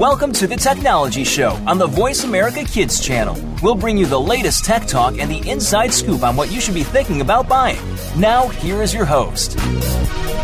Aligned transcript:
Welcome 0.00 0.32
to 0.32 0.46
the 0.46 0.56
Technology 0.56 1.24
Show 1.24 1.50
on 1.66 1.76
the 1.76 1.86
Voice 1.86 2.24
America 2.24 2.64
Kids 2.64 3.00
channel. 3.00 3.36
We'll 3.62 3.74
bring 3.74 3.98
you 3.98 4.06
the 4.06 4.18
latest 4.18 4.64
tech 4.64 4.86
talk 4.86 5.18
and 5.18 5.30
the 5.30 5.46
inside 5.46 5.92
scoop 5.92 6.22
on 6.22 6.36
what 6.36 6.50
you 6.50 6.58
should 6.58 6.72
be 6.72 6.84
thinking 6.84 7.20
about 7.20 7.50
buying. 7.50 7.78
Now, 8.16 8.48
here 8.48 8.80
is 8.80 8.94
your 8.94 9.04
host. 9.04 9.56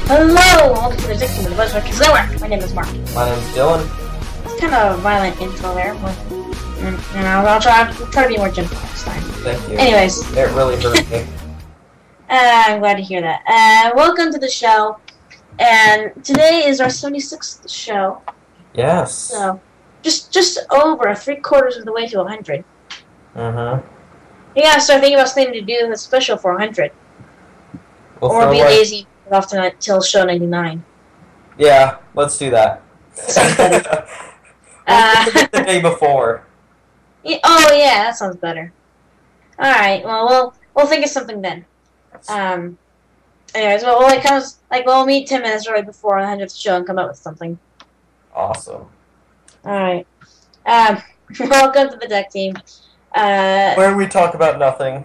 Hello, 0.08 0.72
welcome 0.74 0.98
to 0.98 1.06
the 1.06 1.14
Tech 1.14 1.30
Team 1.30 1.44
with 1.44 1.52
the 1.52 1.56
Voice 1.56 1.70
America 1.70 1.88
Kids 1.88 2.00
Network. 2.00 2.38
My 2.42 2.48
name 2.48 2.58
is 2.58 2.74
Mark. 2.74 2.86
My 3.14 3.30
name 3.30 3.38
is 3.38 3.54
Dillon. 3.54 3.88
It's 4.44 4.60
kind 4.60 4.74
of 4.74 4.98
a 4.98 5.00
violent 5.00 5.40
intro 5.40 5.74
there, 5.74 5.94
but 5.94 6.14
and, 6.80 7.00
and 7.14 7.26
I'll, 7.26 7.46
I'll 7.46 7.58
try 7.58 7.88
I'll 7.88 8.10
try 8.10 8.24
to 8.24 8.28
be 8.28 8.36
more 8.36 8.50
gentle 8.50 8.78
next 8.78 9.04
time. 9.04 9.22
Thank 9.22 9.70
you. 9.70 9.78
Anyways, 9.78 10.20
It 10.36 10.50
really 10.50 10.76
hurt 10.82 11.10
me. 11.10 11.16
uh, 12.28 12.64
I'm 12.66 12.80
glad 12.80 12.98
to 12.98 13.02
hear 13.02 13.22
that. 13.22 13.40
Uh, 13.48 13.96
welcome 13.96 14.30
to 14.34 14.38
the 14.38 14.50
show, 14.50 14.98
and 15.58 16.12
today 16.22 16.64
is 16.66 16.78
our 16.78 16.88
76th 16.88 17.70
show. 17.70 18.20
Yes. 18.76 19.12
So, 19.14 19.60
just 20.02 20.32
just 20.32 20.58
over 20.70 21.14
three 21.14 21.36
quarters 21.36 21.76
of 21.76 21.84
the 21.84 21.92
way 21.92 22.06
to 22.08 22.18
100. 22.18 22.64
Mm-hmm. 23.34 23.86
You 24.56 24.62
gotta 24.62 24.80
start 24.80 25.00
thinking 25.00 25.18
about 25.18 25.28
something 25.28 25.52
to 25.52 25.60
do 25.60 25.86
that's 25.88 26.02
special 26.02 26.36
for 26.36 26.52
100, 26.52 26.92
We'll 28.20 28.30
or 28.32 28.50
be 28.50 28.58
like- 28.58 28.68
lazy 28.68 29.06
off 29.30 29.48
to 29.48 29.72
till 29.80 30.00
show 30.02 30.24
99. 30.24 30.84
Yeah, 31.58 31.98
let's 32.14 32.38
do 32.38 32.50
that. 32.50 32.82
Uh, 34.88 35.24
the 35.52 35.62
day 35.66 35.80
before. 35.80 36.44
Yeah, 37.24 37.38
oh 37.42 37.72
yeah, 37.74 38.04
that 38.04 38.16
sounds 38.16 38.36
better. 38.36 38.72
All 39.58 39.68
right, 39.68 40.04
well 40.04 40.28
we'll 40.28 40.54
we'll 40.76 40.86
think 40.86 41.04
of 41.04 41.10
something 41.10 41.42
then. 41.42 41.64
Um. 42.28 42.78
Anyways, 43.52 43.82
well, 43.82 43.98
we'll 43.98 44.06
like 44.06 44.22
comes 44.22 44.60
like 44.70 44.86
we'll 44.86 45.04
meet 45.04 45.26
ten 45.26 45.42
minutes 45.42 45.68
right 45.68 45.84
before 45.84 46.20
the 46.20 46.26
hundredth 46.28 46.54
show 46.54 46.76
and 46.76 46.86
come 46.86 47.00
up 47.00 47.08
with 47.08 47.18
something. 47.18 47.58
Awesome. 48.36 48.86
All 49.64 49.72
right. 49.72 50.06
Um. 50.66 51.02
welcome 51.40 51.88
to 51.90 51.96
the 51.96 52.06
Tech 52.06 52.30
Team. 52.30 52.54
Uh. 53.14 53.74
Where 53.74 53.96
we 53.96 54.06
talk 54.06 54.34
about 54.34 54.58
nothing. 54.58 55.04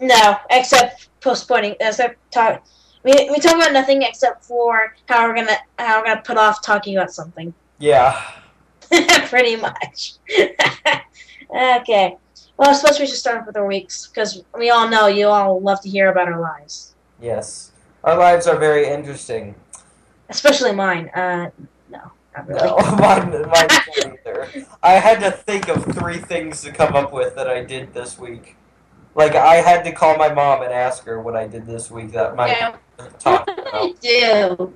No, 0.00 0.36
except 0.50 1.08
postponing. 1.20 1.76
Except 1.78 2.16
talk. 2.32 2.64
We 3.04 3.12
we 3.30 3.38
talk 3.38 3.54
about 3.56 3.72
nothing 3.72 4.02
except 4.02 4.44
for 4.44 4.94
how 5.08 5.28
we're 5.28 5.34
gonna 5.34 5.56
how 5.78 6.00
we're 6.00 6.06
gonna 6.06 6.22
put 6.22 6.38
off 6.38 6.62
talking 6.62 6.96
about 6.96 7.12
something. 7.12 7.52
Yeah. 7.78 8.20
Pretty 9.28 9.56
much. 9.56 10.14
okay. 11.50 12.16
Well, 12.58 12.68
I 12.68 12.72
suppose 12.74 12.98
we 13.00 13.06
should 13.06 13.16
start 13.16 13.40
off 13.40 13.46
with 13.46 13.56
our 13.56 13.66
weeks 13.66 14.06
because 14.08 14.42
we 14.58 14.68
all 14.68 14.86
know 14.86 15.06
you 15.06 15.28
all 15.28 15.60
love 15.62 15.80
to 15.80 15.88
hear 15.88 16.10
about 16.10 16.28
our 16.28 16.38
lives, 16.38 16.94
Yes. 17.22 17.72
Our 18.04 18.18
lives 18.18 18.46
are 18.46 18.58
very 18.58 18.86
interesting. 18.86 19.54
especially 20.28 20.72
mine. 20.72 21.08
Uh, 21.14 21.48
really. 22.46 22.60
No, 22.66 22.76
mine, 22.98 23.30
mine 23.48 23.68
either. 23.98 24.48
I 24.82 24.92
had 24.92 25.20
to 25.20 25.30
think 25.30 25.68
of 25.68 25.84
three 25.96 26.18
things 26.18 26.62
to 26.62 26.72
come 26.72 26.94
up 26.94 27.12
with 27.12 27.34
that 27.36 27.48
I 27.48 27.64
did 27.64 27.92
this 27.94 28.18
week. 28.18 28.56
Like 29.14 29.34
I 29.34 29.56
had 29.56 29.82
to 29.84 29.92
call 29.92 30.16
my 30.16 30.32
mom 30.32 30.62
and 30.62 30.72
ask 30.72 31.04
her 31.04 31.20
what 31.20 31.36
I 31.36 31.46
did 31.46 31.66
this 31.66 31.90
week 31.90 32.12
that 32.12 32.36
might 32.36 32.56
Yeah. 32.56 32.76
talk 33.18 33.42
about. 33.58 34.00
did 34.00 34.24
I 34.24 34.54
do? 34.54 34.74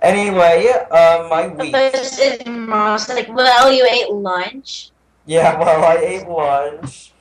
Anyway, 0.00 0.68
uh, 0.92 1.26
my 1.28 1.48
week. 1.48 1.72
This 1.72 2.18
is 2.20 2.46
Mom's 2.46 3.08
like, 3.08 3.28
well, 3.28 3.72
you 3.72 3.84
ate 3.90 4.10
lunch. 4.12 4.90
Yeah, 5.26 5.58
well, 5.60 5.84
I 5.84 5.96
ate 5.96 6.28
lunch. 6.28 7.12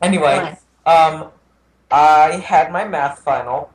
Anyway, 0.00 0.56
um, 0.86 1.30
I 1.90 2.42
had 2.44 2.72
my 2.72 2.84
math 2.88 3.18
final. 3.18 3.70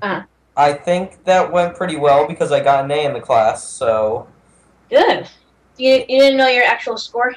Uh. 0.00 0.22
I 0.60 0.74
think 0.74 1.24
that 1.24 1.50
went 1.50 1.74
pretty 1.74 1.96
well 1.96 2.28
because 2.28 2.52
I 2.52 2.60
got 2.60 2.84
an 2.84 2.90
A 2.90 3.06
in 3.06 3.14
the 3.14 3.20
class. 3.20 3.66
So 3.66 4.28
Good. 4.90 5.26
You, 5.78 6.04
you 6.06 6.20
didn't 6.20 6.36
know 6.36 6.48
your 6.48 6.64
actual 6.64 6.98
score? 6.98 7.34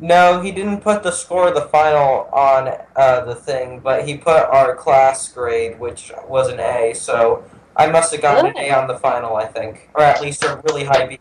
no, 0.00 0.40
he 0.40 0.50
didn't 0.50 0.80
put 0.80 1.04
the 1.04 1.12
score 1.12 1.46
of 1.46 1.54
the 1.54 1.68
final 1.68 2.28
on 2.32 2.74
uh, 2.96 3.24
the 3.24 3.36
thing, 3.36 3.78
but 3.78 4.04
he 4.04 4.16
put 4.16 4.42
our 4.46 4.74
class 4.74 5.28
grade, 5.28 5.78
which 5.78 6.10
was 6.26 6.48
an 6.48 6.58
A. 6.58 6.92
So 6.92 7.44
I 7.76 7.86
must 7.86 8.10
have 8.10 8.20
gotten 8.20 8.46
an 8.46 8.58
A 8.58 8.72
on 8.72 8.88
the 8.88 8.98
final, 8.98 9.36
I 9.36 9.46
think, 9.46 9.88
or 9.94 10.02
at 10.02 10.20
least 10.20 10.42
a 10.42 10.60
really 10.64 10.82
high 10.82 11.06
B. 11.06 11.18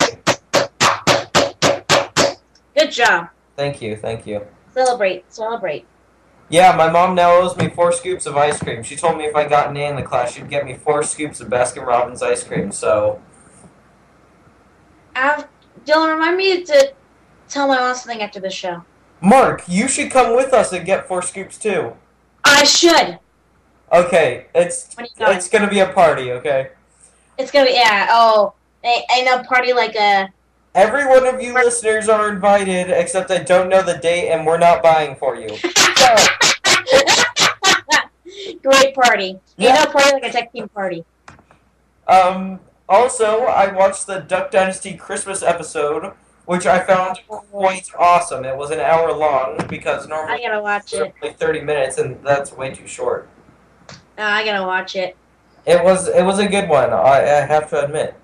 Good 2.75 2.91
job. 2.91 3.29
Thank 3.55 3.83
you, 3.83 3.95
thank 3.97 4.25
you. 4.25 4.47
Celebrate, 4.73 5.31
celebrate. 5.31 5.85
Yeah, 6.49 6.75
my 6.75 6.89
mom 6.89 7.13
now 7.13 7.31
owes 7.33 7.55
me 7.57 7.69
four 7.69 7.91
scoops 7.91 8.25
of 8.25 8.35
ice 8.35 8.59
cream. 8.59 8.81
She 8.81 8.95
told 8.95 9.17
me 9.17 9.25
if 9.25 9.35
I 9.35 9.47
got 9.47 9.69
an 9.69 9.77
A 9.77 9.87
in 9.87 9.95
the 9.95 10.01
class, 10.01 10.33
she'd 10.33 10.49
get 10.49 10.65
me 10.65 10.73
four 10.73 11.03
scoops 11.03 11.39
of 11.41 11.47
Baskin 11.47 11.85
Robbins 11.85 12.23
ice 12.23 12.43
cream. 12.43 12.71
So, 12.71 13.21
Dillon, 15.85 16.09
remind 16.11 16.37
me 16.37 16.63
to 16.63 16.93
tell 17.47 17.67
my 17.67 17.77
mom 17.77 17.95
something 17.95 18.21
after 18.21 18.39
the 18.39 18.49
show. 18.49 18.83
Mark, 19.21 19.63
you 19.67 19.87
should 19.87 20.11
come 20.11 20.35
with 20.35 20.53
us 20.53 20.71
and 20.71 20.85
get 20.85 21.07
four 21.07 21.21
scoops 21.21 21.57
too. 21.57 21.93
I 22.43 22.63
should. 22.63 23.19
Okay, 23.91 24.45
it's 24.55 24.95
When 24.95 25.05
are 25.05 25.09
you 25.09 25.25
going? 25.25 25.37
it's 25.37 25.49
gonna 25.49 25.69
be 25.69 25.79
a 25.79 25.87
party. 25.91 26.31
Okay, 26.31 26.69
It's 27.37 27.51
gonna 27.51 27.65
be 27.65 27.73
yeah. 27.73 28.07
Oh, 28.09 28.53
I 28.83 29.23
know 29.23 29.43
party 29.43 29.73
like 29.73 29.95
a. 29.95 30.29
every 30.75 31.05
one 31.07 31.25
of 31.27 31.41
you 31.41 31.53
listeners 31.53 32.09
are 32.09 32.29
invited, 32.29 32.89
except 32.89 33.31
I 33.31 33.39
don't 33.39 33.69
know 33.69 33.81
the 33.81 33.95
date, 33.97 34.29
and 34.29 34.45
we're 34.45 34.57
not 34.57 34.81
buying 34.83 35.15
for 35.15 35.35
you. 35.35 35.49
Great 38.63 38.93
party. 38.95 39.39
You 39.57 39.67
Yeah. 39.69 39.83
know, 39.83 39.91
party 39.91 40.11
like 40.13 40.23
a 40.23 40.31
tech 40.31 40.51
team 40.51 40.67
party. 40.69 41.03
Um. 42.07 42.59
Also, 42.87 43.43
I 43.43 43.71
watched 43.71 44.07
the 44.07 44.17
Duck 44.21 44.49
Dynasty 44.49 44.95
Christmas 44.95 45.43
episode, 45.43 46.11
which 46.45 46.65
I 46.65 46.79
found 46.79 47.19
quite 47.27 47.87
awesome. 47.95 48.43
It 48.45 48.57
was 48.57 48.71
an 48.71 48.79
hour 48.79 49.13
long 49.13 49.59
because 49.69 50.07
normally 50.07 50.43
I 50.43 50.47
gotta 50.47 50.59
watch 50.59 50.93
it's 50.93 50.93
it. 50.93 51.13
only 51.21 51.35
thirty 51.35 51.61
minutes, 51.61 51.99
and 51.99 52.17
that's 52.23 52.51
way 52.51 52.73
too 52.73 52.87
short. 52.87 53.29
Uh, 53.91 53.93
I 54.23 54.43
gotta 54.43 54.65
watch 54.65 54.95
it. 54.95 55.15
It 55.67 55.83
was 55.83 56.07
it 56.07 56.23
was 56.23 56.39
a 56.39 56.47
good 56.47 56.67
one. 56.67 56.91
I, 56.91 57.19
I 57.21 57.45
have 57.45 57.69
to 57.69 57.85
admit. 57.85 58.15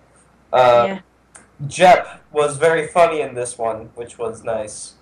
Uh, 0.51 0.85
yeah. 0.88 1.00
Jep 1.68 2.22
was 2.32 2.58
very 2.58 2.88
funny 2.88 3.22
in 3.22 3.34
this 3.34 3.58
one, 3.58 3.90
which 3.96 4.18
was 4.18 4.44
nice. 4.44 4.94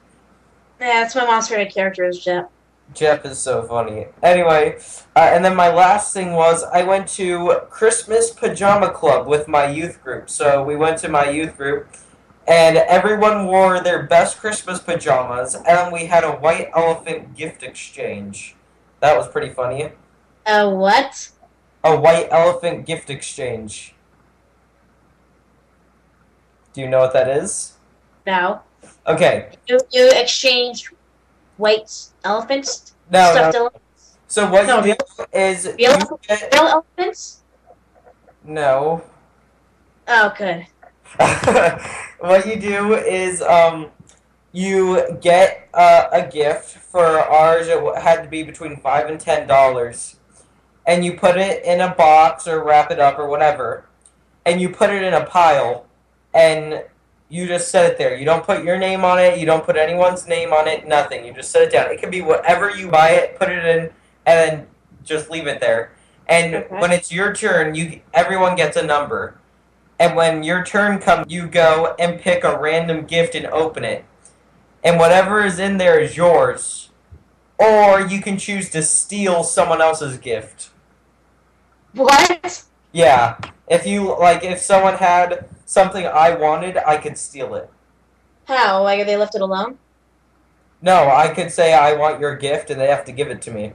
Yeah, 0.80 1.02
that's 1.02 1.16
my 1.16 1.26
mom's 1.26 1.48
favorite 1.48 1.74
character 1.74 2.06
is 2.06 2.24
Jet. 2.24 2.50
Jep 2.94 3.26
is 3.26 3.40
so 3.40 3.64
funny. 3.64 4.08
Anyway, 4.22 4.78
uh, 5.16 5.32
and 5.34 5.44
then 5.44 5.56
my 5.56 5.70
last 5.70 6.14
thing 6.14 6.34
was 6.34 6.64
I 6.64 6.84
went 6.84 7.08
to 7.10 7.62
Christmas 7.70 8.30
Pajama 8.30 8.92
Club 8.92 9.28
with 9.28 9.48
my 9.48 9.66
youth 9.66 10.04
group. 10.04 10.30
So 10.30 10.64
we 10.64 10.76
went 10.76 10.98
to 11.00 11.10
my 11.10 11.30
youth 11.30 11.58
group, 11.58 11.88
and 12.48 12.78
everyone 12.78 13.48
wore 13.48 13.80
their 13.80 14.04
best 14.04 14.38
Christmas 14.38 14.80
pajamas, 14.80 15.56
and 15.56 15.92
we 15.92 16.06
had 16.06 16.24
a 16.24 16.34
white 16.34 16.70
elephant 16.76 17.36
gift 17.36 17.64
exchange. 17.64 18.56
That 19.00 19.18
was 19.18 19.28
pretty 19.28 19.54
funny. 19.54 19.92
A 20.46 20.70
what? 20.70 21.30
A 21.84 21.96
white 21.96 22.28
elephant 22.30 22.86
gift 22.86 23.10
exchange. 23.10 23.93
Do 26.74 26.82
you 26.82 26.88
know 26.90 27.00
what 27.00 27.14
that 27.14 27.28
is? 27.30 27.74
No. 28.26 28.62
Okay. 29.08 29.50
You, 29.68 29.80
you 29.92 30.10
exchange 30.14 30.92
white 31.58 31.92
elephants? 32.24 32.94
No, 33.12 33.20
no. 33.20 33.32
Stuffed 33.34 33.56
ele- 33.56 33.82
So 34.28 34.50
what 34.50 34.66
No, 34.66 34.84
you 34.84 34.96
do 34.96 35.26
is 35.34 35.66
real- 35.66 35.78
you 35.78 36.20
get, 36.28 36.54
real 36.54 36.64
elephants? 36.98 37.42
no. 38.44 39.04
Oh, 40.08 40.34
good. 40.38 40.66
what 42.20 42.46
you 42.48 42.60
do 42.60 42.96
is 42.96 43.42
um, 43.42 43.88
you 44.52 45.18
get 45.22 45.70
uh, 45.74 46.08
a 46.12 46.24
gift. 46.28 46.78
For 46.78 47.06
ours, 47.06 47.68
it 47.68 47.80
had 48.02 48.24
to 48.24 48.30
be 48.30 48.44
between 48.44 48.78
five 48.78 49.08
and 49.08 49.20
ten 49.20 49.48
dollars, 49.48 50.18
and 50.86 51.06
you 51.06 51.14
put 51.18 51.38
it 51.38 51.64
in 51.64 51.82
a 51.82 51.94
box 51.96 52.48
or 52.48 52.64
wrap 52.64 52.92
it 52.92 53.00
up 53.00 53.18
or 53.18 53.28
whatever, 53.28 53.86
and 54.46 54.60
you 54.60 54.70
put 54.70 54.90
it 54.90 55.04
in 55.04 55.14
a 55.14 55.26
pile, 55.26 55.86
and 56.34 56.84
you 57.30 57.48
just 57.48 57.70
set 57.70 57.90
it 57.92 57.98
there. 57.98 58.16
You 58.16 58.26
don't 58.26 58.44
put 58.44 58.64
your 58.64 58.78
name 58.78 59.04
on 59.04 59.20
it. 59.20 59.40
You 59.40 59.46
don't 59.46 59.66
put 59.66 59.76
anyone's 59.76 60.28
name 60.28 60.54
on 60.54 60.68
it. 60.68 60.88
Nothing. 60.88 61.26
You 61.26 61.34
just 61.34 61.52
set 61.52 61.64
it 61.64 61.72
down. 61.72 61.92
It 61.92 62.00
can 62.00 62.12
be 62.12 62.22
whatever 62.22 62.70
you 62.70 62.90
buy 62.90 63.10
it. 63.12 63.40
Put 63.40 63.50
it 63.50 63.66
in, 63.66 63.80
and 63.82 63.92
then 64.26 64.68
just 65.04 65.30
leave 65.30 65.48
it 65.48 65.60
there. 65.60 65.92
And 66.28 66.56
Okay. 66.56 66.76
when 66.76 66.92
it's 66.92 67.12
your 67.12 67.34
turn, 67.34 67.76
you 67.76 68.02
everyone 68.14 68.56
gets 68.56 68.78
a 68.78 68.84
number. 68.84 69.36
And 70.00 70.16
when 70.16 70.44
your 70.44 70.64
turn 70.64 71.00
comes, 71.00 71.32
you 71.32 71.48
go 71.48 71.96
and 71.98 72.20
pick 72.20 72.44
a 72.44 72.58
random 72.58 73.06
gift 73.06 73.36
and 73.36 73.46
open 73.48 73.84
it. 73.84 74.06
And 74.84 75.00
whatever 75.00 75.44
is 75.46 75.60
in 75.60 75.78
there 75.78 76.00
is 76.00 76.18
yours. 76.18 76.90
Or 77.58 78.02
you 78.02 78.22
can 78.22 78.38
choose 78.38 78.70
to 78.72 78.82
steal 78.84 79.44
someone 79.44 79.82
else's 79.82 80.18
gift. 80.18 80.70
What? 81.94 82.64
Yeah. 82.92 83.38
If 83.68 83.86
you 83.88 84.18
like 84.20 84.44
if 84.44 84.60
someone 84.60 84.96
had 84.96 85.46
something 85.66 86.06
I 86.06 86.36
wanted, 86.36 86.78
I 86.78 86.98
could 86.98 87.18
steal 87.18 87.56
it. 87.56 87.70
How? 88.46 88.84
Like, 88.84 89.00
are 89.00 89.06
they 89.06 89.18
left 89.18 89.36
it 89.36 89.42
alone? 89.42 89.78
No, 90.82 91.10
I 91.10 91.30
could 91.30 91.52
say 91.52 91.74
I 91.74 91.94
want 91.94 92.20
your 92.20 92.36
gift 92.36 92.70
and 92.70 92.80
they 92.80 92.88
have 92.88 93.06
to 93.06 93.12
give 93.12 93.30
it 93.30 93.42
to 93.44 93.52
me. 93.52 93.74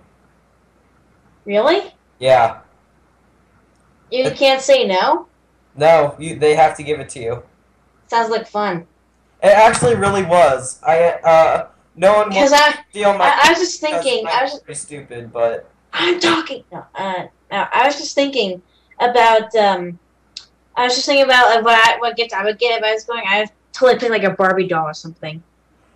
Really? 1.47 1.95
Yeah. 2.19 2.61
You 4.11 4.31
can't 4.31 4.61
say 4.61 4.87
no? 4.87 5.27
No, 5.75 6.17
you 6.19 6.39
they 6.39 6.55
have 6.55 6.77
to 6.77 6.83
give 6.83 7.01
it 7.01 7.09
to 7.11 7.21
you. 7.21 7.43
Sounds 8.09 8.31
like 8.31 8.47
fun. 8.47 8.87
It 9.43 9.49
actually 9.49 9.95
really 9.95 10.25
was. 10.25 10.81
I 10.83 11.13
uh, 11.25 11.69
no 11.97 12.15
one 12.15 12.35
wants 12.35 12.53
I, 12.53 12.73
to 12.73 12.79
steal 12.91 13.17
my. 13.17 13.25
I, 13.25 13.41
I 13.45 13.51
was 13.51 13.59
just 13.59 13.81
thinking. 13.81 14.27
I 14.27 14.43
was. 14.43 14.61
pretty 14.61 14.79
stupid, 14.79 15.33
but 15.33 15.71
I'm 15.93 16.19
talking. 16.21 16.65
No, 16.73 16.85
uh, 16.95 17.27
no, 17.51 17.67
I 17.73 17.87
was 17.87 17.97
just 17.97 18.15
thinking 18.15 18.61
about. 18.99 19.55
Um, 19.55 19.99
I 20.79 20.85
was 20.85 20.95
just 20.95 21.07
thinking 21.07 21.25
about 21.25 21.51
like, 21.53 21.65
what 21.65 21.75
I 21.75 21.99
what 21.99 22.17
gifts 22.17 22.33
I 22.33 22.45
would 22.45 22.57
get 22.57 22.79
if 22.79 22.85
I 22.85 22.95
was 22.95 23.03
going. 23.03 23.25
I 23.27 23.49
totally 23.73 23.99
pick 23.99 24.11
like 24.11 24.23
a 24.23 24.31
Barbie 24.31 24.69
doll 24.69 24.87
or 24.87 24.95
something. 24.95 25.43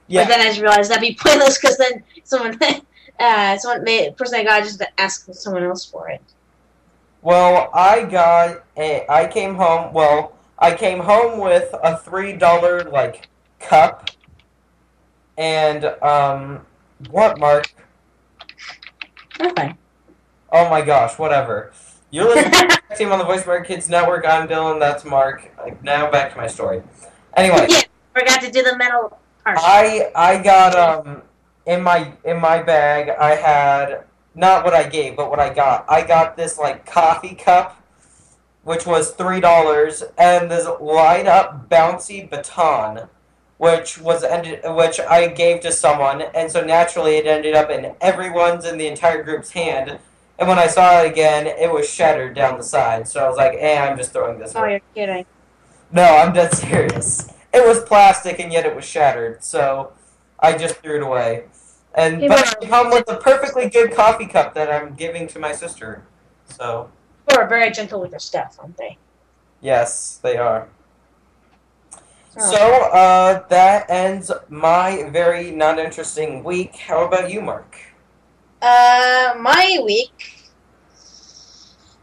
yeah. 0.08 0.25
But 0.25 0.29
then 0.29 0.40
I 0.40 0.49
just 0.49 0.61
realized 0.61 0.90
that'd 0.90 1.00
be 1.00 1.14
pointless 1.20 1.56
because 1.56 1.79
then 1.79 2.02
someone, 2.25 2.58
uh, 3.20 3.56
someone 3.58 3.84
made 3.84 4.17
person 4.17 4.40
I 4.40 4.44
got 4.44 4.64
just 4.64 4.81
to 4.81 5.00
ask 5.00 5.32
someone 5.32 5.62
else 5.62 5.84
for 5.84 6.08
it. 6.08 6.20
Well, 7.23 7.70
I 7.73 8.02
got 8.02 8.64
a. 8.76 9.06
I 9.08 9.29
came 9.29 9.55
home. 9.55 9.93
Well, 9.93 10.34
I 10.58 10.75
came 10.75 10.99
home 10.99 11.38
with 11.38 11.73
a 11.81 11.96
three 11.99 12.32
dollar 12.32 12.82
like 12.82 13.28
cup, 13.61 14.11
and 15.38 15.85
um, 16.02 16.67
what 17.08 17.38
Mark? 17.38 17.73
Okay. 19.40 19.76
Oh 20.50 20.69
my 20.69 20.82
gosh, 20.82 21.20
whatever. 21.20 21.73
You're 22.12 22.26
listening 22.26 22.53
to 22.53 22.82
the 22.91 22.94
team 22.97 23.11
on 23.11 23.19
the 23.19 23.25
Voice 23.25 23.44
America 23.44 23.69
Kids 23.69 23.88
Network. 23.88 24.26
I'm 24.26 24.47
Dillon. 24.47 24.79
That's 24.79 25.03
Mark. 25.03 25.50
Now 25.82 26.11
back 26.11 26.32
to 26.32 26.37
my 26.37 26.47
story. 26.47 26.82
Anyway, 27.35 27.67
yeah, 27.70 27.81
forgot 28.14 28.43
to 28.43 28.50
do 28.50 28.62
the 28.62 28.76
metal 28.76 29.19
part. 29.43 29.59
I 29.59 30.12
I 30.14 30.43
got 30.43 30.76
um 30.76 31.23
in 31.64 31.82
my 31.82 32.12
in 32.25 32.38
my 32.38 32.62
bag. 32.62 33.09
I 33.09 33.35
had 33.35 34.05
not 34.35 34.62
what 34.62 34.75
I 34.75 34.87
gave, 34.87 35.17
but 35.17 35.31
what 35.31 35.41
I 35.41 35.55
got. 35.55 35.87
I 35.88 36.03
got 36.06 36.37
this 36.37 36.59
like 36.59 36.85
coffee 36.85 37.35
cup, 37.35 37.82
which 38.62 38.87
was 38.87 39.12
three 39.12 39.41
dollars, 39.41 40.03
and 40.19 40.50
this 40.50 40.69
light 40.82 41.26
up 41.26 41.70
bouncy 41.70 42.29
baton, 42.29 43.09
which 43.56 43.99
was 43.99 44.23
ended 44.23 44.61
which 44.67 45.00
I 45.00 45.29
gave 45.29 45.61
to 45.62 45.73
someone, 45.73 46.20
and 46.20 46.53
so 46.53 46.62
naturally 46.62 47.17
it 47.17 47.26
ended 47.26 47.55
up 47.55 47.70
in 47.70 47.94
everyone's 48.03 48.67
in 48.67 48.76
the 48.76 48.87
entire 48.87 49.23
group's 49.23 49.53
hand. 49.53 49.99
And 50.42 50.48
when 50.48 50.58
I 50.58 50.66
saw 50.66 51.02
it 51.02 51.08
again, 51.08 51.46
it 51.46 51.72
was 51.72 51.88
shattered 51.88 52.34
down 52.34 52.58
the 52.58 52.64
side. 52.64 53.06
So 53.06 53.24
I 53.24 53.28
was 53.28 53.36
like, 53.36 53.52
"Eh, 53.60 53.78
I'm 53.78 53.96
just 53.96 54.12
throwing 54.12 54.40
this 54.40 54.56
oh, 54.56 54.58
away." 54.58 54.72
you're 54.72 55.06
kidding. 55.06 55.24
No, 55.92 56.02
I'm 56.02 56.32
dead 56.32 56.52
serious. 56.56 57.32
It 57.54 57.64
was 57.64 57.84
plastic 57.84 58.40
and 58.40 58.52
yet 58.52 58.66
it 58.66 58.74
was 58.74 58.84
shattered, 58.84 59.44
so 59.44 59.92
I 60.40 60.58
just 60.58 60.78
threw 60.78 60.96
it 60.96 61.02
away. 61.04 61.44
And 61.94 62.22
People 62.22 62.38
but 62.38 62.56
it 62.60 62.68
come 62.68 62.90
with 62.90 63.08
a 63.08 63.18
perfectly 63.18 63.68
good 63.68 63.92
coffee 63.92 64.26
cup 64.26 64.52
that 64.54 64.68
I'm 64.68 64.94
giving 64.94 65.28
to 65.28 65.38
my 65.38 65.52
sister. 65.52 66.02
So 66.46 66.90
People 67.28 67.44
are 67.44 67.48
very 67.48 67.70
gentle 67.70 68.00
with 68.00 68.10
their 68.10 68.18
stuff, 68.18 68.56
aren't 68.58 68.76
they? 68.76 68.98
yes, 69.60 70.18
they 70.24 70.38
are. 70.38 70.66
Oh. 72.36 72.50
So 72.50 72.82
uh, 72.90 73.46
that 73.46 73.88
ends 73.88 74.32
my 74.48 75.08
very 75.08 75.52
not 75.52 75.78
interesting 75.78 76.42
week. 76.42 76.74
How 76.74 77.06
about 77.06 77.30
you, 77.30 77.40
Mark? 77.40 77.76
Uh, 78.62 79.35
my 79.41 79.81
week 79.85 80.53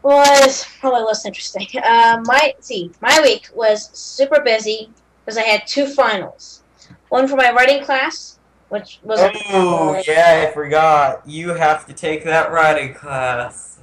was 0.02 0.66
probably 0.78 1.02
less 1.02 1.24
interesting. 1.24 1.66
Uh, 1.82 2.22
my 2.24 2.54
see, 2.60 2.90
my 3.00 3.18
week 3.22 3.48
was 3.54 3.90
super 3.96 4.42
busy 4.42 4.90
because 5.24 5.38
I 5.38 5.42
had 5.42 5.66
two 5.66 5.86
finals. 5.86 6.62
One 7.08 7.26
for 7.26 7.36
my 7.36 7.50
writing 7.52 7.82
class, 7.82 8.38
which 8.68 9.00
was 9.02 9.18
Oh 9.22 10.02
yeah, 10.06 10.46
I 10.48 10.52
forgot. 10.52 11.22
You 11.26 11.50
have 11.50 11.86
to 11.86 11.92
take 11.92 12.24
that 12.24 12.52
writing 12.52 12.94
class. 12.94 13.78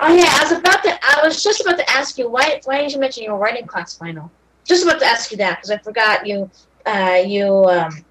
Oh 0.00 0.14
yeah, 0.14 0.28
I 0.30 0.42
was 0.42 0.52
about 0.52 0.82
to. 0.84 0.98
I 1.02 1.20
was 1.24 1.42
just 1.42 1.60
about 1.60 1.78
to 1.78 1.90
ask 1.90 2.18
you 2.18 2.30
why. 2.30 2.60
Why 2.64 2.78
didn't 2.78 2.92
you 2.92 3.00
mention 3.00 3.24
your 3.24 3.36
writing 3.36 3.66
class 3.66 3.96
final? 3.96 4.30
Just 4.64 4.84
about 4.84 5.00
to 5.00 5.06
ask 5.06 5.30
you 5.32 5.36
that 5.38 5.56
because 5.58 5.70
I 5.70 5.78
forgot 5.78 6.26
you. 6.26 6.50
Uh, 6.86 7.22
you 7.26 7.64
um, 7.64 8.04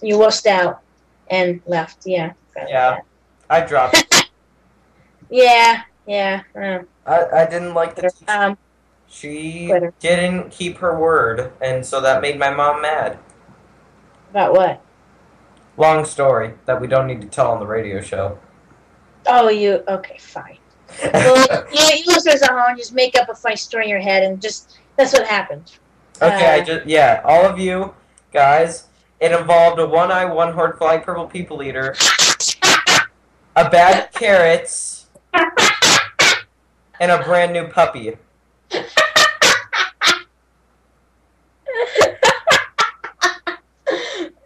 you 0.00 0.16
wussed 0.16 0.46
out 0.46 0.80
and 1.28 1.60
left. 1.66 2.06
Yeah. 2.06 2.32
Yeah. 2.56 2.90
that. 2.96 3.04
I 3.50 3.60
dropped. 3.60 3.96
it. 3.96 4.30
Yeah. 5.30 5.82
Yeah. 6.06 6.42
uh, 6.54 6.80
I, 7.06 7.42
I 7.42 7.46
didn't 7.46 7.74
like 7.74 7.96
the 7.96 8.02
teacher. 8.10 8.30
um. 8.30 8.58
She 9.08 9.66
Quitter. 9.68 9.92
didn't 10.00 10.50
keep 10.50 10.78
her 10.78 10.98
word, 10.98 11.52
and 11.60 11.84
so 11.84 12.00
that 12.00 12.20
made 12.20 12.38
my 12.38 12.50
mom 12.50 12.82
mad. 12.82 13.18
About 14.30 14.52
what? 14.54 14.82
Long 15.76 16.04
story 16.04 16.54
that 16.66 16.80
we 16.80 16.86
don't 16.86 17.06
need 17.06 17.20
to 17.22 17.26
tell 17.26 17.50
on 17.52 17.58
the 17.60 17.66
radio 17.66 18.00
show. 18.00 18.38
Oh, 19.26 19.48
you. 19.48 19.82
Okay, 19.88 20.18
fine. 20.18 20.58
Well, 21.12 21.46
yeah, 21.72 21.94
you 21.94 22.04
listeners 22.06 22.42
at 22.42 22.50
home 22.50 22.76
just 22.76 22.92
make 22.92 23.16
up 23.18 23.28
a 23.28 23.34
funny 23.34 23.56
story 23.56 23.84
in 23.84 23.90
your 23.90 24.00
head 24.00 24.22
and 24.22 24.40
just 24.42 24.78
that's 24.96 25.12
what 25.12 25.26
happened. 25.26 25.72
okay, 26.20 26.58
I 26.58 26.60
uh, 26.60 26.64
just 26.64 26.86
yeah, 26.86 27.22
all 27.24 27.44
of 27.44 27.58
you 27.58 27.94
guys. 28.32 28.86
It 29.20 29.32
involved 29.32 29.78
a 29.80 29.86
one-eye, 29.86 30.26
one-horned 30.26 30.74
flying 30.76 31.00
purple 31.00 31.26
people 31.26 31.62
eater, 31.62 31.94
a 33.56 33.70
bag 33.70 34.04
of 34.04 34.12
carrots, 34.12 35.06
and 37.00 37.10
a 37.10 37.22
brand 37.22 37.52
new 37.52 37.68
puppy. 37.68 38.16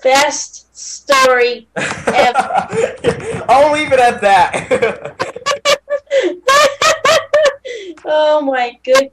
Best 0.02 0.76
story. 0.76 1.68
Ever. 1.76 3.44
I'll 3.48 3.72
leave 3.72 3.92
it 3.92 3.98
at 3.98 4.20
that. 4.20 5.16
oh 8.04 8.40
my 8.42 8.78
good 8.84 9.10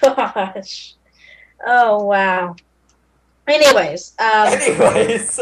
gosh. 0.00 0.94
Oh 1.64 2.04
wow. 2.04 2.56
Anyways, 3.46 4.14
um, 4.18 4.26
Anyways, 4.48 5.40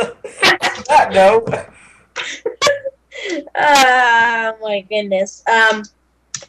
note. 1.10 1.48
Oh 3.56 4.56
my 4.62 4.81
goodness. 4.88 5.43
Um, 5.49 5.82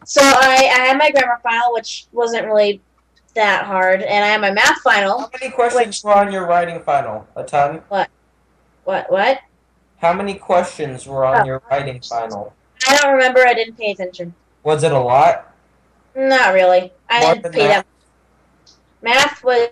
so 0.03 0.21
I, 0.23 0.69
I 0.75 0.79
had 0.85 0.97
my 0.97 1.11
grammar 1.11 1.39
final, 1.43 1.73
which 1.73 2.05
wasn't 2.11 2.45
really 2.45 2.81
that 3.35 3.65
hard, 3.65 4.01
and 4.01 4.23
I 4.23 4.27
had 4.29 4.41
my 4.41 4.51
math 4.51 4.79
final. 4.79 5.19
How 5.19 5.29
many 5.39 5.51
questions 5.51 6.03
were 6.03 6.13
on 6.15 6.31
your 6.31 6.45
writing 6.47 6.81
final? 6.81 7.27
A 7.35 7.43
ton? 7.43 7.81
What? 7.89 8.09
What? 8.85 9.11
What? 9.11 9.39
How 9.97 10.13
many 10.13 10.35
questions 10.35 11.07
were 11.07 11.25
on 11.25 11.41
Oh. 11.41 11.45
your 11.45 11.61
writing 11.69 12.01
final? 12.01 12.53
I 12.87 12.97
don't 12.97 13.13
remember. 13.13 13.45
I 13.45 13.53
didn't 13.53 13.77
pay 13.77 13.91
attention. 13.91 14.33
Was 14.63 14.83
it 14.83 14.91
a 14.91 14.99
lot? 14.99 15.53
Not 16.15 16.53
really. 16.53 16.93
I 17.09 17.21
More 17.25 17.35
didn't 17.35 17.53
pay 17.53 17.67
that. 17.67 17.85
Math 19.01 19.43
was 19.43 19.69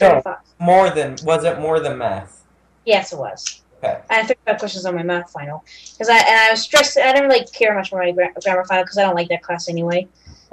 No. 0.00 0.22
More 0.58 0.90
than 0.90 1.16
was 1.24 1.44
it 1.44 1.58
more 1.58 1.80
than 1.80 1.98
math? 1.98 2.44
Yes, 2.84 3.12
it 3.12 3.18
was. 3.18 3.62
Okay. 3.82 3.98
I 4.10 4.14
had 4.14 4.26
35 4.28 4.58
questions 4.58 4.84
on 4.84 4.94
my 4.94 5.02
math 5.02 5.30
final 5.30 5.64
because 5.92 6.08
I 6.10 6.18
and 6.18 6.36
I 6.38 6.50
was 6.50 6.60
stressed. 6.62 6.98
I 6.98 7.12
didn't 7.12 7.28
really 7.30 7.46
care 7.46 7.74
much 7.74 7.88
for 7.88 7.98
my 7.98 8.10
gra- 8.12 8.32
grammar 8.42 8.64
final 8.64 8.84
because 8.84 8.98
I 8.98 9.02
don't 9.04 9.14
like 9.14 9.28
that 9.28 9.42
class 9.42 9.68
anyway. 9.70 10.06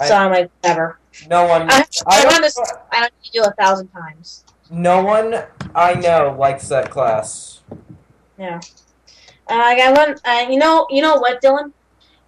so 0.05 0.15
I- 0.15 0.23
I'm 0.25 0.31
like, 0.31 0.49
whatever. 0.61 0.97
No 1.29 1.45
one. 1.45 1.63
I, 1.69 1.83
I 2.07 2.39
this. 2.41 2.57
I 2.91 3.01
don't 3.01 3.13
need 3.21 3.25
to 3.25 3.31
do 3.33 3.43
a 3.43 3.51
thousand 3.53 3.87
times. 3.89 4.45
no 4.69 5.01
one 5.03 5.43
I 5.75 5.95
know 5.95 6.35
likes 6.39 6.67
that 6.69 6.89
class. 6.91 7.61
Yeah. 8.37 8.59
Uh, 9.49 9.53
I 9.53 9.75
got 9.77 9.97
one. 9.97 10.15
Uh, 10.23 10.49
you 10.49 10.57
know. 10.57 10.85
You 10.89 11.01
know 11.01 11.15
what, 11.17 11.41
Dillon? 11.41 11.73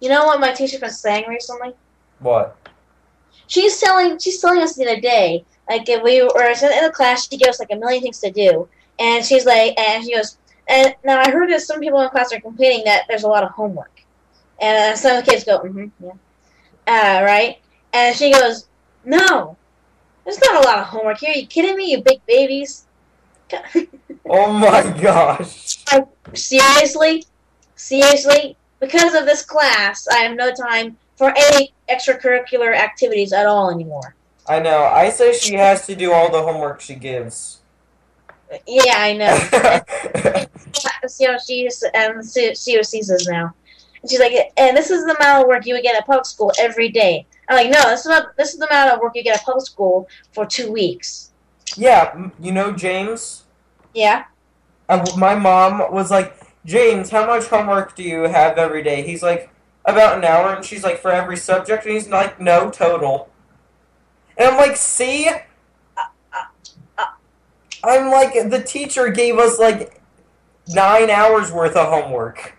You 0.00 0.08
know 0.08 0.24
what 0.26 0.40
my 0.40 0.52
teacher's 0.52 0.80
been 0.80 0.90
saying 0.90 1.28
recently? 1.28 1.72
What? 2.18 2.56
She's 3.46 3.78
telling. 3.80 4.18
She's 4.18 4.40
telling 4.40 4.60
us 4.62 4.74
the 4.74 4.86
other 4.86 5.00
day. 5.00 5.44
Like 5.68 5.88
if 5.88 6.02
we 6.02 6.20
were 6.22 6.48
in 6.50 6.84
the 6.84 6.92
class, 6.92 7.28
she 7.28 7.36
gave 7.36 7.48
us 7.48 7.60
like 7.60 7.70
a 7.70 7.76
million 7.76 8.02
things 8.02 8.18
to 8.20 8.30
do, 8.32 8.68
and 8.98 9.24
she's 9.24 9.46
like, 9.46 9.78
and 9.78 10.04
she 10.04 10.14
goes, 10.14 10.36
and 10.70 10.94
now 11.04 11.20
I 11.20 11.30
heard 11.30 11.50
that 11.50 11.62
some 11.62 11.80
people 11.80 12.00
in 12.00 12.08
class 12.10 12.32
are 12.32 12.40
complaining 12.40 12.84
that 12.84 13.04
there's 13.08 13.24
a 13.24 13.28
lot 13.28 13.44
of 13.44 13.50
homework, 13.50 14.02
and 14.60 14.94
uh, 14.94 14.96
some 14.96 15.16
of 15.16 15.24
the 15.24 15.30
kids 15.30 15.44
go, 15.44 15.58
mm-hmm, 15.58 15.86
yeah, 16.04 16.12
uh, 16.86 17.24
right, 17.24 17.58
and 17.92 18.16
she 18.16 18.32
goes, 18.32 18.68
no, 19.04 19.56
there's 20.24 20.40
not 20.40 20.64
a 20.64 20.66
lot 20.66 20.78
of 20.78 20.86
homework 20.86 21.18
here. 21.18 21.30
Are 21.30 21.36
you 21.36 21.46
kidding 21.46 21.76
me, 21.76 21.90
you 21.90 22.02
big 22.02 22.24
babies? 22.26 22.86
Oh 24.32 24.52
my 24.52 24.82
gosh. 25.02 25.78
Seriously, 26.34 27.24
seriously, 27.74 28.56
because 28.78 29.14
of 29.14 29.24
this 29.24 29.44
class, 29.44 30.06
I 30.06 30.18
have 30.18 30.36
no 30.36 30.52
time 30.54 30.96
for 31.16 31.34
any 31.36 31.72
extracurricular 31.90 32.76
activities 32.76 33.32
at 33.32 33.46
all 33.46 33.72
anymore. 33.72 34.14
I 34.46 34.60
know. 34.60 34.84
I 34.84 35.10
say 35.10 35.32
she 35.32 35.54
has 35.54 35.84
to 35.86 35.96
do 35.96 36.12
all 36.12 36.30
the 36.30 36.42
homework 36.42 36.80
she 36.80 36.94
gives. 36.94 37.59
Yeah, 38.66 38.94
I 38.96 39.12
know. 39.12 40.46
see 41.08 41.26
how 41.26 41.38
she's 41.38 41.82
see, 42.22 42.54
see 42.54 42.76
what 42.76 42.86
she 42.86 43.02
says 43.02 43.26
now. 43.28 43.54
And 44.02 44.10
she's 44.10 44.20
like, 44.20 44.52
and 44.56 44.76
this 44.76 44.90
is 44.90 45.04
the 45.04 45.16
amount 45.16 45.42
of 45.42 45.48
work 45.48 45.66
you 45.66 45.74
would 45.74 45.82
get 45.82 45.96
at 45.96 46.06
public 46.06 46.26
school 46.26 46.52
every 46.58 46.88
day. 46.88 47.26
I'm 47.48 47.56
like, 47.56 47.70
no, 47.70 47.90
this 47.90 48.00
is 48.00 48.06
not. 48.06 48.36
This 48.36 48.52
is 48.52 48.58
the 48.58 48.66
amount 48.66 48.92
of 48.92 49.00
work 49.00 49.12
you 49.14 49.22
get 49.22 49.38
at 49.38 49.44
public 49.44 49.66
school 49.66 50.08
for 50.32 50.46
two 50.46 50.70
weeks. 50.72 51.32
yeah, 51.76 52.28
you 52.40 52.52
know 52.52 52.72
James. 52.72 53.44
Yeah. 53.94 54.24
Uh, 54.88 55.04
my 55.16 55.34
mom 55.34 55.92
was 55.92 56.10
like, 56.10 56.36
James, 56.64 57.10
how 57.10 57.26
much 57.26 57.46
homework 57.46 57.94
do 57.94 58.02
you 58.02 58.22
have 58.22 58.58
every 58.58 58.82
day? 58.82 59.02
He's 59.02 59.22
like, 59.22 59.50
about 59.84 60.18
an 60.18 60.24
hour, 60.24 60.54
and 60.54 60.64
she's 60.64 60.82
like, 60.82 60.98
for 60.98 61.10
every 61.10 61.36
subject, 61.36 61.84
and 61.84 61.94
he's 61.94 62.08
like, 62.08 62.40
no, 62.40 62.70
total. 62.70 63.30
And 64.36 64.50
I'm 64.50 64.56
like, 64.56 64.76
see, 64.76 65.28
I'm 67.84 68.10
like 68.10 68.32
the 68.50 68.62
teacher 68.62 69.10
gave 69.10 69.38
us 69.38 69.58
like 69.58 70.00
nine 70.68 71.10
hours 71.10 71.50
worth 71.50 71.76
of 71.76 71.88
homework 71.88 72.56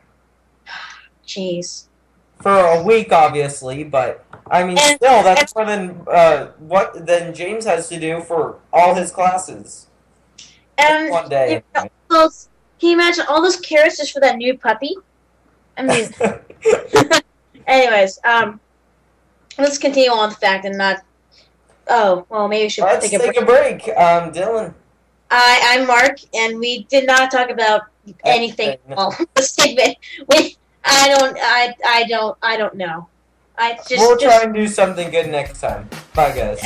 Jeez. 1.25 1.85
for 2.41 2.51
a 2.57 2.83
week, 2.83 3.11
obviously, 3.11 3.83
but 3.83 4.25
I 4.49 4.63
mean, 4.63 4.77
And- 4.77 4.97
still, 4.97 5.23
that's 5.23 5.55
more 5.55 5.65
than 5.65 6.01
uh, 6.11 6.47
what 6.59 7.05
than 7.05 7.33
James 7.33 7.65
has 7.65 7.87
to 7.89 7.99
do 7.99 8.21
for 8.21 8.59
all 8.73 8.95
his 8.95 9.11
classes 9.11 9.87
And 10.77 11.09
one 11.11 11.29
day. 11.29 11.53
you 11.53 11.63
know, 11.81 11.87
those, 12.09 12.49
can 12.79 12.89
you 12.89 12.95
imagine 12.95 13.25
all 13.29 13.41
those 13.41 13.57
carrots 13.57 13.97
just 13.97 14.11
for 14.11 14.19
that 14.21 14.37
new 14.37 14.57
puppy? 14.57 14.95
I 15.77 15.83
mean, 15.83 16.09
anyways, 17.67 18.19
um, 18.25 18.59
let's 19.57 19.77
continue 19.77 20.09
on 20.11 20.29
with 20.29 20.39
the 20.39 20.45
fact 20.45 20.65
and 20.65 20.77
not. 20.77 21.03
Oh 21.87 22.25
well, 22.29 22.47
maybe 22.47 22.65
we 22.65 22.69
should 22.69 22.83
Let's 22.83 23.09
take 23.09 23.19
a 23.19 23.23
break. 23.23 23.33
take 23.35 23.43
a 23.43 23.45
break. 23.45 23.97
Um, 23.97 24.31
Dillon. 24.31 24.73
I, 25.33 25.61
I'm 25.63 25.87
Mark, 25.87 26.19
and 26.33 26.59
we 26.59 26.83
did 26.83 27.07
not 27.07 27.31
talk 27.31 27.49
about 27.49 27.83
anything. 28.25 28.77
Well, 28.87 29.15
the 29.33 29.41
segment. 29.41 29.97
We, 30.27 30.57
I 30.83 31.07
don't, 31.07 31.37
I, 31.41 31.73
I 31.87 32.03
don't, 32.03 32.37
I 32.43 32.57
don't 32.57 32.75
know. 32.75 33.07
I 33.57 33.75
just, 33.87 33.91
we'll 33.91 34.17
just 34.17 34.25
try 34.25 34.43
and 34.43 34.53
do 34.53 34.67
something 34.67 35.09
good 35.09 35.29
next 35.29 35.61
time. 35.61 35.87
Bye, 36.13 36.35
guys. 36.35 36.61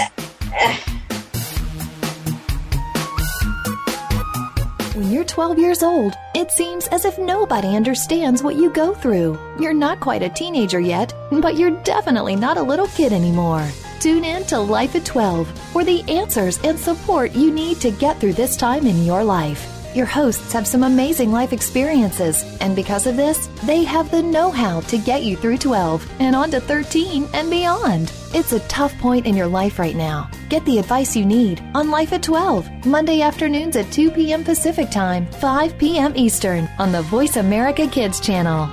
When 4.96 5.12
you're 5.12 5.26
12 5.26 5.60
years 5.60 5.84
old, 5.84 6.14
it 6.34 6.52
seems 6.52 6.88
as 6.88 7.06
if 7.06 7.20
nobody 7.20 7.76
understands 7.76 8.42
what 8.42 8.56
you 8.56 8.72
go 8.72 8.96
through. 8.96 9.38
You're 9.60 9.74
not 9.74 10.00
quite 10.00 10.24
a 10.24 10.30
teenager 10.30 10.80
yet, 10.80 11.14
but 11.32 11.56
you're 11.58 11.84
definitely 11.84 12.36
not 12.36 12.58
a 12.58 12.64
little 12.64 12.88
kid 12.88 13.14
anymore. 13.14 13.68
Tune 14.00 14.24
in 14.24 14.44
to 14.46 14.60
Life 14.60 14.96
at 14.96 15.06
12 15.06 15.48
for 15.72 15.84
the 15.84 16.02
answers 16.10 16.60
and 16.64 16.80
support 16.80 17.32
you 17.34 17.52
need 17.52 17.80
to 17.82 17.92
get 17.92 18.20
through 18.20 18.34
this 18.34 18.56
time 18.56 18.86
in 18.86 19.06
your 19.06 19.24
life. 19.24 19.72
Your 19.96 20.06
hosts 20.06 20.52
have 20.52 20.68
some 20.68 20.84
amazing 20.84 21.32
life 21.32 21.54
experiences, 21.54 22.44
and 22.60 22.76
because 22.76 23.08
of 23.08 23.16
this, 23.16 23.48
they 23.64 23.86
have 23.86 24.12
the 24.12 24.22
know 24.22 24.52
how 24.52 24.82
to 24.82 24.98
get 24.98 25.24
you 25.24 25.38
through 25.38 25.58
12 25.58 26.06
and 26.20 26.36
on 26.36 26.52
to 26.52 26.60
13 26.60 27.30
and 27.34 27.50
beyond. 27.50 28.12
It's 28.34 28.52
a 28.52 28.60
tough 28.68 28.94
point 28.98 29.26
in 29.26 29.38
your 29.38 29.48
life 29.48 29.80
right 29.80 29.96
now. 29.96 30.30
Get 30.50 30.66
the 30.66 30.80
advice 30.80 31.16
you 31.16 31.26
need 31.26 31.64
on 31.74 31.92
Life 31.92 32.12
at 32.12 32.24
12, 32.24 32.86
Monday 32.86 33.22
afternoons 33.22 33.78
at 33.78 33.90
2 33.94 34.12
p.m. 34.12 34.44
Pacific 34.44 34.92
Time, 34.92 35.28
5 35.28 35.78
p.m. 35.78 36.12
Eastern 36.18 36.70
on 36.78 36.92
the 36.92 37.02
Voice 37.04 37.38
America 37.38 37.88
Kids 37.88 38.20
channel. 38.20 38.68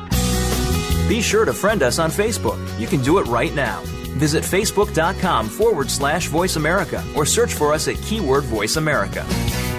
Be 1.09 1.21
sure 1.21 1.45
to 1.45 1.53
friend 1.53 1.85
us 1.85 2.01
on 2.01 2.11
Facebook. 2.11 2.59
You 2.81 2.89
can 2.89 3.01
do 3.01 3.19
it 3.19 3.29
right 3.29 3.55
now. 3.55 3.81
Visit 4.23 4.45
facebook.com 4.45 5.49
forward 5.49 5.91
slash 5.91 6.29
voice 6.29 6.55
America 6.55 7.05
or 7.17 7.27
search 7.27 7.55
for 7.55 7.73
us 7.73 7.89
at 7.89 8.01
keyword 8.03 8.45
voice 8.45 8.77
America. 8.77 9.27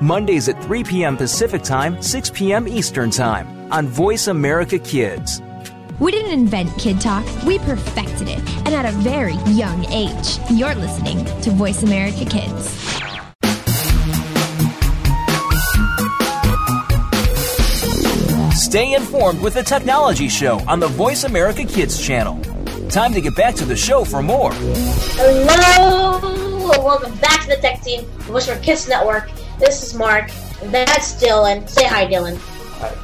Mondays 0.00 0.48
at 0.48 0.62
3 0.62 0.82
p.m. 0.84 1.14
Pacific 1.14 1.62
Time, 1.62 2.00
6 2.00 2.30
p.m. 2.30 2.66
Eastern 2.66 3.10
Time 3.10 3.70
on 3.70 3.86
Voice 3.86 4.28
America 4.28 4.78
Kids. 4.78 5.42
We 5.98 6.10
didn't 6.10 6.32
invent 6.32 6.74
Kid 6.78 6.98
Talk, 7.02 7.22
we 7.44 7.58
perfected 7.58 8.28
it, 8.28 8.38
and 8.64 8.68
at 8.68 8.86
a 8.86 8.92
very 8.92 9.34
young 9.52 9.84
age. 9.92 10.38
You're 10.50 10.74
listening 10.74 11.26
to 11.42 11.50
Voice 11.50 11.82
America 11.82 12.24
Kids. 12.24 12.70
Stay 18.58 18.94
informed 18.94 19.42
with 19.42 19.52
the 19.52 19.62
Technology 19.62 20.30
Show 20.30 20.60
on 20.66 20.80
the 20.80 20.88
Voice 20.88 21.24
America 21.24 21.64
Kids 21.64 22.00
channel. 22.00 22.40
Time 22.88 23.12
to 23.12 23.20
get 23.20 23.36
back 23.36 23.54
to 23.56 23.66
the 23.66 23.76
show 23.76 24.04
for 24.04 24.22
more. 24.22 24.52
Hello, 24.54 26.20
welcome 26.82 27.14
back 27.16 27.42
to 27.42 27.48
the 27.48 27.56
Tech 27.56 27.82
Team, 27.82 28.06
the 28.16 28.24
Voice 28.24 28.48
for 28.48 28.58
Kids 28.60 28.88
Network. 28.88 29.28
This 29.60 29.82
is 29.82 29.94
Mark. 29.94 30.30
That's 30.64 31.20
Dillon. 31.20 31.68
Say 31.68 31.84
hi, 31.84 32.06
Dillon. 32.06 32.36
Hi. 32.78 32.94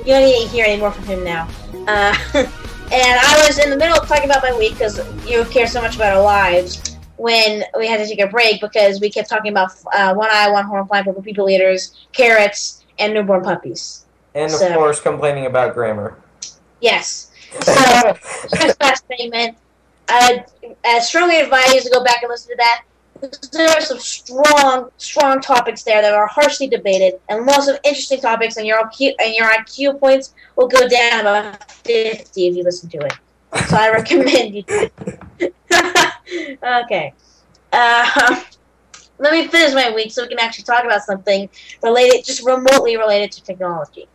You 0.00 0.12
don't 0.12 0.24
need 0.24 0.42
to 0.42 0.48
hear 0.48 0.66
any 0.66 0.78
more 0.78 0.90
from 0.92 1.04
him 1.06 1.24
now. 1.24 1.48
Uh, 1.72 2.14
and 2.34 2.48
I 2.92 3.44
was 3.46 3.58
in 3.58 3.70
the 3.70 3.76
middle 3.76 3.96
of 3.98 4.06
talking 4.06 4.26
about 4.28 4.42
my 4.42 4.56
week 4.58 4.72
because 4.74 4.98
you 5.26 5.44
care 5.46 5.66
so 5.66 5.80
much 5.80 5.96
about 5.96 6.14
our 6.14 6.22
lives. 6.22 6.96
When 7.16 7.64
we 7.78 7.86
had 7.86 7.96
to 7.96 8.06
take 8.06 8.20
a 8.20 8.26
break 8.26 8.60
because 8.60 9.00
we 9.00 9.08
kept 9.10 9.30
talking 9.30 9.50
about 9.50 9.70
uh, 9.94 10.12
one 10.14 10.28
eye, 10.30 10.50
one 10.50 10.66
horn, 10.66 10.86
flying 10.86 11.04
purple 11.04 11.22
people 11.22 11.48
eaters, 11.48 11.96
carrots, 12.12 12.84
and 12.98 13.14
newborn 13.14 13.42
puppies. 13.42 14.04
And 14.34 14.52
of 14.52 14.58
So- 14.58 14.74
course, 14.74 15.00
complaining 15.00 15.46
about 15.46 15.72
grammar. 15.72 16.18
Yes. 16.82 17.30
So, 17.62 17.72
just 18.60 18.78
last 18.82 19.04
statement. 19.06 19.56
I, 20.08 20.44
I 20.84 20.98
strongly 21.00 21.40
advise 21.40 21.72
you 21.74 21.80
to 21.80 21.90
go 21.90 22.04
back 22.04 22.22
and 22.22 22.28
listen 22.28 22.50
to 22.50 22.56
that. 22.58 22.84
There 23.52 23.68
are 23.68 23.80
some 23.80 23.98
strong, 23.98 24.90
strong 24.96 25.40
topics 25.40 25.82
there 25.82 26.02
that 26.02 26.14
are 26.14 26.26
harshly 26.26 26.68
debated, 26.68 27.20
and 27.28 27.46
lots 27.46 27.68
of 27.68 27.78
interesting 27.84 28.20
topics. 28.20 28.56
And 28.56 28.66
your 28.66 28.82
IQ, 28.82 29.14
and 29.18 29.34
your 29.34 29.48
IQ 29.48 29.98
points 30.00 30.34
will 30.56 30.68
go 30.68 30.88
down 30.88 31.20
about 31.20 31.70
fifty 31.70 32.48
if 32.48 32.56
you 32.56 32.62
listen 32.62 32.88
to 32.90 32.98
it. 32.98 33.14
So 33.68 33.76
I 33.76 33.90
recommend 33.92 34.54
you. 34.54 34.64
okay. 36.84 37.14
Uh, 37.72 38.42
let 39.18 39.32
me 39.32 39.46
finish 39.48 39.74
my 39.74 39.92
week 39.94 40.12
so 40.12 40.22
we 40.22 40.28
can 40.28 40.38
actually 40.38 40.64
talk 40.64 40.84
about 40.84 41.02
something 41.02 41.48
related, 41.82 42.24
just 42.24 42.44
remotely 42.44 42.96
related 42.96 43.32
to 43.32 43.42
technology. 43.42 44.08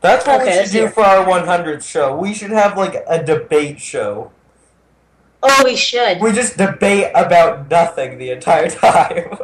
That's 0.00 0.26
what 0.26 0.42
Okay, 0.42 0.60
we 0.60 0.66
should 0.66 0.72
do 0.72 0.88
for 0.88 1.02
our 1.02 1.26
100 1.28 1.82
show. 1.82 2.16
We 2.16 2.34
should 2.34 2.50
have 2.50 2.76
like 2.76 3.02
a 3.08 3.22
debate 3.22 3.80
show. 3.80 4.30
Oh, 5.48 5.62
we 5.64 5.76
should. 5.76 6.20
We 6.20 6.32
just 6.32 6.56
debate 6.56 7.10
about 7.14 7.70
nothing 7.70 8.18
the 8.18 8.30
entire 8.30 8.68
time. 8.70 9.38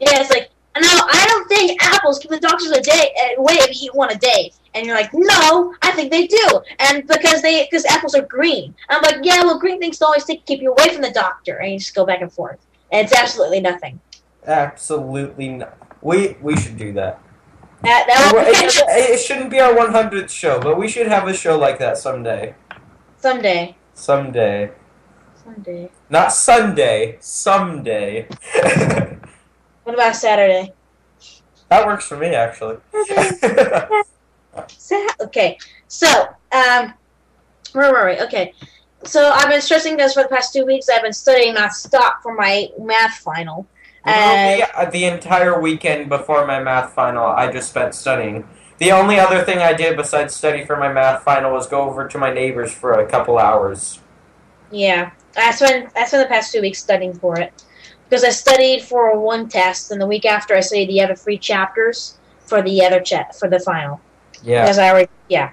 Yeah, 0.00 0.20
it's 0.20 0.30
like, 0.30 0.50
no, 0.80 0.88
I 0.88 1.24
don't 1.28 1.48
think 1.48 1.82
apples 1.82 2.18
keep 2.18 2.30
the 2.30 2.40
doctors 2.40 2.70
a 2.70 2.80
day 2.80 3.12
away 3.36 3.54
if 3.54 3.80
you 3.80 3.86
eat 3.86 3.94
one 3.94 4.10
a 4.10 4.16
day. 4.16 4.52
And 4.74 4.86
you're 4.86 4.94
like, 4.94 5.10
no, 5.12 5.74
I 5.82 5.90
think 5.92 6.10
they 6.10 6.26
do, 6.26 6.60
and 6.78 7.06
because 7.08 7.42
they 7.42 7.64
because 7.64 7.84
apples 7.86 8.14
are 8.14 8.22
green. 8.22 8.74
I'm 8.90 9.02
like, 9.02 9.16
yeah, 9.22 9.42
well, 9.42 9.58
green 9.58 9.80
things 9.80 10.00
always 10.00 10.24
take, 10.24 10.44
keep 10.46 10.60
you 10.60 10.72
away 10.72 10.92
from 10.92 11.02
the 11.02 11.10
doctor, 11.10 11.56
and 11.56 11.72
you 11.72 11.78
just 11.78 11.94
go 11.94 12.06
back 12.06 12.20
and 12.20 12.30
forth, 12.30 12.64
and 12.92 13.04
it's 13.04 13.18
absolutely 13.18 13.60
nothing. 13.60 13.98
Absolutely 14.46 15.48
not. 15.48 15.76
We 16.02 16.36
we 16.42 16.56
should 16.56 16.76
do 16.76 16.92
that. 16.92 17.20
That 17.82 18.04
that 18.06 18.32
will 18.32 18.42
It, 18.46 18.74
it 19.14 19.20
shouldn't 19.20 19.50
be 19.50 19.58
our 19.58 19.72
100th 19.72 20.30
show, 20.30 20.60
but 20.60 20.78
we 20.78 20.86
should 20.86 21.06
have 21.08 21.26
a 21.26 21.34
show 21.34 21.58
like 21.58 21.78
that 21.78 21.96
someday. 21.96 22.54
Someday, 23.18 23.76
Someday. 23.94 24.70
someday. 25.44 25.90
Not 26.10 26.32
Sunday. 26.32 27.18
Someday. 27.20 28.28
What 29.84 29.94
about 29.94 30.16
Saturday? 30.16 30.74
that 31.70 31.86
works 31.86 32.06
for 32.06 32.18
me, 32.18 32.34
actually. 32.34 32.76
Okay, 35.20 35.56
so 35.86 36.06
um, 36.52 36.94
where 37.72 37.92
were 37.92 38.06
we? 38.10 38.20
Okay, 38.22 38.52
so 39.04 39.30
I've 39.30 39.48
been 39.48 39.60
stressing 39.60 39.96
this 39.96 40.14
for 40.14 40.22
the 40.24 40.28
past 40.28 40.52
two 40.52 40.66
weeks. 40.66 40.88
I've 40.88 41.02
been 41.02 41.12
studying 41.12 41.54
nonstop 41.54 42.22
for 42.22 42.34
my 42.34 42.68
math 42.78 43.18
final. 43.18 43.66
And 44.04 44.62
the 44.92 45.04
entire 45.04 45.60
weekend 45.60 46.08
before 46.08 46.46
my 46.46 46.60
math 46.62 46.92
final, 46.94 47.26
I 47.26 47.52
just 47.52 47.68
spent 47.70 47.94
studying. 47.94 48.48
The 48.78 48.92
only 48.92 49.18
other 49.18 49.44
thing 49.44 49.58
I 49.58 49.72
did 49.72 49.96
besides 49.96 50.34
study 50.34 50.64
for 50.64 50.76
my 50.76 50.92
math 50.92 51.24
final 51.24 51.52
was 51.52 51.66
go 51.66 51.82
over 51.82 52.06
to 52.06 52.18
my 52.18 52.32
neighbors 52.32 52.72
for 52.72 52.92
a 52.92 53.06
couple 53.08 53.38
hours. 53.38 54.00
Yeah, 54.70 55.10
I 55.36 55.50
spent 55.50 55.90
I 55.96 56.04
spent 56.04 56.28
the 56.28 56.32
past 56.32 56.52
two 56.52 56.60
weeks 56.60 56.78
studying 56.78 57.12
for 57.12 57.38
it 57.38 57.64
because 58.08 58.24
I 58.24 58.30
studied 58.30 58.82
for 58.82 59.18
one 59.18 59.48
test, 59.48 59.90
and 59.90 60.00
the 60.00 60.06
week 60.06 60.24
after 60.24 60.54
I 60.54 60.60
studied 60.60 60.88
the 60.88 61.00
other 61.00 61.16
three 61.16 61.38
chapters 61.38 62.18
for 62.40 62.62
the 62.62 62.84
other 62.84 63.00
chat 63.00 63.34
for 63.34 63.48
the 63.48 63.58
final. 63.58 64.00
Yeah. 64.42 64.62
Because 64.62 64.78
I 64.78 64.90
already 64.90 65.10
yeah. 65.28 65.50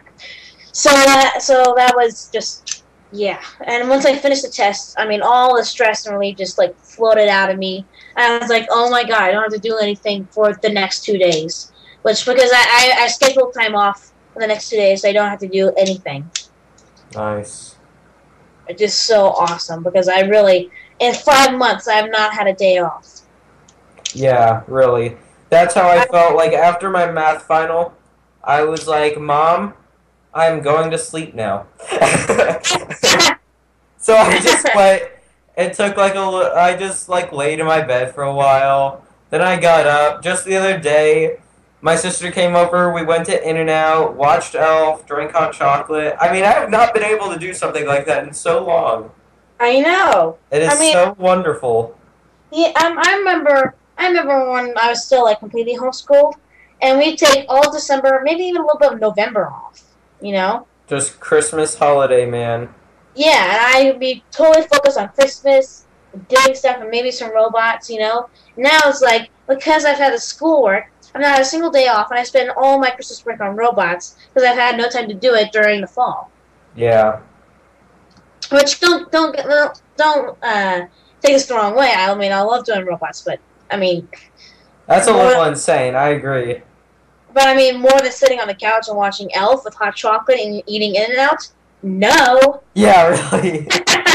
So 0.72 0.90
that 0.90 1.42
so 1.42 1.74
that 1.78 1.96
was 1.96 2.30
just 2.32 2.84
yeah. 3.12 3.42
And 3.66 3.90
once 3.90 4.06
I 4.06 4.16
finished 4.16 4.44
the 4.44 4.50
test, 4.50 4.96
I 5.00 5.08
mean, 5.08 5.22
all 5.22 5.56
the 5.56 5.64
stress 5.64 6.06
and 6.06 6.16
relief 6.16 6.38
just 6.38 6.58
like 6.58 6.78
floated 6.78 7.30
out 7.30 7.50
of 7.50 7.58
me. 7.58 7.86
I 8.16 8.38
was 8.38 8.50
like, 8.50 8.68
oh 8.70 8.90
my 8.90 9.04
god, 9.04 9.22
I 9.22 9.32
don't 9.32 9.44
have 9.44 9.54
to 9.54 9.60
do 9.60 9.78
anything 9.78 10.26
for 10.32 10.54
the 10.54 10.70
next 10.70 11.04
two 11.04 11.18
days. 11.18 11.72
Which 12.06 12.24
because 12.24 12.52
I 12.54 12.94
I, 13.00 13.04
I 13.06 13.08
scheduled 13.08 13.56
time 13.56 13.74
off 13.74 14.12
for 14.32 14.40
the 14.40 14.46
next 14.46 14.70
two 14.70 14.76
days, 14.76 15.02
so 15.02 15.10
I 15.10 15.12
don't 15.12 15.28
have 15.28 15.40
to 15.40 15.48
do 15.48 15.72
anything. 15.76 16.30
Nice. 17.16 17.78
It's 18.68 18.80
just 18.80 19.08
so 19.08 19.30
awesome 19.30 19.82
because 19.82 20.08
I 20.08 20.20
really, 20.20 20.70
in 21.00 21.16
five 21.16 21.58
months, 21.58 21.88
I 21.88 21.96
have 21.96 22.12
not 22.12 22.32
had 22.32 22.46
a 22.46 22.54
day 22.54 22.78
off. 22.78 23.22
Yeah, 24.14 24.62
really. 24.68 25.18
That's 25.50 25.74
how 25.74 25.90
I 25.90 26.06
felt 26.06 26.36
like 26.36 26.54
after 26.54 26.92
my 26.92 27.12
math 27.12 27.48
final. 27.48 27.96
I 28.44 28.62
was 28.66 28.88
like, 28.88 29.20
"Mom, 29.20 29.74
I'm 30.32 30.62
going 30.62 30.92
to 30.92 31.00
sleep 31.00 31.34
now." 31.34 31.66
so 33.98 34.16
I 34.16 34.40
just 34.44 34.68
went. 34.76 35.06
It 35.58 35.74
took 35.74 35.98
like 35.98 36.14
a. 36.14 36.54
I 36.56 36.76
just 36.78 37.10
like 37.10 37.32
laid 37.32 37.60
in 37.60 37.66
my 37.66 37.82
bed 37.82 38.14
for 38.14 38.22
a 38.22 38.32
while. 38.32 39.04
Then 39.32 39.42
I 39.42 39.60
got 39.60 39.88
up. 39.88 40.22
Just 40.22 40.46
the 40.46 40.56
other 40.56 40.78
day, 40.78 41.40
my 41.86 41.96
sister 41.96 42.32
came 42.32 42.56
over. 42.56 42.92
We 42.92 43.04
went 43.04 43.28
to 43.28 43.48
In 43.48 43.58
and 43.58 43.70
Out, 43.70 44.16
watched 44.16 44.56
Elf, 44.56 45.06
drank 45.06 45.34
hot 45.34 45.54
chocolate. 45.54 46.16
I 46.20 46.34
mean, 46.34 46.44
I 46.44 46.48
have 46.48 46.72
not 46.72 46.96
been 46.96 47.04
able 47.04 47.32
to 47.32 47.38
do 47.38 47.54
something 47.54 47.86
like 47.86 48.08
that 48.08 48.28
in 48.28 48.34
so 48.34 48.66
long. 48.66 49.12
I 49.60 49.82
know. 49.82 50.40
It 50.52 50.64
is 50.64 50.74
I 50.74 50.80
mean- 50.80 50.94
so 50.94 51.16
wonderful. 51.20 51.96
Yeah, 52.52 52.70
um, 52.84 52.98
I 52.98 53.18
remember. 53.18 53.76
I 54.00 54.08
remember 54.08 54.52
when 54.52 54.74
I 54.82 54.90
was 54.90 55.06
still 55.06 55.26
like 55.26 55.38
completely 55.40 55.76
homeschooled, 55.78 56.34
and 56.82 56.98
we'd 56.98 57.20
take 57.20 57.46
all 57.50 57.72
December, 57.72 58.22
maybe 58.24 58.44
even 58.44 58.62
a 58.62 58.66
little 58.66 58.80
bit 58.80 58.94
of 58.94 59.00
November 59.00 59.48
off. 59.48 59.84
You 60.22 60.32
know. 60.32 60.66
Just 60.88 61.20
Christmas 61.20 61.76
holiday, 61.78 62.26
man. 62.26 62.74
Yeah, 63.14 63.76
and 63.78 63.88
I'd 63.94 64.00
be 64.00 64.24
totally 64.32 64.66
focused 64.66 64.98
on 64.98 65.10
Christmas, 65.10 65.86
doing 66.30 66.56
stuff, 66.56 66.78
and 66.82 66.90
maybe 66.90 67.12
some 67.12 67.32
robots. 67.32 67.92
You 67.92 68.00
know. 68.00 68.30
Now 68.58 68.80
it's 68.86 69.02
like 69.02 69.30
because 69.48 69.86
I've 69.86 69.98
had 69.98 70.14
the 70.14 70.20
schoolwork, 70.20 70.86
I've 71.16 71.22
not 71.22 71.32
had 71.32 71.42
a 71.42 71.46
single 71.46 71.72
day 71.72 71.88
off, 71.88 72.12
and 72.12 72.20
I 72.20 72.24
spend 72.24 72.52
all 72.58 72.78
my 72.78 72.90
Christmas 72.90 73.22
break 73.22 73.40
on 73.40 73.56
robots 73.56 74.18
because 74.28 74.44
I've 74.48 74.58
had 74.58 74.78
no 74.78 74.90
time 74.90 75.08
to 75.08 75.14
do 75.14 75.34
it 75.34 75.54
during 75.54 75.80
the 75.80 75.88
fall. 75.88 76.30
Yeah. 76.76 77.22
Which 78.52 78.82
don't 78.82 79.10
don't 79.14 79.34
get 79.34 79.48
no, 79.48 79.72
don't 79.96 80.38
uh, 80.44 80.82
take 81.22 81.34
this 81.34 81.46
the 81.46 81.56
wrong 81.56 81.74
way. 81.76 81.92
I 81.96 82.14
mean, 82.16 82.34
I 82.34 82.42
love 82.42 82.66
doing 82.66 82.86
robots, 82.86 83.22
but 83.22 83.40
I 83.72 83.78
mean, 83.78 84.08
That's 84.88 85.08
a 85.08 85.14
little 85.14 85.44
insane. 85.46 85.96
I 85.96 86.10
agree. 86.10 86.62
but 87.34 87.48
I 87.48 87.56
mean 87.56 87.80
more 87.80 88.00
than 88.02 88.12
sitting 88.12 88.40
on 88.42 88.48
the 88.48 88.54
couch 88.54 88.88
and 88.90 88.98
watching 88.98 89.34
Elf 89.34 89.64
with 89.64 89.74
hot 89.74 89.96
chocolate 89.96 90.40
and 90.40 90.62
eating 90.68 90.96
In 90.96 91.12
and 91.12 91.20
Out. 91.20 91.50
No. 91.82 92.62
Yeah, 92.74 93.08
really. 93.32 93.68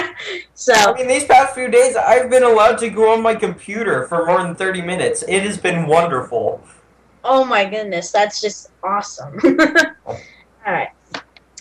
so 0.55 0.75
I 0.75 0.93
mean, 0.95 1.09
these 1.09 1.25
past 1.25 1.55
few 1.55 1.69
days, 1.69 1.97
I've 1.97 2.29
been 2.29 2.43
allowed 2.45 2.77
to 2.79 2.91
go 2.91 3.13
on 3.13 3.23
my 3.23 3.35
computer 3.35 4.07
for 4.07 4.27
more 4.27 4.43
than 4.43 4.55
30 4.55 4.83
minutes. 4.83 5.25
It 5.27 5.43
has 5.45 5.57
been 5.57 5.87
wonderful. 5.87 6.63
Oh 7.25 7.45
my 7.45 7.65
goodness, 7.65 8.11
that's 8.11 8.41
just 8.41 8.71
awesome. 8.83 9.39
All 10.07 10.17
right. 10.67 10.91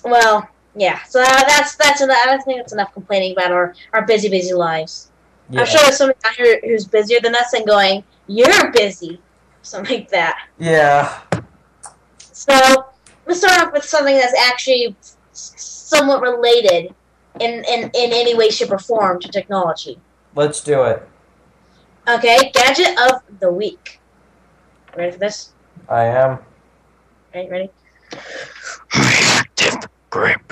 Well, 0.04 0.48
yeah. 0.76 1.04
So 1.04 1.20
that, 1.20 1.46
that's 1.48 1.76
that's 1.76 2.02
enough. 2.02 2.18
I 2.26 2.38
think 2.38 2.60
that's 2.60 2.74
enough 2.74 2.94
complaining 2.94 3.34
about 3.34 3.52
our 3.52 3.76
our 3.94 4.06
busy 4.06 4.30
busy 4.30 4.54
lives. 4.54 5.12
Yeah. 5.50 5.62
I'm 5.62 5.68
sure 5.68 5.82
there's 5.82 5.98
somebody 5.98 6.20
out 6.26 6.36
here 6.36 6.62
who's 6.64 6.86
busier 6.86 7.20
than 7.22 7.36
us 7.36 7.54
and 7.54 7.66
going, 7.66 8.04
"You're 8.28 8.72
busy," 8.72 9.20
something 9.62 10.00
like 10.00 10.10
that. 10.10 10.38
Yeah. 10.60 11.22
So 12.20 12.86
let's 13.26 13.40
start 13.40 13.62
off 13.62 13.74
with 13.74 13.84
something 13.84 14.16
that's 14.16 14.38
actually 14.38 14.96
somewhat 15.34 16.22
related 16.22 16.94
in, 17.40 17.64
in, 17.66 17.84
in 17.94 18.14
any 18.14 18.36
way, 18.36 18.50
shape, 18.50 18.72
or 18.72 18.80
form 18.80 19.20
to 19.20 19.28
technology. 19.28 20.00
Let's 20.36 20.62
do 20.62 20.84
it. 20.84 21.08
Okay, 22.08 22.52
gadget 22.54 22.98
of 23.00 23.22
the 23.40 23.52
week. 23.52 23.99
Ready 25.00 25.14
for 25.14 25.20
this? 25.20 25.54
I 25.88 26.04
am. 26.04 26.40
Ready? 27.34 27.50
Ready? 27.50 27.70
Reactive 28.94 29.88
grip. 30.10 30.52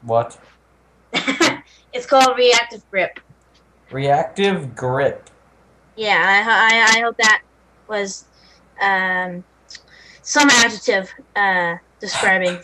What? 0.00 0.38
it's 1.92 2.06
called 2.06 2.38
reactive 2.38 2.82
grip. 2.90 3.20
Reactive 3.90 4.74
grip. 4.74 5.28
Yeah, 5.94 6.22
I, 6.24 6.96
I, 6.96 6.98
I 6.98 7.02
hope 7.02 7.18
that 7.18 7.42
was 7.86 8.24
um, 8.80 9.44
some 10.22 10.48
adjective 10.48 11.12
uh, 11.36 11.76
describing. 12.00 12.58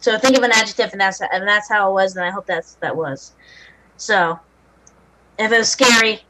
So 0.00 0.16
think 0.16 0.38
of 0.38 0.42
an 0.42 0.52
adjective, 0.52 0.88
and 0.92 1.00
that's 1.02 1.20
and 1.20 1.46
that's 1.46 1.68
how 1.68 1.90
it 1.90 1.92
was, 1.92 2.16
and 2.16 2.24
I 2.24 2.30
hope 2.30 2.46
that's 2.46 2.76
that 2.76 2.96
was. 2.96 3.32
So, 3.98 4.40
if 5.38 5.52
it 5.52 5.58
was 5.58 5.68
scary, 5.68 6.22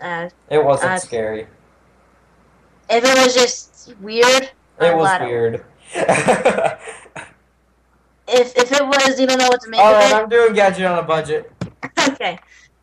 uh, 0.00 0.28
It 0.50 0.64
wasn't 0.64 0.90
Uh, 0.90 0.98
scary. 0.98 1.46
If 2.88 3.04
it 3.04 3.24
was 3.24 3.34
just 3.34 3.94
weird, 4.00 4.42
It 4.44 4.52
I'm 4.80 4.96
was 4.98 5.20
weird. 5.20 5.64
If 8.28 8.56
if 8.56 8.72
it 8.72 8.84
was, 8.86 9.20
you 9.20 9.26
don't 9.26 9.38
know 9.38 9.46
what 9.48 9.60
to 9.62 9.70
make 9.70 9.80
Alright, 9.80 10.12
of 10.12 10.18
I'm 10.22 10.28
doing 10.28 10.52
Gadget 10.52 10.84
on 10.84 10.98
a 10.98 11.02
budget. 11.02 11.52
okay, 12.08 12.38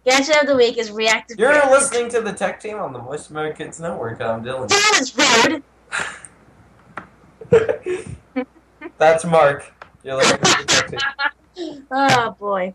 gadget 0.06 0.38
of 0.42 0.48
the 0.48 0.56
week 0.56 0.78
is 0.78 0.90
reactive. 0.92 1.38
You're 1.38 1.52
grip. 1.52 1.66
listening 1.70 2.10
to 2.12 2.22
the 2.22 2.32
tech 2.32 2.62
team 2.62 2.78
on 2.80 2.94
the 2.94 3.00
Voice 3.00 3.30
America 3.30 3.64
Kids 3.66 3.80
Network. 3.80 4.22
I'm 4.22 4.42
Dillon. 4.44 4.68
That 4.70 5.00
is 5.02 5.18
rude. 5.18 5.64
That's 8.98 9.26
Mark. 9.26 9.66
You're 10.04 10.16
listening 10.16 10.40
to 10.42 10.58
the 10.58 10.66
tech 10.66 10.88
team. 10.90 11.00
Oh 11.92 12.36
boy. 12.40 12.74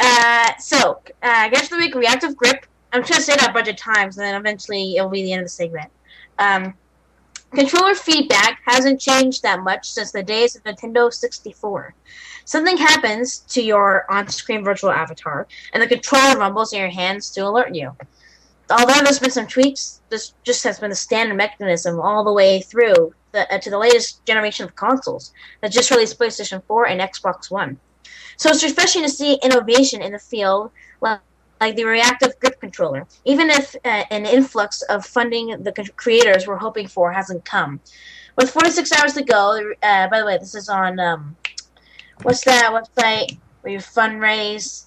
Uh, 0.00 0.50
so, 0.58 1.00
uh, 1.22 1.48
guess 1.48 1.68
the 1.68 1.76
week 1.76 1.94
reactive 1.94 2.36
grip. 2.36 2.66
I'm 2.92 3.04
trying 3.04 3.18
to 3.18 3.22
say 3.24 3.36
that 3.36 3.50
a 3.50 3.52
bunch 3.52 3.68
of 3.68 3.76
times, 3.76 4.18
and 4.18 4.24
then 4.26 4.34
eventually 4.34 4.96
it'll 4.96 5.08
be 5.10 5.22
the 5.22 5.32
end 5.32 5.42
of 5.42 5.44
the 5.46 5.50
segment. 5.50 5.88
Um, 6.38 6.74
controller 7.54 7.94
feedback 7.94 8.60
hasn't 8.66 9.00
changed 9.00 9.42
that 9.42 9.60
much 9.60 9.90
since 9.90 10.12
the 10.12 10.22
days 10.22 10.56
of 10.56 10.64
Nintendo 10.64 11.12
64. 11.12 11.94
Something 12.44 12.76
happens 12.76 13.38
to 13.38 13.62
your 13.62 14.10
on-screen 14.10 14.64
virtual 14.64 14.90
avatar, 14.90 15.46
and 15.72 15.82
the 15.82 15.86
controller 15.86 16.38
rumbles 16.38 16.72
in 16.72 16.80
your 16.80 16.90
hands 16.90 17.30
to 17.30 17.46
alert 17.46 17.74
you. 17.74 17.96
Although 18.70 19.02
there's 19.02 19.18
been 19.18 19.30
some 19.30 19.46
tweaks, 19.46 20.00
this 20.08 20.34
just 20.42 20.64
has 20.64 20.78
been 20.78 20.90
the 20.90 20.96
standard 20.96 21.36
mechanism 21.36 22.00
all 22.00 22.24
the 22.24 22.32
way 22.32 22.60
through 22.62 23.14
the, 23.32 23.52
uh, 23.52 23.58
to 23.58 23.70
the 23.70 23.78
latest 23.78 24.24
generation 24.24 24.64
of 24.64 24.74
consoles 24.74 25.32
that 25.60 25.72
just 25.72 25.90
released 25.90 26.18
PlayStation 26.18 26.62
4 26.64 26.86
and 26.86 27.00
Xbox 27.00 27.50
One. 27.50 27.78
So 28.36 28.50
it's 28.50 28.64
refreshing 28.64 29.02
to 29.02 29.08
see 29.08 29.38
innovation 29.42 30.02
in 30.02 30.12
the 30.12 30.18
field, 30.18 30.70
like, 31.00 31.20
like 31.60 31.76
the 31.76 31.84
reactive 31.84 32.38
grip 32.40 32.53
controller, 32.74 33.06
even 33.24 33.50
if 33.50 33.74
uh, 33.84 34.04
an 34.10 34.26
influx 34.26 34.82
of 34.82 35.04
funding 35.04 35.62
the 35.62 35.90
creators 35.96 36.46
were 36.46 36.56
hoping 36.56 36.86
for 36.86 37.12
hasn't 37.12 37.44
come. 37.44 37.80
With 38.36 38.50
46 38.50 38.90
hours 38.92 39.12
to 39.14 39.22
go, 39.22 39.72
uh, 39.82 40.08
by 40.08 40.20
the 40.20 40.26
way, 40.26 40.38
this 40.38 40.54
is 40.54 40.68
on 40.68 40.98
um, 40.98 41.36
what's 42.22 42.44
that 42.44 42.70
website 42.72 43.38
where 43.60 43.72
you 43.72 43.78
fundraise? 43.78 44.86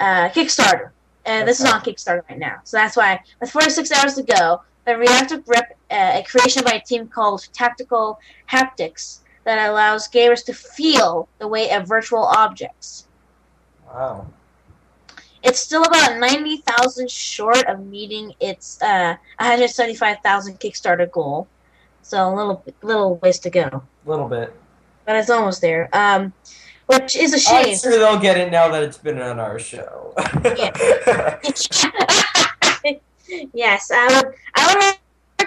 Uh, 0.00 0.28
Kickstarter. 0.28 0.90
Uh, 1.26 1.44
this 1.44 1.60
is 1.60 1.66
on 1.66 1.80
Kickstarter 1.80 2.22
right 2.30 2.38
now, 2.38 2.56
so 2.64 2.76
that's 2.76 2.96
why. 2.96 3.20
With 3.40 3.50
46 3.50 3.92
hours 3.92 4.14
to 4.14 4.22
go, 4.22 4.62
the 4.86 4.96
reactive 4.96 5.44
grip, 5.44 5.76
uh, 5.90 6.20
a 6.20 6.24
creation 6.26 6.64
by 6.64 6.72
a 6.72 6.80
team 6.80 7.08
called 7.08 7.46
Tactical 7.52 8.18
Haptics, 8.50 9.20
that 9.44 9.70
allows 9.70 10.08
gamers 10.08 10.44
to 10.44 10.52
feel 10.52 11.28
the 11.38 11.48
weight 11.48 11.70
of 11.72 11.86
virtual 11.86 12.22
objects. 12.22 13.06
Wow. 13.86 14.26
It's 15.42 15.58
still 15.58 15.84
about 15.84 16.18
90,000 16.18 17.10
short 17.10 17.64
of 17.66 17.86
meeting 17.86 18.34
its 18.40 18.80
uh, 18.82 19.16
175,000 19.38 20.58
Kickstarter 20.58 21.10
goal. 21.10 21.48
So 22.02 22.28
a 22.28 22.34
little 22.34 22.64
little 22.82 23.16
ways 23.16 23.38
to 23.40 23.50
go. 23.50 23.82
A 24.06 24.08
little 24.08 24.28
bit. 24.28 24.54
But 25.04 25.16
it's 25.16 25.30
almost 25.30 25.60
there. 25.60 25.88
Um, 25.92 26.32
which 26.86 27.16
is 27.16 27.34
a 27.34 27.38
shame. 27.38 27.68
I'm 27.68 27.76
sure 27.76 27.98
they'll 27.98 28.18
get 28.18 28.38
it 28.38 28.50
now 28.50 28.68
that 28.68 28.82
it's 28.82 28.96
been 28.96 29.20
on 29.20 29.38
our 29.38 29.58
show. 29.58 30.14
yes, 33.52 33.90
I 33.92 34.22
would 34.22 34.34
I 34.54 34.74
would 34.74 34.96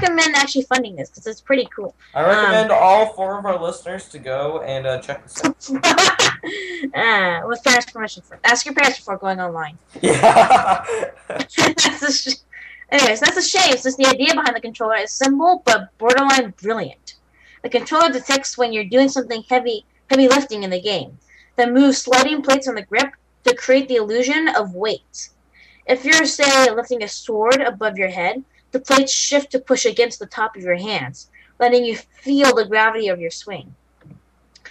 recommend 0.01 0.35
actually 0.35 0.63
funding 0.63 0.95
this 0.95 1.09
because 1.09 1.27
it's 1.27 1.41
pretty 1.41 1.67
cool. 1.75 1.95
I 2.13 2.23
recommend 2.23 2.71
all 2.71 3.07
four 3.13 3.37
of 3.37 3.45
our 3.45 3.61
listeners 3.61 4.07
to 4.09 4.19
go 4.19 4.61
and 4.61 4.85
uh, 4.85 4.99
check 4.99 5.23
this 5.23 5.43
out. 5.43 5.69
uh, 6.95 7.47
with 7.47 7.63
parents' 7.63 7.91
permission. 7.91 8.23
For, 8.23 8.39
ask 8.43 8.65
your 8.65 8.75
parents 8.75 8.99
before 8.99 9.17
going 9.17 9.39
online. 9.39 9.77
Yeah. 10.01 10.85
that's 11.27 12.21
sh- 12.21 12.35
Anyways, 12.91 13.21
that's 13.21 13.37
a 13.37 13.41
shame 13.41 13.77
since 13.77 13.95
the 13.95 14.05
idea 14.05 14.33
behind 14.33 14.55
the 14.55 14.61
controller 14.61 14.97
is 14.97 15.11
simple 15.11 15.61
but 15.65 15.97
borderline 15.97 16.53
brilliant. 16.61 17.15
The 17.63 17.69
controller 17.69 18.11
detects 18.11 18.57
when 18.57 18.73
you're 18.73 18.83
doing 18.83 19.07
something 19.07 19.43
heavy, 19.49 19.85
heavy 20.09 20.27
lifting 20.27 20.63
in 20.63 20.71
the 20.71 20.81
game, 20.81 21.17
then 21.55 21.73
moves 21.73 21.99
sliding 21.99 22.41
plates 22.41 22.67
on 22.67 22.75
the 22.75 22.81
grip 22.81 23.13
to 23.45 23.55
create 23.55 23.87
the 23.87 23.95
illusion 23.95 24.49
of 24.49 24.75
weight. 24.75 25.29
If 25.87 26.03
you're, 26.03 26.25
say, 26.25 26.69
lifting 26.71 27.03
a 27.03 27.07
sword 27.07 27.61
above 27.61 27.97
your 27.97 28.09
head, 28.09 28.43
the 28.71 28.79
plates 28.79 29.11
shift 29.13 29.51
to 29.51 29.59
push 29.59 29.85
against 29.85 30.19
the 30.19 30.25
top 30.27 30.55
of 30.55 30.63
your 30.63 30.75
hands, 30.75 31.29
letting 31.59 31.85
you 31.85 31.95
feel 31.97 32.55
the 32.55 32.65
gravity 32.65 33.07
of 33.09 33.19
your 33.19 33.31
swing. 33.31 33.75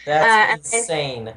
That's 0.05 0.65
Uh, 0.65 0.79
insane. 0.79 1.35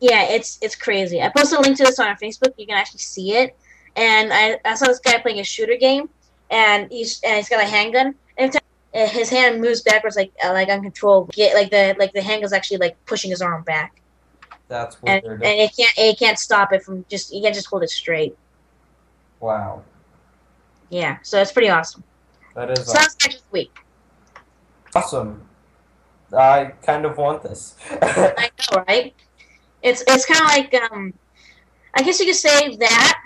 Yeah, 0.00 0.24
it's 0.24 0.58
it's 0.60 0.74
crazy. 0.74 1.22
I 1.22 1.28
posted 1.28 1.58
a 1.58 1.62
link 1.62 1.76
to 1.78 1.84
this 1.84 1.98
on 1.98 2.08
our 2.08 2.16
Facebook. 2.16 2.52
You 2.56 2.66
can 2.66 2.76
actually 2.76 2.98
see 3.00 3.34
it. 3.36 3.56
And 3.96 4.32
I, 4.32 4.58
I 4.64 4.74
saw 4.74 4.86
this 4.86 4.98
guy 4.98 5.18
playing 5.18 5.38
a 5.40 5.44
shooter 5.44 5.76
game, 5.76 6.08
and 6.50 6.90
he's 6.90 7.20
and 7.22 7.36
he's 7.36 7.48
got 7.48 7.62
a 7.62 7.66
handgun. 7.66 8.14
And 8.36 8.54
uh, 8.94 9.06
his 9.06 9.30
hand 9.30 9.60
moves 9.60 9.82
backwards 9.82 10.16
like 10.16 10.32
uh, 10.44 10.52
like 10.52 10.68
uncontrolled. 10.68 11.30
Get 11.32 11.54
like 11.54 11.70
the 11.70 11.94
like 11.98 12.12
the 12.12 12.20
handgun's 12.20 12.52
actually 12.52 12.78
like 12.78 12.96
pushing 13.06 13.30
his 13.30 13.40
arm 13.42 13.62
back, 13.62 14.00
That's 14.68 14.96
and 15.06 15.22
and 15.24 15.42
it 15.42 15.76
can't 15.76 15.92
it 15.96 16.18
can't 16.18 16.38
stop 16.38 16.72
it 16.72 16.82
from 16.82 17.04
just 17.08 17.32
you 17.32 17.40
can't 17.42 17.54
just 17.54 17.68
hold 17.68 17.82
it 17.84 17.90
straight. 17.90 18.36
wow. 19.40 19.82
Yeah, 20.92 21.16
so 21.22 21.38
that's 21.38 21.50
pretty 21.50 21.70
awesome. 21.70 22.04
That 22.54 22.70
is 22.70 22.86
next 22.92 23.44
week. 23.50 23.74
awesome. 24.94 25.40
I 26.36 26.74
kind 26.82 27.06
of 27.06 27.16
want 27.16 27.42
this. 27.42 27.76
I 27.90 28.50
know, 28.70 28.84
right? 28.86 29.14
It's 29.82 30.04
it's 30.06 30.26
kind 30.26 30.40
of 30.42 30.48
like 30.48 30.92
um, 30.92 31.14
I 31.94 32.02
guess 32.02 32.20
you 32.20 32.26
could 32.26 32.34
say 32.34 32.76
that 32.76 33.22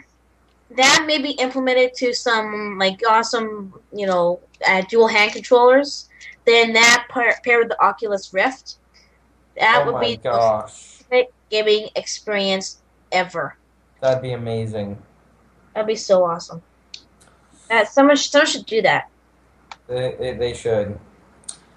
that 0.77 1.05
may 1.09 1.21
be 1.21 1.31
implemented 1.33 1.95
to 1.95 2.15
some 2.15 2.79
like 2.79 3.01
awesome, 3.09 3.75
you 3.93 4.07
know, 4.07 4.39
uh, 4.69 4.83
dual 4.89 5.09
hand 5.09 5.33
controllers. 5.33 6.09
Then 6.45 6.73
that 6.73 7.07
par- 7.09 7.35
paired 7.45 7.65
with 7.65 7.71
the 7.71 7.85
Oculus 7.85 8.33
Rift, 8.33 8.77
that 9.59 9.83
oh 9.83 9.93
would 9.93 10.01
be 10.01 10.15
the 10.23 10.31
most 10.31 10.39
gosh. 10.39 10.99
perfect 10.99 11.33
gaming 11.51 11.89
experience 11.97 12.81
ever. 13.11 13.57
That'd 14.01 14.23
be 14.23 14.33
amazing. 14.35 15.03
That'd 15.75 15.89
be 15.89 15.97
so 15.97 16.25
awesome. 16.25 16.63
That 17.69 17.93
someone 17.93 18.17
someone 18.17 18.47
should 18.47 18.67
do 18.67 18.83
that. 18.83 19.09
They, 19.89 20.37
they, 20.39 20.55
should. 20.55 20.99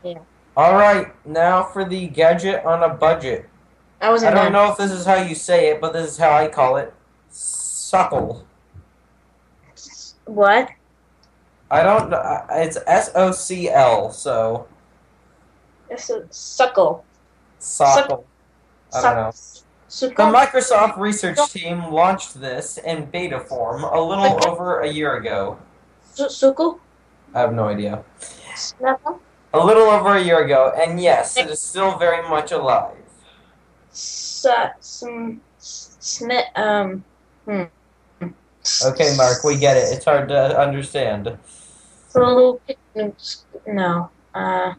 Yeah. 0.04 0.20
All 0.58 0.74
right, 0.74 1.14
now 1.26 1.64
for 1.64 1.86
the 1.86 2.08
gadget 2.08 2.66
on 2.66 2.84
a 2.84 2.94
budget. 2.94 3.48
I 4.02 4.08
I 4.08 4.10
wasn't 4.10 4.36
don't 4.36 4.52
done. 4.52 4.54
know 4.54 4.72
if 4.72 4.78
this 4.78 4.92
is 4.92 5.06
how 5.06 5.16
you 5.16 5.36
say 5.36 5.70
it, 5.70 5.82
but 5.82 5.94
this 5.94 6.12
is 6.12 6.18
how 6.18 6.32
I 6.32 6.48
call 6.48 6.78
it. 6.78 6.94
Suckle. 7.30 8.46
What? 10.26 10.70
I 11.72 11.84
don't 11.84 12.10
know. 12.10 12.46
It's 12.52 12.78
S 12.88 13.12
O 13.16 13.32
C 13.32 13.70
L, 13.70 14.12
so 14.12 14.68
It's 15.90 16.10
a 16.10 16.26
suckle. 16.30 17.06
Suckle. 17.60 18.26
I 18.94 19.02
don't 19.02 19.16
know. 19.16 19.32
The 19.90 20.10
Microsoft 20.10 20.98
research 20.98 21.38
team 21.52 21.92
launched 21.92 22.40
this 22.40 22.78
in 22.78 23.06
beta 23.06 23.40
form 23.40 23.84
a 23.84 24.00
little 24.00 24.40
over 24.48 24.82
a 24.82 24.88
year 24.92 25.16
ago. 25.18 25.58
Su- 26.20 26.30
Suckle? 26.30 26.80
I 27.34 27.40
have 27.40 27.54
no 27.54 27.66
idea. 27.66 28.04
A 29.54 29.66
little 29.66 29.84
over 29.84 30.16
a 30.18 30.22
year 30.22 30.44
ago, 30.44 30.74
and 30.76 31.00
yes, 31.00 31.38
it 31.38 31.50
is 31.50 31.62
still 31.62 31.98
very 31.98 32.28
much 32.28 32.52
alive. 32.52 32.98
Some 33.92 35.42
snit 35.60 36.44
um 36.56 37.04
hmm. 37.46 37.64
Okay, 38.86 39.16
Mark, 39.16 39.44
we 39.46 39.58
get 39.58 39.78
it. 39.78 39.94
It's 39.96 40.06
hard 40.06 40.28
to 40.28 40.60
understand. 40.60 41.38
No. 43.66 44.10
Uh 44.36 44.74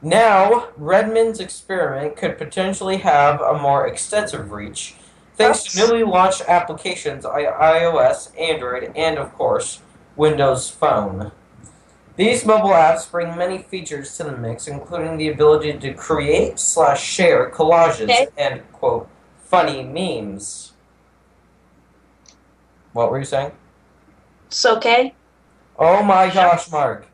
Now, 0.00 0.68
Redmond's 0.78 1.40
experiment 1.40 2.16
could 2.16 2.38
potentially 2.38 2.98
have 2.98 3.40
a 3.40 3.58
more 3.58 3.86
extensive 3.88 4.52
reach, 4.52 4.94
thanks 5.34 5.64
to 5.64 5.78
newly 5.78 6.04
launched 6.04 6.42
applications 6.46 7.24
on 7.24 7.34
iOS, 7.34 8.30
Android, 8.38 8.92
and 8.94 9.18
of 9.18 9.32
course, 9.34 9.80
Windows 10.16 10.70
Phone. 10.70 11.32
These 12.16 12.46
mobile 12.46 12.70
apps 12.70 13.10
bring 13.10 13.36
many 13.36 13.58
features 13.58 14.16
to 14.16 14.24
the 14.24 14.36
mix, 14.36 14.66
including 14.68 15.18
the 15.18 15.28
ability 15.28 15.74
to 15.74 15.92
create 15.92 16.58
slash 16.58 17.02
share 17.04 17.50
collages 17.50 18.04
Okay. 18.04 18.28
and 18.38 18.62
quote 18.72 19.08
funny 19.44 19.82
memes. 19.82 20.72
What 22.92 23.10
were 23.10 23.18
you 23.18 23.24
saying? 23.24 23.52
it's 24.46 24.64
okay. 24.64 25.12
Oh 25.78 26.02
my 26.02 26.30
gosh, 26.30 26.70
Mark. 26.70 27.06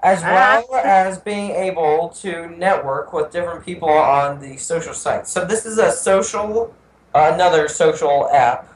As 0.00 0.22
Ah. 0.22 0.62
well 0.70 0.80
as 0.84 1.18
being 1.18 1.50
able 1.50 2.10
to 2.20 2.46
network 2.50 3.12
with 3.12 3.32
different 3.32 3.64
people 3.64 3.88
on 3.88 4.38
the 4.38 4.56
social 4.58 4.94
sites. 4.94 5.30
So 5.32 5.44
this 5.44 5.66
is 5.66 5.78
a 5.78 5.90
social, 5.90 6.72
uh, 7.14 7.30
another 7.34 7.66
social 7.66 8.28
app 8.30 8.68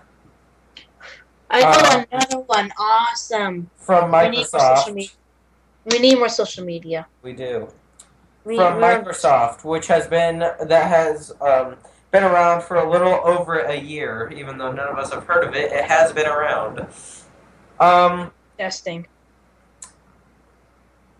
I 1.50 1.60
got 1.62 2.06
another 2.12 2.38
one. 2.40 2.72
Awesome. 2.78 3.70
from 3.76 4.12
We 4.12 4.28
need 4.28 4.36
more 4.36 4.44
social 4.44 4.60
Microsoft. 4.60 4.94
media. 4.94 5.10
We 5.86 5.98
need 5.98 6.18
more 6.18 6.28
social 6.28 6.64
media. 6.64 7.06
We 7.22 7.32
do. 7.32 7.68
We, 8.44 8.56
From 8.56 8.80
Microsoft, 8.80 9.64
which 9.64 9.86
has 9.88 10.06
been 10.06 10.38
that 10.38 10.86
has 10.88 11.32
um, 11.40 11.76
been 12.10 12.22
around 12.22 12.62
for 12.62 12.76
a 12.76 12.88
little 12.90 13.20
over 13.24 13.58
a 13.58 13.78
year, 13.78 14.32
even 14.34 14.56
though 14.58 14.72
none 14.72 14.88
of 14.88 14.98
us 14.98 15.12
have 15.12 15.24
heard 15.24 15.44
of 15.44 15.54
it. 15.54 15.72
It 15.72 15.84
has 15.84 16.12
been 16.12 16.26
around. 16.26 16.86
Um, 17.80 18.30
testing. 18.58 19.06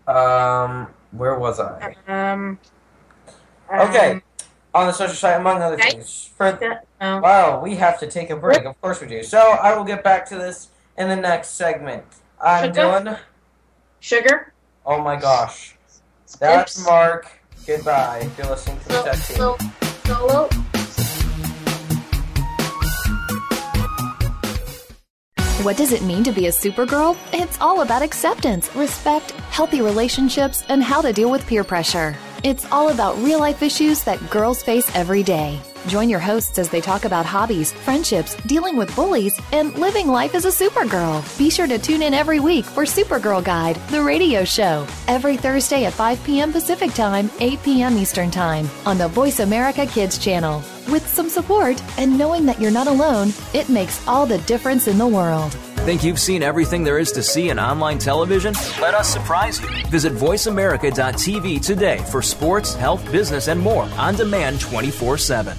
um, 0.07 0.87
where 1.11 1.37
was 1.37 1.59
I? 1.59 1.95
Um. 2.07 2.59
Okay. 3.73 4.11
um, 4.11 4.21
On 4.73 4.87
the 4.87 4.93
social 4.93 5.15
site, 5.15 5.37
among 5.37 5.61
other 5.61 5.75
Okay. 5.75 5.91
things. 5.91 6.29
For 6.37 6.57
no. 7.01 7.19
Wow, 7.19 7.59
we 7.61 7.75
have 7.75 7.99
to 7.99 8.07
take 8.07 8.29
a 8.29 8.35
break. 8.37 8.63
Of 8.63 8.79
course 8.81 9.01
we 9.01 9.07
do. 9.07 9.21
So 9.23 9.37
I 9.39 9.75
will 9.75 9.83
get 9.83 10.03
back 10.03 10.25
to 10.29 10.35
this 10.37 10.69
in 10.97 11.09
the 11.09 11.15
next 11.15 11.49
segment. 11.55 12.03
I'm 12.41 12.65
Sugar? 12.69 12.73
Dillon. 12.73 13.17
Sugar. 13.99 14.53
Oh 14.85 15.01
my 15.01 15.15
gosh. 15.17 15.75
That's 16.39 16.77
Oops. 16.79 16.87
Mark. 16.87 17.27
Goodbye. 17.67 18.29
You're 18.37 18.47
listening 18.47 18.79
to 18.79 18.87
the 18.87 18.93
So, 18.93 19.03
Tech 19.03 19.19
Team. 19.27 19.37
so, 19.37 19.57
solo. 20.05 20.49
What 25.63 25.77
does 25.77 25.91
it 25.91 26.01
mean 26.01 26.23
to 26.23 26.31
be 26.31 26.47
a 26.47 26.51
supergirl? 26.51 27.15
It's 27.33 27.59
all 27.61 27.81
about 27.81 28.01
acceptance, 28.01 28.73
respect, 28.75 29.31
healthy 29.51 29.81
relationships, 29.81 30.63
and 30.69 30.81
how 30.81 31.01
to 31.01 31.13
deal 31.13 31.29
with 31.29 31.45
peer 31.45 31.63
pressure. 31.63 32.15
It's 32.43 32.65
all 32.71 32.89
about 32.89 33.17
real 33.19 33.37
life 33.39 33.61
issues 33.61 34.03
that 34.03 34.31
girls 34.31 34.63
face 34.63 34.89
every 34.95 35.21
day. 35.21 35.59
Join 35.85 36.09
your 36.09 36.19
hosts 36.19 36.57
as 36.57 36.69
they 36.69 36.81
talk 36.81 37.05
about 37.05 37.23
hobbies, 37.23 37.71
friendships, 37.71 38.35
dealing 38.47 38.77
with 38.77 38.95
bullies, 38.95 39.39
and 39.51 39.75
living 39.75 40.07
life 40.07 40.33
as 40.33 40.45
a 40.45 40.47
supergirl. 40.47 41.21
Be 41.37 41.51
sure 41.51 41.67
to 41.67 41.77
tune 41.77 42.01
in 42.01 42.15
every 42.15 42.39
week 42.39 42.65
for 42.65 42.83
Supergirl 42.83 43.43
Guide, 43.43 43.75
the 43.89 44.01
radio 44.01 44.43
show, 44.43 44.87
every 45.07 45.37
Thursday 45.37 45.85
at 45.85 45.93
5 45.93 46.23
p.m. 46.23 46.51
Pacific 46.51 46.93
Time, 46.93 47.29
8 47.39 47.61
p.m. 47.61 47.97
Eastern 47.97 48.31
Time 48.31 48.67
on 48.87 48.97
the 48.97 49.07
Voice 49.07 49.39
America 49.39 49.85
Kids 49.85 50.17
channel. 50.17 50.63
With 50.89 51.07
some 51.07 51.29
support 51.29 51.79
and 51.99 52.17
knowing 52.17 52.47
that 52.47 52.59
you're 52.59 52.71
not 52.71 52.87
alone, 52.87 53.33
it 53.53 53.69
makes 53.69 54.05
all 54.07 54.25
the 54.25 54.39
difference 54.39 54.87
in 54.87 54.97
the 54.97 55.07
world. 55.07 55.55
Think 55.81 56.03
you've 56.03 56.19
seen 56.19 56.43
everything 56.43 56.83
there 56.83 56.99
is 56.99 57.11
to 57.13 57.23
see 57.23 57.49
in 57.49 57.57
online 57.57 57.97
television? 57.97 58.53
Let 58.79 58.93
us 58.93 59.11
surprise 59.11 59.59
you. 59.59 59.67
Visit 59.87 60.13
VoiceAmerica.tv 60.13 61.65
today 61.65 61.97
for 62.11 62.21
sports, 62.21 62.75
health, 62.75 63.03
business, 63.11 63.47
and 63.47 63.59
more 63.59 63.89
on 63.97 64.13
demand 64.13 64.61
24 64.61 65.17
7. 65.17 65.57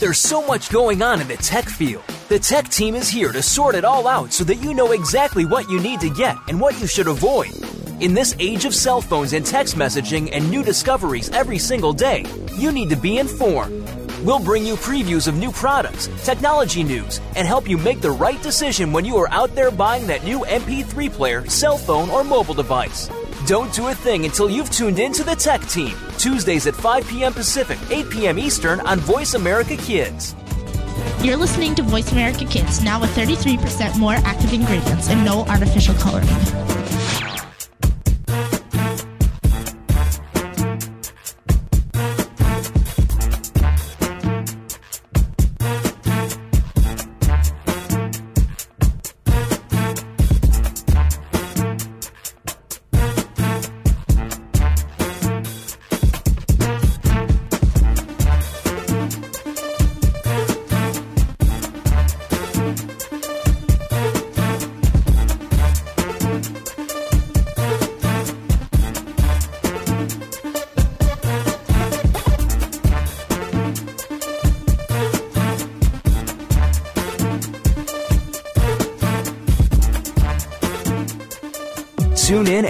There's 0.00 0.18
so 0.18 0.44
much 0.44 0.70
going 0.70 1.02
on 1.02 1.20
in 1.20 1.28
the 1.28 1.36
tech 1.36 1.66
field. 1.66 2.02
The 2.28 2.40
tech 2.40 2.68
team 2.68 2.96
is 2.96 3.08
here 3.08 3.30
to 3.30 3.40
sort 3.42 3.76
it 3.76 3.84
all 3.84 4.08
out 4.08 4.32
so 4.32 4.42
that 4.42 4.56
you 4.56 4.74
know 4.74 4.90
exactly 4.90 5.44
what 5.44 5.70
you 5.70 5.78
need 5.78 6.00
to 6.00 6.10
get 6.10 6.36
and 6.48 6.60
what 6.60 6.80
you 6.80 6.88
should 6.88 7.06
avoid. 7.06 7.52
In 8.00 8.12
this 8.12 8.34
age 8.40 8.64
of 8.64 8.74
cell 8.74 9.00
phones 9.00 9.34
and 9.34 9.46
text 9.46 9.76
messaging 9.76 10.30
and 10.32 10.50
new 10.50 10.64
discoveries 10.64 11.30
every 11.30 11.58
single 11.58 11.92
day, 11.92 12.24
you 12.56 12.72
need 12.72 12.90
to 12.90 12.96
be 12.96 13.18
informed. 13.18 13.88
We'll 14.22 14.38
bring 14.38 14.66
you 14.66 14.74
previews 14.76 15.28
of 15.28 15.36
new 15.36 15.50
products, 15.50 16.08
technology 16.24 16.84
news, 16.84 17.22
and 17.36 17.48
help 17.48 17.66
you 17.66 17.78
make 17.78 18.02
the 18.02 18.10
right 18.10 18.40
decision 18.42 18.92
when 18.92 19.06
you 19.06 19.16
are 19.16 19.30
out 19.30 19.54
there 19.54 19.70
buying 19.70 20.06
that 20.08 20.24
new 20.24 20.40
MP3 20.40 21.10
player, 21.10 21.48
cell 21.48 21.78
phone, 21.78 22.10
or 22.10 22.22
mobile 22.22 22.52
device. 22.52 23.08
Don't 23.46 23.72
do 23.72 23.88
a 23.88 23.94
thing 23.94 24.26
until 24.26 24.50
you've 24.50 24.70
tuned 24.70 24.98
in 24.98 25.14
to 25.14 25.24
the 25.24 25.34
Tech 25.34 25.62
Team, 25.62 25.96
Tuesdays 26.18 26.66
at 26.66 26.74
5 26.74 27.08
p.m. 27.08 27.32
Pacific, 27.32 27.78
8 27.90 28.10
p.m. 28.10 28.38
Eastern 28.38 28.80
on 28.80 28.98
Voice 28.98 29.32
America 29.32 29.74
Kids. 29.78 30.34
You're 31.22 31.38
listening 31.38 31.74
to 31.76 31.82
Voice 31.82 32.12
America 32.12 32.44
Kids, 32.44 32.84
now 32.84 33.00
with 33.00 33.10
33% 33.16 33.98
more 33.98 34.16
active 34.24 34.52
ingredients 34.52 35.08
and 35.08 35.24
no 35.24 35.46
artificial 35.46 35.94
coloring. 35.94 36.28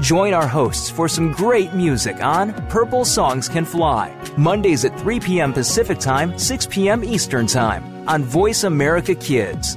Join 0.00 0.32
our 0.32 0.48
hosts 0.48 0.88
for 0.88 1.08
some 1.08 1.30
great 1.30 1.74
music 1.74 2.24
on 2.24 2.54
Purple 2.68 3.04
Songs 3.04 3.50
Can 3.50 3.66
Fly, 3.66 4.16
Mondays 4.38 4.86
at 4.86 4.98
3 4.98 5.20
p.m. 5.20 5.52
Pacific 5.52 5.98
Time, 5.98 6.38
6 6.38 6.66
p.m. 6.68 7.04
Eastern 7.04 7.46
Time 7.46 8.08
on 8.08 8.24
Voice 8.24 8.64
America 8.64 9.14
Kids. 9.14 9.76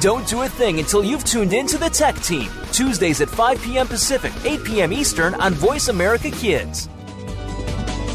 Don't 0.00 0.26
do 0.28 0.42
a 0.42 0.48
thing 0.48 0.78
until 0.78 1.02
you've 1.02 1.24
tuned 1.24 1.54
in 1.54 1.66
to 1.68 1.78
the 1.78 1.88
Tech 1.88 2.16
Team. 2.16 2.50
Tuesdays 2.70 3.22
at 3.22 3.30
5 3.30 3.62
p.m. 3.62 3.86
Pacific, 3.86 4.32
8 4.44 4.62
p.m. 4.62 4.92
Eastern 4.92 5.34
on 5.36 5.54
Voice 5.54 5.88
America 5.88 6.30
Kids. 6.30 6.90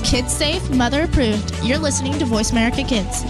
Kids 0.04 0.32
safe, 0.32 0.70
mother 0.72 1.04
approved. 1.04 1.56
You're 1.63 1.80
listening 1.80 2.20
to 2.20 2.26
Voice 2.26 2.52
America 2.52 2.84
Kids. 2.84 3.22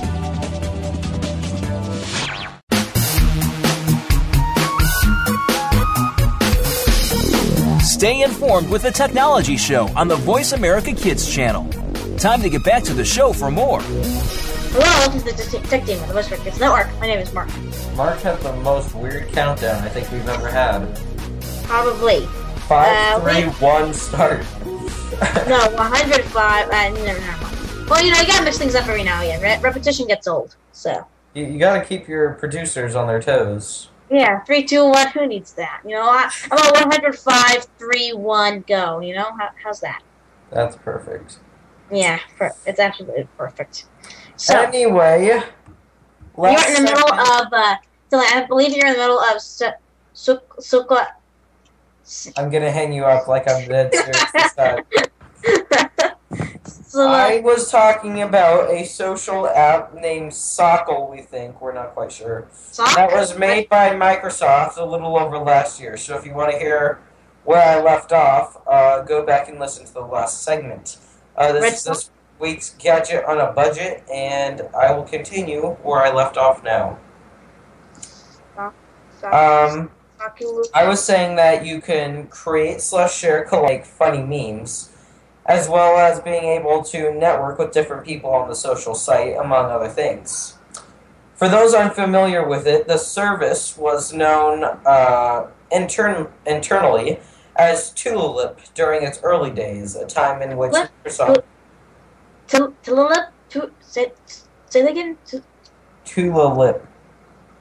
Stay 7.85 8.21
informed 8.23 8.69
with 8.69 8.81
the 8.81 8.91
Technology 8.91 9.55
Show 9.55 9.87
on 9.95 10.09
the 10.09 10.15
Voice 10.17 10.51
America 10.51 10.91
Kids 10.91 11.33
channel. 11.33 11.69
Time 12.17 12.41
to 12.41 12.49
get 12.49 12.65
back 12.65 12.83
to 12.83 12.93
the 12.93 13.05
show 13.05 13.31
for 13.31 13.49
more. 13.49 13.81
Hello, 14.73 15.11
this 15.13 15.25
is 15.25 15.51
the 15.51 15.57
Tech 15.67 15.85
Team 15.85 15.99
of 16.01 16.07
the 16.07 16.11
America 16.13 16.37
Kids 16.37 16.59
Network. 16.59 16.87
My 16.99 17.07
name 17.07 17.19
is 17.19 17.33
Mark. 17.33 17.49
Mark 17.95 18.19
has 18.21 18.41
the 18.41 18.53
most 18.57 18.93
weird 18.95 19.27
countdown 19.33 19.83
I 19.83 19.89
think 19.89 20.09
we've 20.11 20.27
ever 20.29 20.49
had. 20.49 20.85
Probably. 21.65 22.25
Five, 22.67 22.87
Uh, 23.17 23.19
three, 23.21 23.43
one, 23.65 23.93
start. 23.93 24.45
No, 25.47 25.59
105. 25.75 26.69
Uh, 26.69 26.89
never. 27.03 27.85
Well, 27.89 28.03
you 28.03 28.11
know, 28.11 28.19
you 28.21 28.27
gotta 28.27 28.43
mix 28.45 28.57
things 28.57 28.73
up 28.75 28.87
every 28.87 29.03
now 29.03 29.21
and 29.21 29.29
again. 29.29 29.41
Re- 29.61 29.61
repetition 29.63 30.07
gets 30.07 30.27
old. 30.27 30.55
So, 30.71 31.05
You, 31.33 31.45
you 31.45 31.59
gotta 31.59 31.83
keep 31.85 32.07
your 32.07 32.33
producers 32.35 32.95
on 32.95 33.07
their 33.07 33.21
toes. 33.21 33.89
yeah, 34.09 34.39
three, 34.45 34.63
two, 34.63 34.85
one. 34.85 35.07
Who 35.09 35.27
needs 35.27 35.51
that? 35.53 35.81
You 35.85 35.91
know, 35.95 36.03
I, 36.03 36.31
I'm 36.49 36.59
at 36.59 36.73
105, 36.85 37.67
3, 37.77 38.13
1, 38.13 38.63
go. 38.67 38.99
You 39.01 39.15
know, 39.15 39.31
How, 39.37 39.49
how's 39.63 39.81
that? 39.81 40.01
That's 40.49 40.75
perfect. 40.77 41.39
Yeah, 41.91 42.19
per- 42.37 42.55
it's 42.65 42.79
absolutely 42.79 43.27
perfect. 43.37 43.85
So, 44.41 44.59
anyway, 44.59 45.27
you're 45.27 45.37
in 45.37 46.73
the 46.73 46.81
middle 46.81 47.07
segment- 47.07 47.29
of. 47.29 47.53
Uh, 47.53 47.75
so 48.09 48.17
I 48.17 48.43
believe 48.47 48.75
you're 48.75 48.87
in 48.87 48.93
the 48.93 48.99
middle 48.99 49.19
of 49.19 49.39
su- 49.39 49.67
su- 50.13 50.39
Sukla. 50.57 51.05
I'm 52.35 52.49
gonna 52.49 52.71
hang 52.71 52.91
you 52.91 53.05
up 53.05 53.27
like 53.27 53.47
I'm 53.47 53.67
dead 53.67 53.93
serious 53.93 54.53
so, 56.87 57.07
I 57.07 57.39
was 57.41 57.69
talking 57.69 58.23
about 58.23 58.71
a 58.71 58.83
social 58.83 59.47
app 59.47 59.93
named 59.93 60.31
Sockle, 60.31 61.11
we 61.11 61.21
think. 61.21 61.61
We're 61.61 61.73
not 61.73 61.93
quite 61.93 62.11
sure. 62.11 62.47
That 62.77 63.11
was 63.11 63.37
made 63.37 63.69
by 63.69 63.91
Microsoft 63.91 64.77
a 64.77 64.83
little 64.83 65.19
over 65.19 65.37
last 65.37 65.79
year. 65.79 65.97
So 65.97 66.17
if 66.17 66.25
you 66.25 66.33
want 66.33 66.51
to 66.51 66.57
hear 66.57 66.99
where 67.43 67.61
I 67.61 67.79
left 67.79 68.11
off, 68.11 68.57
uh, 68.65 69.01
go 69.03 69.23
back 69.23 69.49
and 69.49 69.59
listen 69.59 69.85
to 69.85 69.93
the 69.93 70.01
last 70.01 70.41
segment. 70.41 70.97
Uh, 71.37 71.53
this 71.53 71.83
this 71.83 72.09
week's 72.41 72.71
gadget 72.79 73.23
on 73.25 73.39
a 73.39 73.51
budget, 73.51 74.03
and 74.11 74.63
I 74.77 74.91
will 74.91 75.03
continue 75.03 75.77
where 75.83 76.01
I 76.01 76.11
left 76.11 76.37
off 76.37 76.63
now. 76.63 76.97
Um, 79.23 79.91
I 80.73 80.87
was 80.87 81.03
saying 81.03 81.35
that 81.35 81.65
you 81.65 81.79
can 81.79 82.27
create 82.27 82.81
slash 82.81 83.15
share 83.15 83.47
like 83.51 83.85
funny 83.85 84.23
memes, 84.23 84.89
as 85.45 85.69
well 85.69 85.97
as 85.97 86.19
being 86.19 86.43
able 86.43 86.83
to 86.85 87.13
network 87.13 87.59
with 87.59 87.71
different 87.71 88.05
people 88.05 88.31
on 88.31 88.49
the 88.49 88.55
social 88.55 88.95
site, 88.95 89.37
among 89.37 89.71
other 89.71 89.89
things. 89.89 90.57
For 91.35 91.49
those 91.49 91.73
unfamiliar 91.73 92.47
with 92.47 92.67
it, 92.67 92.87
the 92.87 92.97
service 92.97 93.77
was 93.77 94.13
known 94.13 94.63
uh, 94.63 95.47
intern- 95.71 96.27
internally 96.45 97.19
as 97.55 97.91
Tulalip 97.93 98.73
during 98.73 99.03
its 99.03 99.19
early 99.23 99.51
days, 99.51 99.95
a 99.95 100.05
time 100.05 100.41
in 100.41 100.57
which 100.57 100.71
Microsoft 100.71 101.43
to 102.51 102.73
Tulip. 102.83 103.31
Say 103.79 104.11
say 104.69 104.81
that 104.81 104.91
again. 104.91 105.17
To 105.27 105.43
Tulip. 106.05 106.85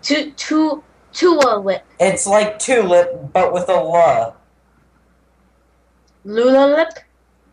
to 0.02 0.30
to 0.32 0.82
Tulip. 1.12 1.82
It's 1.98 2.26
like 2.26 2.58
tulip, 2.58 3.32
but 3.32 3.52
with 3.52 3.68
a 3.68 3.74
la. 3.74 4.34
Lulalip. 6.24 6.90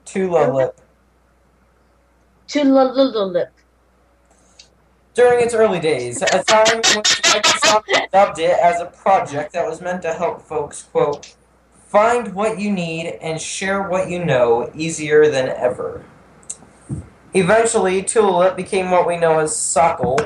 Tulip. 0.05 0.79
Tulalulip. 2.47 3.49
During 5.13 5.43
its 5.43 5.53
early 5.53 5.79
days, 5.79 6.21
a 6.21 6.43
time 6.43 6.77
which 6.77 7.21
Microsoft 7.23 8.11
dubbed 8.11 8.39
it 8.39 8.57
as 8.59 8.79
a 8.79 8.85
project 8.85 9.53
that 9.53 9.67
was 9.67 9.81
meant 9.81 10.03
to 10.03 10.13
help 10.13 10.41
folks, 10.43 10.83
quote, 10.83 11.35
find 11.87 12.35
what 12.35 12.59
you 12.59 12.71
need 12.71 13.17
and 13.21 13.41
share 13.41 13.89
what 13.89 14.09
you 14.09 14.23
know 14.23 14.71
easier 14.75 15.29
than 15.29 15.49
ever. 15.49 16.05
Eventually, 17.33 18.01
Tulalip 18.03 18.55
became 18.55 18.89
what 18.89 19.07
we 19.07 19.17
know 19.17 19.39
as 19.39 19.51
Sockle, 19.51 20.17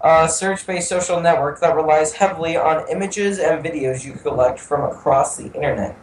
a 0.00 0.28
search 0.28 0.66
based 0.66 0.88
social 0.88 1.20
network 1.20 1.60
that 1.60 1.76
relies 1.76 2.14
heavily 2.14 2.56
on 2.56 2.88
images 2.88 3.38
and 3.38 3.64
videos 3.64 4.04
you 4.04 4.14
collect 4.14 4.58
from 4.58 4.90
across 4.90 5.36
the 5.36 5.52
internet. 5.52 5.96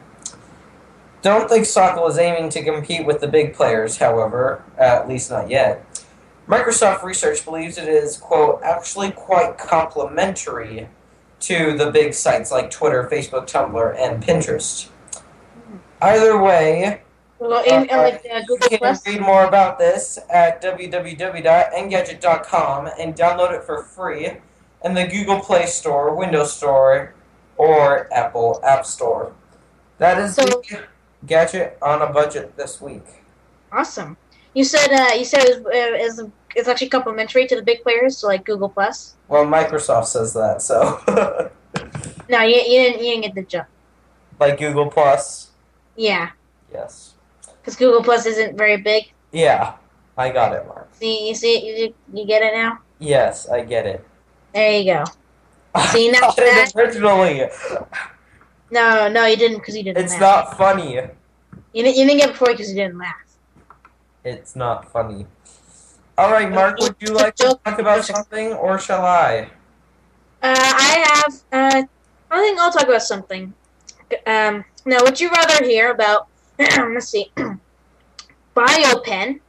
Don't 1.24 1.50
think 1.50 1.66
Sockle 1.66 2.08
is 2.10 2.18
aiming 2.18 2.50
to 2.52 2.64
compete 2.64 3.06
with 3.06 3.20
the 3.20 3.28
big 3.28 3.54
players, 3.54 3.98
however, 3.98 4.64
at 4.78 5.08
least 5.08 5.32
not 5.32 5.50
yet. 5.50 5.84
Microsoft 6.48 7.04
Research 7.04 7.44
believes 7.44 7.78
it 7.78 7.90
is, 7.90 8.18
quote, 8.18 8.62
actually 8.64 9.12
quite 9.12 9.58
complementary 9.58 10.88
to 11.42 11.76
the 11.78 11.92
big 11.92 12.14
sites 12.14 12.52
like 12.52 12.72
Twitter, 12.72 13.10
Facebook, 13.12 13.50
Tumblr, 13.52 13.96
and 14.00 14.24
Pinterest. 14.24 14.90
Either 16.02 16.42
way, 16.42 17.02
Well, 17.40 17.64
in, 17.64 17.88
uh, 17.90 17.98
like 17.98 18.26
uh, 18.32 18.42
you 18.50 18.58
can 18.80 18.98
read 19.06 19.22
more 19.22 19.46
about 19.46 19.78
this 19.78 20.18
at 20.30 20.62
www.engadget.com 20.62 22.90
and 23.00 23.16
download 23.16 23.52
it 23.54 23.64
for 23.64 23.84
free 23.84 24.32
in 24.84 24.94
the 24.94 25.06
Google 25.08 25.40
Play 25.40 25.66
Store, 25.68 26.14
Windows 26.16 26.54
Store, 26.56 27.14
or 27.58 28.12
Apple 28.14 28.60
App 28.64 28.86
Store. 28.86 29.32
That 30.00 30.18
is 30.20 30.36
So- 30.36 30.44
the 30.46 30.84
gadget 31.26 31.78
on 31.82 32.02
a 32.02 32.08
budget 32.12 32.56
this 32.58 32.82
week. 32.82 33.04
Awesome. 33.72 34.18
You 34.54 34.64
said 34.64 34.92
uh, 34.92 35.14
you 35.14 35.26
said 35.26 35.44
it 35.46 35.64
was, 35.64 35.74
uh, 35.74 35.98
is 36.04 36.24
it's 36.56 36.68
actually 36.68 36.90
complimentary 36.90 37.46
to 37.48 37.56
the 37.56 37.62
big 37.62 37.84
players, 37.84 38.18
so 38.18 38.28
like 38.28 38.44
Google 38.46 38.70
Plus. 38.70 39.14
Well, 39.28 39.46
Microsoft 39.46 40.06
says 40.06 40.34
that, 40.34 40.62
so 40.64 41.00
No, 42.30 42.42
you, 42.42 42.56
you 42.56 42.82
didn't 42.84 43.04
you 43.04 43.12
didn't 43.12 43.22
get 43.24 43.36
the 43.36 43.44
jump. 43.44 43.68
like 44.40 44.58
Google 44.58 44.90
Plus. 44.90 45.52
Yeah, 45.96 46.30
Yes. 46.74 47.14
Because 47.68 47.78
Google 47.78 48.02
Plus 48.02 48.26
isn't 48.26 48.58
very 48.58 48.78
big. 48.78 49.12
Yeah, 49.34 49.74
I 50.18 50.30
got 50.30 50.54
it, 50.54 50.66
Mark. 50.68 50.88
See, 50.96 51.28
you 51.28 51.36
see 51.36 51.58
it. 51.58 51.94
You, 52.14 52.20
you 52.22 52.26
get 52.26 52.42
it 52.42 52.56
now. 52.56 52.80
Yes, 52.98 53.50
I 53.50 53.66
get 53.66 53.86
it. 53.86 54.08
There 54.54 54.80
you 54.80 54.94
go. 54.94 55.04
See, 55.92 56.10
now 56.12 56.32
that- 56.32 56.72
originally. 56.78 57.50
No, 58.72 59.10
no, 59.10 59.26
you 59.26 59.36
didn't 59.36 59.58
because 59.58 59.76
you 59.76 59.84
didn't. 59.84 60.02
It's 60.02 60.14
laugh. 60.14 60.52
not 60.52 60.58
funny. 60.58 60.96
You 61.74 61.84
didn't, 61.84 61.98
you 61.98 62.06
didn't 62.06 62.20
get 62.20 62.30
it 62.30 62.32
before 62.34 62.48
because 62.48 62.70
you 62.70 62.76
didn't 62.76 62.98
laugh. 62.98 63.38
It's 64.24 64.56
not 64.56 64.90
funny. 64.90 65.26
All 66.18 66.32
right, 66.32 66.50
Mark. 66.50 66.80
Would 66.80 66.96
you 67.00 67.14
like 67.14 67.36
to 67.36 67.60
talk 67.66 67.80
about 67.80 68.06
something, 68.06 68.54
or 68.54 68.80
shall 68.80 69.06
I? 69.06 69.50
Uh, 70.42 70.56
I 70.56 71.06
have. 71.06 71.34
Uh, 71.52 71.84
I 72.32 72.40
think 72.40 72.60
I'll 72.60 72.72
talk 72.72 72.88
about 72.88 73.04
something. 73.04 73.54
Um, 74.26 74.64
now, 74.86 75.00
would 75.04 75.20
you 75.20 75.30
rather 75.30 75.66
hear 75.66 75.92
about? 75.92 76.28
let's 76.94 77.10
see, 77.10 77.32
BioPen 78.56 79.40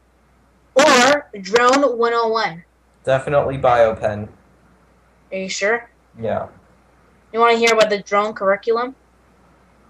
or 0.75 1.31
Drone 1.41 1.99
101? 1.99 2.65
Definitely 3.05 3.59
BioPen. 3.59 4.29
Are 5.33 5.39
you 5.39 5.49
sure? 5.49 5.89
Yeah. 6.21 6.49
You 7.33 7.41
want 7.41 7.53
to 7.53 7.59
hear 7.59 7.75
about 7.75 7.91
the 7.91 8.03
drone 8.03 8.35
curriculum? 8.35 8.95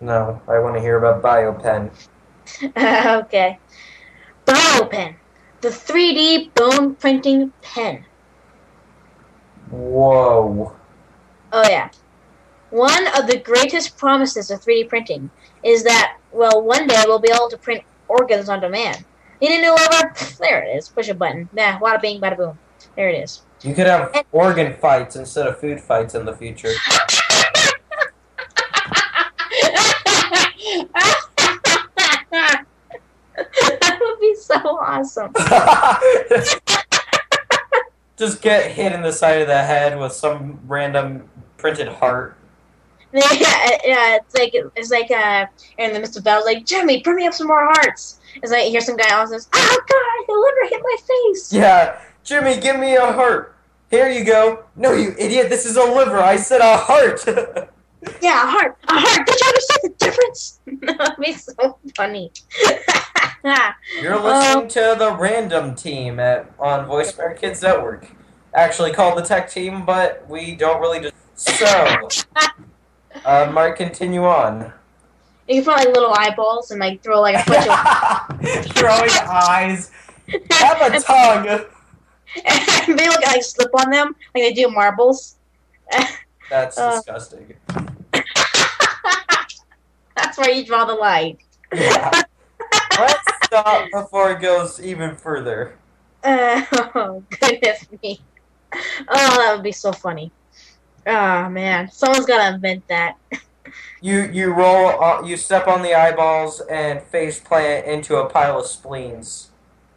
No, 0.00 0.40
I 0.46 0.58
want 0.58 0.76
to 0.76 0.80
hear 0.80 0.98
about 0.98 1.22
BioPen. 1.22 1.90
okay. 3.24 3.58
BioPen, 4.46 5.16
the 5.60 5.68
3D 5.68 6.54
bone 6.54 6.94
printing 6.94 7.52
pen. 7.62 8.04
Whoa. 9.70 10.74
Oh 11.52 11.68
yeah. 11.68 11.90
One 12.70 13.06
of 13.16 13.26
the 13.26 13.38
greatest 13.38 13.96
promises 13.96 14.50
of 14.50 14.60
3D 14.60 14.88
printing 14.88 15.30
is 15.62 15.84
that, 15.84 16.17
well, 16.32 16.62
one 16.62 16.86
day 16.86 17.02
we'll 17.06 17.18
be 17.18 17.30
able 17.30 17.48
to 17.48 17.56
print 17.56 17.82
organs 18.08 18.48
on 18.48 18.60
demand. 18.60 19.04
Need 19.40 19.58
a 19.58 19.60
new 19.60 19.72
liver? 19.72 20.12
There 20.40 20.62
it 20.62 20.76
is. 20.76 20.88
Push 20.88 21.08
a 21.08 21.14
button. 21.14 21.48
Nah, 21.52 21.78
wada 21.78 22.00
bing, 22.00 22.20
bada 22.20 22.36
boom. 22.36 22.58
There 22.96 23.08
it 23.08 23.22
is. 23.22 23.42
You 23.62 23.74
could 23.74 23.86
have 23.86 24.24
organ 24.32 24.74
fights 24.74 25.16
instead 25.16 25.46
of 25.46 25.58
food 25.58 25.80
fights 25.80 26.14
in 26.14 26.24
the 26.24 26.34
future. 26.34 26.72
that 33.80 33.98
would 34.00 34.20
be 34.20 34.34
so 34.36 34.54
awesome. 34.54 35.32
Just 38.16 38.42
get 38.42 38.72
hit 38.72 38.92
in 38.92 39.02
the 39.02 39.12
side 39.12 39.40
of 39.40 39.48
the 39.48 39.62
head 39.62 39.98
with 39.98 40.12
some 40.12 40.60
random 40.66 41.28
printed 41.56 41.88
heart. 41.88 42.36
Yeah, 43.12 43.32
yeah, 43.84 44.16
it's 44.16 44.34
like 44.34 44.50
it's 44.54 44.90
like 44.90 45.10
uh, 45.10 45.46
in 45.78 45.92
the 45.92 46.00
midst 46.00 46.16
of 46.16 46.24
battle, 46.24 46.44
like 46.44 46.66
Jimmy, 46.66 47.02
print 47.02 47.18
me 47.18 47.26
up 47.26 47.34
some 47.34 47.46
more 47.46 47.64
hearts. 47.64 48.20
It's 48.34 48.52
like 48.52 48.64
hear 48.64 48.80
some 48.80 48.96
guy 48.96 49.10
else 49.10 49.30
says, 49.30 49.48
"Oh 49.54 49.80
God, 49.88 50.26
the 50.26 50.34
liver 50.34 50.68
hit 50.68 50.82
my 50.82 50.96
face." 51.06 51.52
Yeah, 51.52 52.00
Jimmy, 52.22 52.60
give 52.60 52.78
me 52.78 52.96
a 52.96 53.12
heart. 53.12 53.56
Here 53.90 54.10
you 54.10 54.24
go. 54.24 54.64
No, 54.76 54.92
you 54.92 55.14
idiot, 55.18 55.48
this 55.48 55.64
is 55.64 55.76
a 55.76 55.84
liver. 55.84 56.18
I 56.18 56.36
said 56.36 56.60
a 56.60 56.76
heart. 56.76 57.24
Yeah, 58.22 58.44
a 58.44 58.46
heart, 58.46 58.78
a 58.86 58.92
heart. 58.92 59.26
Did 59.26 59.40
you 59.40 59.46
understand 59.48 59.80
the 59.82 59.94
difference? 59.98 60.60
That'd 60.98 61.16
be 61.18 61.32
so 61.32 61.78
funny. 61.96 62.30
You're 64.00 64.20
listening 64.20 64.68
to 64.68 64.94
the 64.96 65.16
random 65.18 65.74
team 65.74 66.20
at 66.20 66.48
on 66.60 66.86
Voice 66.86 67.12
America 67.14 67.40
Kids 67.40 67.60
Network. 67.60 68.08
Actually 68.54 68.92
called 68.92 69.18
the 69.18 69.22
tech 69.22 69.50
team, 69.50 69.84
but 69.84 70.24
we 70.28 70.54
don't 70.54 70.80
really 70.80 71.00
just 71.00 71.14
so 71.34 72.08
uh 73.24 73.50
Mark 73.52 73.76
continue 73.76 74.24
on. 74.24 74.72
you 75.48 75.62
can 75.62 75.64
put 75.64 75.76
like 75.84 75.94
little 75.94 76.12
eyeballs 76.14 76.70
and 76.70 76.80
like 76.80 77.02
throw 77.02 77.20
like 77.20 77.36
a 77.36 77.50
bunch 77.50 77.66
of. 77.66 78.64
Throwing 78.76 79.10
eyes. 79.28 79.90
Have 80.50 80.94
a 80.94 81.00
tongue. 81.00 81.48
and 82.88 82.98
they 82.98 83.08
like 83.08 83.42
slip 83.42 83.70
on 83.74 83.90
them 83.90 84.14
like 84.34 84.44
they 84.44 84.52
do 84.52 84.68
marbles. 84.68 85.36
That's 86.50 86.76
Uh. 86.78 86.96
disgusting. 86.96 87.54
That's 90.16 90.36
where 90.36 90.50
you 90.50 90.64
draw 90.66 90.84
the 90.84 90.94
line. 90.94 91.38
Yeah. 91.72 92.22
Let's 92.98 93.22
stop 93.44 93.88
before 93.92 94.32
it 94.32 94.40
goes 94.40 94.80
even 94.82 95.14
further. 95.16 95.74
Uh, 96.24 96.64
oh 96.94 97.22
goodness 97.40 97.86
me! 98.02 98.20
Oh, 98.72 99.36
that 99.38 99.52
would 99.54 99.62
be 99.62 99.70
so 99.72 99.92
funny. 99.92 100.32
Oh 101.06 101.48
man, 101.48 101.90
someone's 101.90 102.26
gotta 102.26 102.54
invent 102.54 102.86
that. 102.88 103.16
You 104.00 104.30
you 104.32 104.52
roll 104.52 105.02
uh, 105.02 105.22
you 105.22 105.36
step 105.36 105.66
on 105.66 105.82
the 105.82 105.94
eyeballs 105.94 106.60
and 106.70 107.02
face 107.02 107.40
plant 107.40 107.86
into 107.86 108.16
a 108.16 108.28
pile 108.28 108.58
of 108.58 108.66
spleens. 108.66 109.50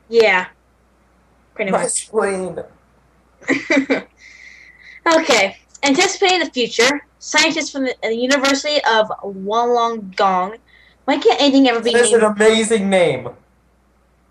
Yeah, 0.09 0.47
pretty 1.53 1.71
My 1.71 1.83
much. 1.83 1.91
spleen. 1.91 2.59
okay, 5.15 5.57
anticipating 5.83 6.39
the 6.39 6.49
future, 6.51 7.05
scientists 7.19 7.71
from 7.71 7.83
the, 7.85 7.95
the 8.01 8.15
University 8.15 8.77
of 8.89 9.11
Wollongong. 9.23 10.57
Why 11.05 11.17
can't 11.17 11.41
anything 11.41 11.67
ever 11.67 11.81
be 11.81 11.93
That's 11.93 12.11
an 12.13 12.23
amazing 12.23 12.89
name. 12.89 13.29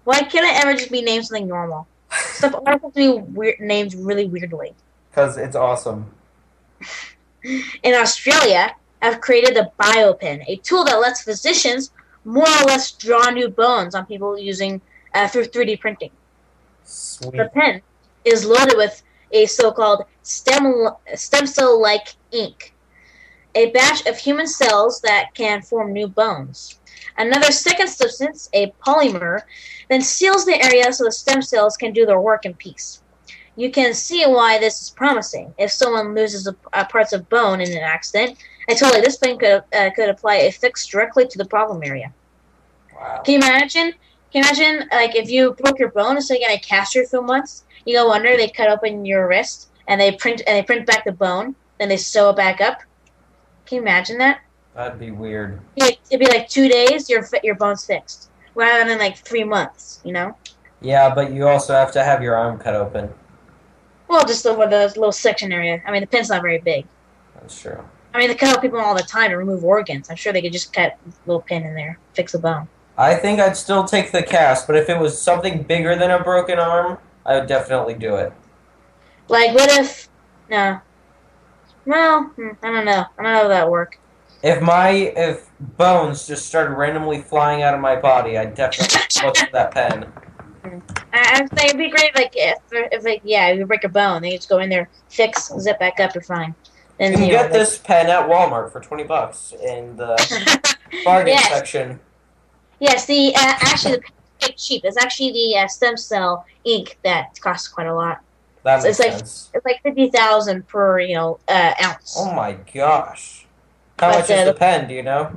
Why 0.04 0.20
can't 0.22 0.46
it 0.46 0.64
ever 0.64 0.74
just 0.76 0.90
be 0.90 1.02
named 1.02 1.26
something 1.26 1.46
normal? 1.46 1.86
Stuff 2.10 2.54
always 2.54 2.80
have 2.82 2.82
to 2.82 2.90
be 2.90 3.08
weird, 3.08 3.60
named 3.60 3.94
really 3.94 4.26
weirdly. 4.26 4.74
Because 5.10 5.36
it's 5.36 5.56
awesome. 5.56 6.12
In 7.44 7.94
Australia 7.94 8.74
have 9.02 9.20
created 9.20 9.56
the 9.56 9.70
BioPen, 9.78 10.44
a 10.46 10.56
tool 10.56 10.84
that 10.84 11.00
lets 11.00 11.22
physicians 11.22 11.92
more 12.24 12.48
or 12.48 12.64
less 12.66 12.92
draw 12.92 13.30
new 13.30 13.48
bones 13.48 13.94
on 13.94 14.04
people 14.06 14.38
using 14.38 14.80
uh, 15.14 15.26
through 15.26 15.44
3D 15.44 15.80
printing. 15.80 16.10
Sweet. 16.84 17.36
The 17.36 17.50
pen 17.54 17.82
is 18.24 18.44
loaded 18.44 18.76
with 18.76 19.02
a 19.32 19.46
so-called 19.46 20.04
stem 20.22 20.88
stem 21.14 21.46
cell-like 21.46 22.14
ink, 22.32 22.74
a 23.54 23.70
batch 23.70 24.06
of 24.06 24.18
human 24.18 24.46
cells 24.46 25.00
that 25.00 25.34
can 25.34 25.62
form 25.62 25.92
new 25.92 26.08
bones. 26.08 26.78
Another 27.16 27.52
second 27.52 27.88
substance, 27.88 28.48
a 28.52 28.72
polymer, 28.84 29.42
then 29.88 30.00
seals 30.00 30.44
the 30.44 30.62
area 30.62 30.92
so 30.92 31.04
the 31.04 31.12
stem 31.12 31.42
cells 31.42 31.76
can 31.76 31.92
do 31.92 32.06
their 32.06 32.20
work 32.20 32.44
in 32.44 32.54
peace. 32.54 33.02
You 33.60 33.70
can 33.70 33.92
see 33.92 34.24
why 34.24 34.58
this 34.58 34.80
is 34.80 34.88
promising. 34.88 35.52
If 35.58 35.70
someone 35.70 36.14
loses 36.14 36.46
a, 36.46 36.56
a 36.72 36.86
parts 36.86 37.12
of 37.12 37.28
bone 37.28 37.60
in 37.60 37.70
an 37.70 37.82
accident, 37.82 38.38
I 38.70 38.72
told 38.72 38.94
you 38.94 39.02
this 39.02 39.18
thing 39.18 39.38
could 39.38 39.62
uh, 39.74 39.90
could 39.94 40.08
apply 40.08 40.36
a 40.36 40.50
fix 40.50 40.86
directly 40.86 41.26
to 41.26 41.36
the 41.36 41.44
problem 41.44 41.82
area. 41.84 42.10
Wow. 42.94 43.20
Can 43.22 43.34
you 43.34 43.40
imagine? 43.40 43.92
Can 44.32 44.42
you 44.42 44.48
imagine 44.48 44.88
like 44.90 45.14
if 45.14 45.28
you 45.28 45.52
broke 45.62 45.78
your 45.78 45.90
bone 45.90 46.16
instead 46.16 46.36
of 46.36 46.40
getting 46.40 46.56
a 46.56 46.60
cast 46.60 46.94
for 46.94 47.02
a 47.02 47.06
few 47.06 47.20
months, 47.20 47.64
you 47.84 47.98
go 47.98 48.10
under, 48.10 48.34
they 48.34 48.48
cut 48.48 48.70
open 48.70 49.04
your 49.04 49.28
wrist 49.28 49.68
and 49.88 50.00
they 50.00 50.12
print 50.12 50.40
and 50.46 50.56
they 50.56 50.62
print 50.62 50.86
back 50.86 51.04
the 51.04 51.12
bone, 51.12 51.54
then 51.78 51.90
they 51.90 51.98
sew 51.98 52.30
it 52.30 52.36
back 52.36 52.62
up. 52.62 52.80
Can 53.66 53.76
you 53.76 53.82
imagine 53.82 54.16
that? 54.18 54.40
That'd 54.74 54.98
be 54.98 55.10
weird. 55.10 55.60
It'd 55.76 55.86
be, 55.90 55.98
it'd 56.08 56.26
be 56.26 56.32
like 56.34 56.48
two 56.48 56.66
days, 56.66 57.10
your 57.10 57.28
your 57.42 57.56
bone's 57.56 57.84
fixed, 57.84 58.30
rather 58.54 58.88
than 58.88 58.98
like 58.98 59.18
three 59.18 59.44
months. 59.44 60.00
You 60.02 60.14
know? 60.14 60.36
Yeah, 60.80 61.14
but 61.14 61.30
you 61.30 61.46
also 61.46 61.74
have 61.74 61.92
to 61.92 62.02
have 62.02 62.22
your 62.22 62.36
arm 62.36 62.58
cut 62.58 62.74
open. 62.74 63.12
Well, 64.10 64.26
just 64.26 64.44
over 64.44 64.66
the 64.66 64.88
little 64.96 65.12
section 65.12 65.52
area. 65.52 65.80
I 65.86 65.92
mean, 65.92 66.00
the 66.00 66.06
pin's 66.08 66.30
not 66.30 66.42
very 66.42 66.58
big. 66.58 66.84
That's 67.36 67.60
true. 67.60 67.78
I 68.12 68.18
mean, 68.18 68.26
they 68.26 68.34
cut 68.34 68.56
out 68.56 68.60
people 68.60 68.80
all 68.80 68.92
the 68.92 69.04
time 69.04 69.30
to 69.30 69.36
remove 69.36 69.64
organs. 69.64 70.10
I'm 70.10 70.16
sure 70.16 70.32
they 70.32 70.42
could 70.42 70.52
just 70.52 70.72
cut 70.72 70.98
a 71.06 71.12
little 71.26 71.42
pin 71.42 71.62
in 71.62 71.76
there, 71.76 71.96
fix 72.12 72.34
a 72.34 72.40
bone. 72.40 72.66
I 72.98 73.14
think 73.14 73.38
I'd 73.38 73.56
still 73.56 73.84
take 73.84 74.10
the 74.10 74.24
cast, 74.24 74.66
but 74.66 74.74
if 74.74 74.88
it 74.88 74.98
was 74.98 75.16
something 75.16 75.62
bigger 75.62 75.94
than 75.94 76.10
a 76.10 76.20
broken 76.24 76.58
arm, 76.58 76.98
I 77.24 77.38
would 77.38 77.46
definitely 77.46 77.94
do 77.94 78.16
it. 78.16 78.32
Like, 79.28 79.54
what 79.54 79.70
if? 79.70 80.08
No. 80.50 80.80
Well, 81.86 82.24
hmm, 82.24 82.48
I 82.64 82.72
don't 82.72 82.84
know. 82.84 83.04
I 83.16 83.22
don't 83.22 83.32
know 83.32 83.42
how 83.42 83.48
that 83.48 83.70
work. 83.70 84.00
If 84.42 84.60
my 84.60 84.90
if 84.90 85.48
bones 85.76 86.26
just 86.26 86.46
started 86.46 86.74
randomly 86.74 87.22
flying 87.22 87.62
out 87.62 87.74
of 87.74 87.80
my 87.80 87.94
body, 87.94 88.36
I'd 88.36 88.56
definitely 88.56 88.98
look 89.24 89.38
at 89.38 89.52
that 89.52 89.70
pen. 89.70 90.12
I, 91.12 91.46
I 91.58 91.64
it'd 91.64 91.78
be 91.78 91.88
great, 91.90 92.14
like 92.14 92.32
if, 92.36 92.58
if 92.70 93.04
like 93.04 93.20
yeah, 93.24 93.50
you 93.52 93.66
break 93.66 93.84
a 93.84 93.88
bone, 93.88 94.22
they 94.22 94.36
just 94.36 94.48
go 94.48 94.58
in 94.58 94.68
there, 94.68 94.88
fix, 95.08 95.50
zip 95.58 95.78
back 95.78 96.00
up, 96.00 96.14
you're 96.14 96.22
fine. 96.22 96.54
Then 96.98 97.12
You 97.12 97.18
can 97.18 97.26
you 97.28 97.32
know, 97.32 97.42
get 97.44 97.52
this 97.52 97.78
pen 97.78 98.08
at 98.08 98.28
Walmart 98.28 98.70
for 98.72 98.80
twenty 98.80 99.04
bucks 99.04 99.52
in 99.62 99.96
the 99.96 100.76
bargain 101.04 101.28
Yes. 101.34 101.48
section. 101.48 101.98
Yes, 102.78 103.06
the 103.06 103.34
uh, 103.34 103.54
actually 103.62 103.98
the 104.40 104.52
cheap. 104.56 104.84
It's 104.84 104.96
actually 104.96 105.32
the 105.32 105.58
uh, 105.58 105.68
stem 105.68 105.96
cell 105.96 106.46
ink 106.64 106.98
that 107.04 107.38
costs 107.40 107.68
quite 107.68 107.86
a 107.86 107.94
lot. 107.94 108.20
That 108.62 108.82
So 108.82 108.88
it's 108.88 108.98
like- 109.00 109.12
sense. 109.12 109.50
It's 109.54 109.64
like 109.64 109.82
fifty 109.82 110.10
thousand 110.10 110.66
per 110.68 111.00
you 111.00 111.14
know 111.14 111.38
uh, 111.48 111.74
ounce. 111.82 112.14
Oh 112.18 112.32
my 112.34 112.52
gosh. 112.74 113.46
How 113.98 114.10
But, 114.12 114.20
much 114.20 114.30
uh, 114.30 114.34
is 114.34 114.44
the 114.46 114.52
the- 114.52 114.58
pen, 114.58 114.88
do 114.88 114.94
you 114.94 115.02
know? 115.02 115.34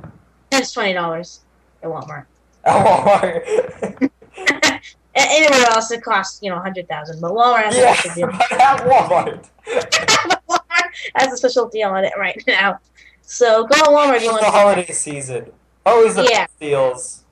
It's 0.52 0.72
twenty 0.72 0.92
dollars 0.92 1.40
at 1.82 1.88
Walmart. 1.88 2.26
At 2.64 2.84
Walmart. 2.86 4.10
A- 5.16 5.20
Anywhere 5.20 5.66
else, 5.70 5.90
it 5.90 6.02
costs 6.02 6.40
you 6.42 6.50
know 6.50 6.58
hundred 6.58 6.88
thousand, 6.88 7.20
but 7.20 7.30
Walmart 7.32 7.64
has 7.64 7.76
a 7.76 7.80
yeah, 7.80 7.94
special 7.94 8.14
deal. 8.14 8.28
at 8.60 8.78
Walmart. 8.86 9.48
Walmart 10.48 10.90
has 11.16 11.32
a 11.32 11.36
special 11.36 11.68
deal 11.68 11.88
on 11.90 12.04
it 12.04 12.12
right 12.18 12.40
now. 12.46 12.78
So 13.22 13.66
go 13.66 13.74
to 13.76 13.82
Walmart 13.90 14.16
if 14.16 14.22
you 14.22 14.28
It's 14.30 14.32
want. 14.42 14.44
the 14.44 14.50
holiday 14.50 14.92
season. 14.92 15.50
Always 15.86 16.14
the 16.14 16.24
Yeah. 16.24 16.46
deals. 16.60 17.24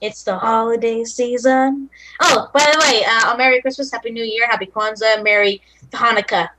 It's 0.00 0.22
the 0.24 0.36
holiday 0.36 1.04
season. 1.04 1.88
Oh, 2.20 2.50
by 2.52 2.60
the 2.72 2.78
way, 2.80 3.04
uh, 3.04 3.34
Merry 3.36 3.60
Christmas, 3.62 3.90
Happy 3.90 4.10
New 4.10 4.24
Year, 4.24 4.46
Happy 4.46 4.66
Kwanzaa, 4.66 5.22
Merry 5.24 5.62
Hanukkah. 5.90 6.50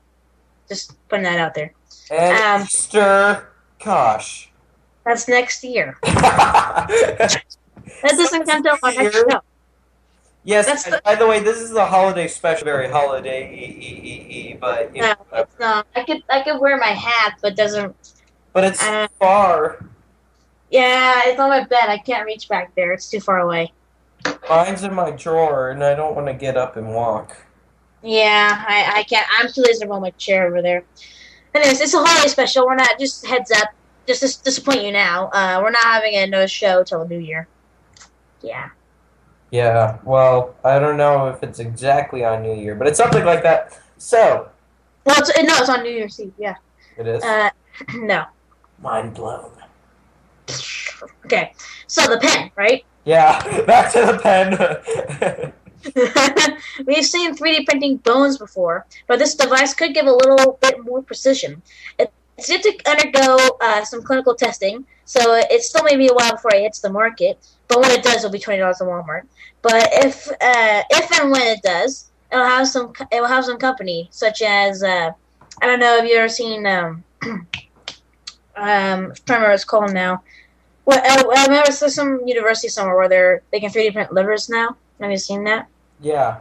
Just 0.68 0.96
putting 1.08 1.22
that 1.24 1.38
out 1.38 1.54
there. 1.54 1.72
And 2.10 2.36
Um, 2.36 2.62
Easter, 2.62 3.48
gosh. 3.82 4.50
That's 5.04 5.28
next 5.28 5.62
year. 5.64 5.96
That 8.02 8.12
doesn't 8.16 8.48
until 8.48 8.76
our 8.82 8.92
next 8.92 9.14
Year? 9.14 9.26
show. 9.30 9.40
Yes, 10.44 10.84
the- 10.84 11.00
by 11.04 11.14
the 11.14 11.26
way, 11.26 11.40
this 11.40 11.58
is 11.58 11.72
a 11.74 11.86
holiday 11.86 12.28
special, 12.28 12.64
very 12.64 12.88
holiday 12.90 13.50
e 13.52 13.64
e 13.64 14.00
e 14.02 14.50
e, 14.52 14.56
but 14.60 14.94
you 14.94 15.02
No, 15.02 15.08
know, 15.08 15.16
it's 15.40 15.58
not. 15.58 15.86
I 15.96 16.04
could 16.04 16.22
I 16.28 16.42
could 16.42 16.60
wear 16.60 16.76
my 16.76 16.88
hat, 16.88 17.38
but 17.42 17.56
doesn't. 17.56 17.94
but 18.52 18.64
it's 18.64 18.82
Uh, 18.82 19.06
far. 19.20 19.84
Yeah, 20.70 21.22
it's 21.26 21.40
on 21.40 21.48
my 21.48 21.64
bed. 21.64 21.88
I 21.88 21.98
can't 21.98 22.26
reach 22.26 22.48
back 22.48 22.74
there. 22.74 22.92
It's 22.92 23.08
too 23.08 23.20
far 23.20 23.38
away. 23.40 23.72
Mine's 24.50 24.82
in 24.82 24.92
my 24.94 25.10
drawer, 25.12 25.70
and 25.70 25.82
I 25.82 25.94
don't 25.94 26.14
want 26.14 26.26
to 26.26 26.34
get 26.34 26.56
up 26.56 26.76
and 26.76 26.94
walk. 26.94 27.36
Yeah, 28.02 28.64
I, 28.68 28.98
I 28.98 29.02
can't. 29.04 29.26
I'm 29.38 29.50
too 29.50 29.62
lazy 29.62 29.80
to 29.80 29.86
roll 29.88 30.00
my 30.00 30.10
chair 30.10 30.46
over 30.46 30.60
there. 30.62 30.84
Anyways, 31.54 31.80
it's 31.80 31.94
a 31.94 31.98
holiday 32.04 32.28
special. 32.28 32.66
We're 32.66 32.74
not 32.74 32.98
just 32.98 33.26
heads 33.26 33.50
up. 33.50 33.68
Just 34.06 34.20
to 34.38 34.42
disappoint 34.44 34.82
you 34.82 34.92
now. 34.92 35.28
Uh, 35.28 35.60
we're 35.62 35.70
not 35.70 35.84
having 35.84 36.14
a 36.14 36.26
no 36.26 36.46
show 36.46 36.82
till 36.84 37.00
the 37.04 37.08
New 37.08 37.18
Year. 37.18 37.46
Yeah. 38.42 38.68
Yeah, 39.50 39.98
well, 40.04 40.54
I 40.64 40.78
don't 40.78 40.96
know 40.96 41.28
if 41.28 41.42
it's 41.42 41.58
exactly 41.58 42.24
on 42.24 42.42
New 42.42 42.54
Year, 42.54 42.74
but 42.74 42.86
it's 42.86 42.98
something 42.98 43.24
like 43.24 43.42
that. 43.42 43.80
So, 43.96 44.50
Well, 45.04 45.16
it's, 45.18 45.30
no, 45.42 45.56
it's 45.56 45.68
on 45.68 45.82
New 45.82 45.90
Year's 45.90 46.20
Eve. 46.20 46.32
Yeah. 46.38 46.56
it 46.96 47.06
is. 47.06 47.22
Uh, 47.22 47.50
no. 47.94 48.24
Mind 48.82 49.14
blown. 49.14 49.50
Okay. 51.24 51.52
So 51.86 52.02
the 52.02 52.18
pen, 52.18 52.50
right? 52.56 52.84
Yeah, 53.04 53.62
back 53.66 53.92
to 53.92 54.00
the 54.00 54.18
pen. 54.18 55.52
We've 56.86 57.04
seen 57.04 57.34
3D 57.36 57.66
printing 57.66 57.96
bones 57.98 58.36
before, 58.38 58.86
but 59.06 59.18
this 59.18 59.34
device 59.34 59.74
could 59.74 59.94
give 59.94 60.06
a 60.06 60.12
little 60.12 60.58
bit 60.60 60.84
more 60.84 61.02
precision. 61.02 61.62
It's 61.98 62.48
yet 62.48 62.62
to 62.62 62.90
undergo 62.90 63.36
uh, 63.60 63.84
some 63.84 64.02
clinical 64.02 64.34
testing, 64.34 64.84
so 65.04 65.34
it 65.34 65.62
still 65.62 65.84
may 65.84 65.96
be 65.96 66.08
a 66.08 66.14
while 66.14 66.32
before 66.32 66.54
it 66.54 66.62
hits 66.62 66.80
the 66.80 66.90
market. 66.90 67.38
But 67.68 67.80
when 67.80 67.90
it 67.90 68.02
does, 68.02 68.16
it'll 68.16 68.30
be 68.30 68.38
twenty 68.38 68.60
dollars 68.60 68.80
at 68.80 68.88
Walmart. 68.88 69.22
But 69.62 69.88
if 69.92 70.28
uh, 70.28 70.82
if 70.90 71.20
and 71.20 71.30
when 71.30 71.42
it 71.42 71.62
does, 71.62 72.10
it'll 72.32 72.44
have 72.44 72.66
some 72.68 72.92
it 73.12 73.20
will 73.20 73.28
have 73.28 73.44
some 73.44 73.58
company 73.58 74.08
such 74.10 74.42
as 74.42 74.82
uh, 74.82 75.10
I 75.62 75.66
don't 75.66 75.80
know 75.80 75.98
if 75.98 76.08
you 76.08 76.16
ever 76.16 76.28
seen 76.28 76.66
um 76.66 77.04
um 77.22 77.46
I'm 78.56 79.14
trying 79.14 79.14
to 79.14 79.32
remember 79.34 79.52
it's 79.52 79.64
called 79.64 79.92
now. 79.92 80.22
Well, 80.84 80.98
uh, 80.98 81.36
I 81.36 81.44
remember 81.44 81.70
there's 81.70 81.94
some 81.94 82.26
university 82.26 82.68
somewhere 82.68 82.96
where 82.96 83.08
they're 83.08 83.42
they 83.52 83.60
can 83.60 83.70
3D 83.70 83.92
print 83.92 84.12
livers 84.12 84.48
now. 84.48 84.76
Have 85.00 85.10
you 85.10 85.18
seen 85.18 85.44
that? 85.44 85.68
yeah. 86.00 86.38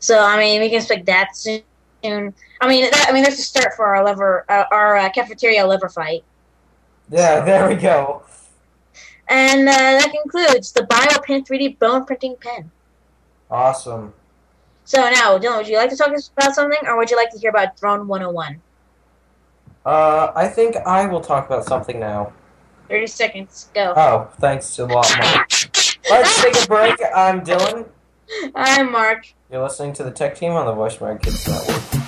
So 0.00 0.18
I 0.18 0.38
mean, 0.38 0.60
we 0.60 0.68
can 0.68 0.78
expect 0.78 1.06
that 1.06 1.36
soon. 1.36 1.62
I 2.04 2.68
mean, 2.68 2.90
that, 2.90 3.06
I 3.08 3.12
mean, 3.12 3.22
there's 3.22 3.38
a 3.38 3.42
start 3.42 3.74
for 3.74 3.86
our 3.86 4.04
liver, 4.04 4.44
uh, 4.48 4.64
our 4.70 4.96
uh, 4.96 5.10
cafeteria 5.10 5.66
liver 5.66 5.88
fight, 5.88 6.22
Yeah, 7.10 7.40
there 7.44 7.68
we 7.68 7.74
go. 7.74 8.22
And 9.28 9.68
uh, 9.68 9.72
that 9.72 10.10
concludes 10.10 10.72
the 10.72 10.82
BioPen 10.82 11.46
3D 11.46 11.78
bone 11.78 12.04
printing 12.06 12.36
pen. 12.40 12.70
Awesome. 13.50 14.14
So 14.84 14.98
now, 15.10 15.36
Dillon, 15.36 15.58
would 15.58 15.68
you 15.68 15.76
like 15.76 15.90
to 15.90 15.96
talk 15.96 16.08
about 16.08 16.54
something, 16.54 16.78
or 16.86 16.96
would 16.96 17.10
you 17.10 17.16
like 17.16 17.30
to 17.32 17.38
hear 17.38 17.50
about 17.50 17.76
Drone 17.76 18.08
101? 18.08 18.60
Uh, 19.84 20.32
I 20.34 20.48
think 20.48 20.76
I 20.76 21.06
will 21.06 21.20
talk 21.20 21.46
about 21.46 21.64
something 21.64 22.00
now. 22.00 22.32
30 22.88 23.06
seconds, 23.06 23.68
go. 23.74 23.92
Oh, 23.94 24.30
thanks 24.38 24.78
a 24.78 24.86
lot, 24.86 25.10
Mark. 25.18 25.50
Let's 26.10 26.42
take 26.42 26.64
a 26.64 26.66
break. 26.66 26.98
I'm 27.14 27.44
Dillon. 27.44 27.84
I'm 28.54 28.90
Mark. 28.90 29.32
You're 29.50 29.62
listening 29.62 29.92
to 29.94 30.04
the 30.04 30.10
Tech 30.10 30.36
Team 30.36 30.52
on 30.52 30.64
the 30.64 30.72
Voice 30.72 30.98
America 30.98 31.26
Kids 31.26 31.46
Network. 31.46 32.07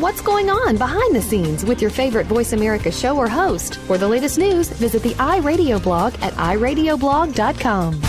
What's 0.00 0.22
going 0.22 0.48
on 0.48 0.78
behind 0.78 1.14
the 1.14 1.20
scenes 1.20 1.62
with 1.62 1.82
your 1.82 1.90
favorite 1.90 2.26
Voice 2.26 2.54
America 2.54 2.90
show 2.90 3.18
or 3.18 3.28
host? 3.28 3.76
For 3.80 3.98
the 3.98 4.08
latest 4.08 4.38
news, 4.38 4.70
visit 4.70 5.02
the 5.02 5.12
iRadio 5.16 5.82
blog 5.82 6.14
at 6.22 6.32
iradioblog.com. 6.32 8.00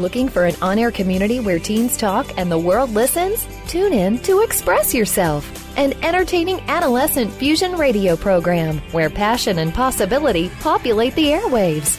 Looking 0.00 0.28
for 0.28 0.44
an 0.44 0.54
on 0.62 0.78
air 0.78 0.92
community 0.92 1.40
where 1.40 1.58
teens 1.58 1.96
talk 1.96 2.38
and 2.38 2.52
the 2.52 2.58
world 2.58 2.90
listens? 2.90 3.48
Tune 3.66 3.92
in 3.92 4.20
to 4.20 4.42
Express 4.42 4.94
Yourself, 4.94 5.76
an 5.76 5.92
entertaining 6.04 6.60
adolescent 6.68 7.32
fusion 7.32 7.72
radio 7.72 8.14
program 8.14 8.78
where 8.92 9.10
passion 9.10 9.58
and 9.58 9.74
possibility 9.74 10.50
populate 10.60 11.16
the 11.16 11.32
airwaves. 11.32 11.98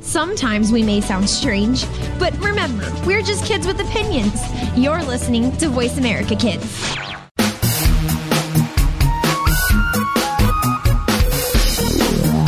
Sometimes 0.00 0.72
we 0.72 0.82
may 0.82 1.00
sound 1.00 1.28
strange, 1.28 1.84
but 2.18 2.36
remember, 2.38 2.90
we're 3.04 3.22
just 3.22 3.44
kids 3.44 3.66
with 3.66 3.80
opinions. 3.80 4.40
You're 4.76 5.02
listening 5.02 5.54
to 5.58 5.68
Voice 5.68 5.98
America 5.98 6.34
Kids. 6.34 6.64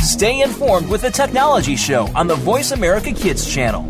Stay 0.02 0.40
informed 0.40 0.88
with 0.88 1.02
the 1.02 1.10
Technology 1.10 1.76
Show 1.76 2.08
on 2.14 2.26
the 2.26 2.36
Voice 2.36 2.70
America 2.70 3.12
Kids 3.12 3.52
channel. 3.52 3.82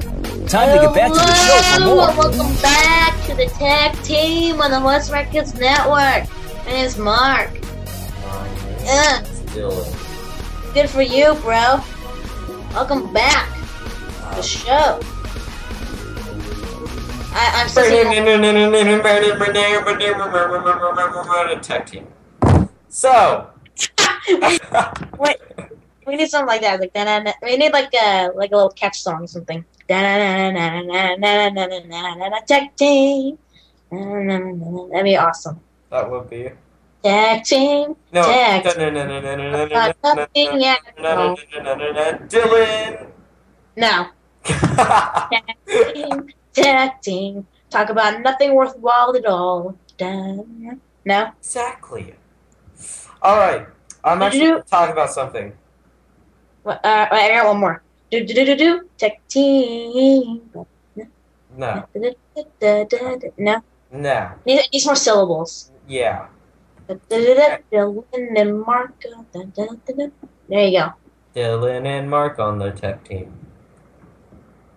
Time 0.49 0.77
to 0.77 0.85
get 0.85 0.95
back 0.95 1.13
to 1.13 1.19
the 1.19 1.35
show 1.35 1.59
for 1.59 1.83
Hello, 1.83 1.97
more. 1.97 2.17
Welcome 2.17 2.63
back 2.63 3.27
to 3.27 3.35
the 3.35 3.47
tech 3.47 3.97
team 4.03 4.61
on 4.61 4.71
the 4.71 4.81
Voice 4.81 5.09
America 5.09 5.31
Kids 5.31 5.55
Network. 5.55 6.29
My 6.65 6.73
name's 6.73 6.99
Mark. 6.99 7.51
Yeah, 8.83 9.25
Dillon. 9.55 9.93
good 10.75 10.91
for 10.91 11.03
you, 11.03 11.35
bro. 11.43 11.81
Welcome 12.73 13.13
back 13.13 13.55
to 13.55 14.37
the 14.37 14.43
show. 14.43 14.99
I, 17.35 17.61
I'm 17.61 17.69
still 17.69 17.85
tech 21.61 21.87
team. 21.87 22.07
So. 22.89 23.51
Wait. 25.19 25.37
We 26.07 26.17
need 26.17 26.31
something 26.31 26.47
like 26.47 26.63
that, 26.63 26.81
like. 26.81 26.95
We 27.43 27.59
need 27.59 27.75
like 27.75 27.93
a 27.93 28.31
like 28.35 28.53
a 28.53 28.57
little 28.57 28.71
catch 28.71 29.03
song 29.03 29.25
or 29.25 29.27
something. 29.27 29.63
Tech 32.47 32.77
team. 32.77 33.39
That'd 33.91 35.05
be 35.05 35.17
awesome. 35.19 35.61
That 35.91 36.11
would 36.11 36.31
be. 36.31 36.51
Tech 37.03 37.45
team. 37.45 37.97
No. 38.13 38.23
Tech. 38.23 38.63
Dillon. 38.77 39.69
Got 39.71 39.97
nothing 40.05 40.61
yet. 40.61 40.79
No. 41.01 41.37
No. 43.77 44.07
Tech 44.45 45.57
team. 45.67 46.29
Tech 46.53 47.03
team. 47.03 47.47
Talk 47.71 47.89
about 47.91 48.21
nothing 48.21 48.55
worthwhile 48.55 49.17
at 49.17 49.27
all. 49.27 49.75
Da- 49.99 50.45
No. 51.05 51.33
Exactly. 51.41 52.15
All 53.23 53.37
right. 53.37 53.67
I'm 54.05 54.23
actually 54.23 54.51
going 54.51 54.63
to 54.63 54.69
talk 54.69 54.91
about 54.91 55.11
something. 55.11 55.53
What- 56.63 56.85
Uh, 56.85 57.09
I 57.11 57.29
got 57.35 57.47
one 57.47 57.59
more. 57.59 57.83
Do 58.11 58.23
do 58.25 58.35
do 58.35 58.45
do 58.45 58.57
do. 58.57 58.89
Tech 58.99 59.19
team. 59.29 60.43
No. 60.55 60.67
No. 61.57 61.85
No. 63.91 64.31
Need, 64.47 64.69
needs 64.73 64.87
more 64.87 64.97
syllables. 64.97 65.71
Yeah. 65.89 66.27
Dillon 66.89 68.37
and 68.37 68.61
Mark. 68.63 69.05
There 70.49 70.69
you 70.69 70.79
go. 70.79 70.93
Dillon 71.35 71.87
and 71.87 72.11
Mark 72.11 72.39
on 72.39 72.59
the 72.59 72.71
tech 72.71 73.05
team. 73.05 73.33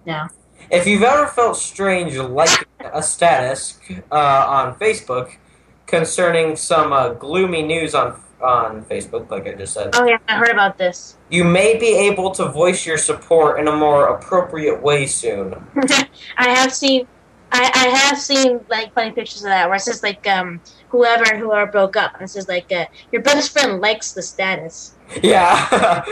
No. 0.05 0.27
If 0.71 0.87
you've 0.87 1.03
ever 1.03 1.27
felt 1.27 1.57
strange 1.57 2.15
liking 2.15 2.67
a 2.79 3.03
status 3.03 3.79
uh, 4.11 4.45
on 4.47 4.75
Facebook, 4.75 5.37
concerning 5.85 6.55
some 6.55 6.93
uh, 6.93 7.09
gloomy 7.09 7.63
news 7.63 7.95
on 7.95 8.21
on 8.41 8.83
Facebook, 8.85 9.29
like 9.31 9.47
I 9.47 9.53
just 9.53 9.73
said. 9.73 9.91
Oh 9.93 10.05
yeah, 10.05 10.17
I 10.27 10.37
heard 10.37 10.49
about 10.49 10.77
this. 10.77 11.17
You 11.29 11.43
may 11.43 11.77
be 11.77 11.95
able 11.95 12.31
to 12.31 12.49
voice 12.49 12.85
your 12.85 12.97
support 12.97 13.59
in 13.59 13.67
a 13.67 13.75
more 13.75 14.07
appropriate 14.15 14.81
way 14.81 15.07
soon. 15.07 15.55
I 16.37 16.49
have 16.49 16.73
seen, 16.73 17.07
I, 17.55 17.71
I 17.73 17.87
have 17.97 18.17
seen 18.19 18.59
like 18.69 18.93
funny 18.93 19.11
pictures 19.11 19.43
of 19.43 19.49
that 19.49 19.67
where 19.67 19.75
it 19.77 19.81
says 19.81 20.03
like 20.03 20.25
um 20.27 20.61
whoever 20.89 21.23
and 21.29 21.39
whoever 21.39 21.69
broke 21.71 21.95
up 21.95 22.13
and 22.13 22.23
it 22.23 22.27
says 22.29 22.47
like 22.47 22.71
uh, 22.71 22.85
your 23.11 23.21
best 23.21 23.51
friend 23.51 23.81
likes 23.81 24.13
the 24.13 24.21
status 24.21 24.93
Yeah. 25.21 26.03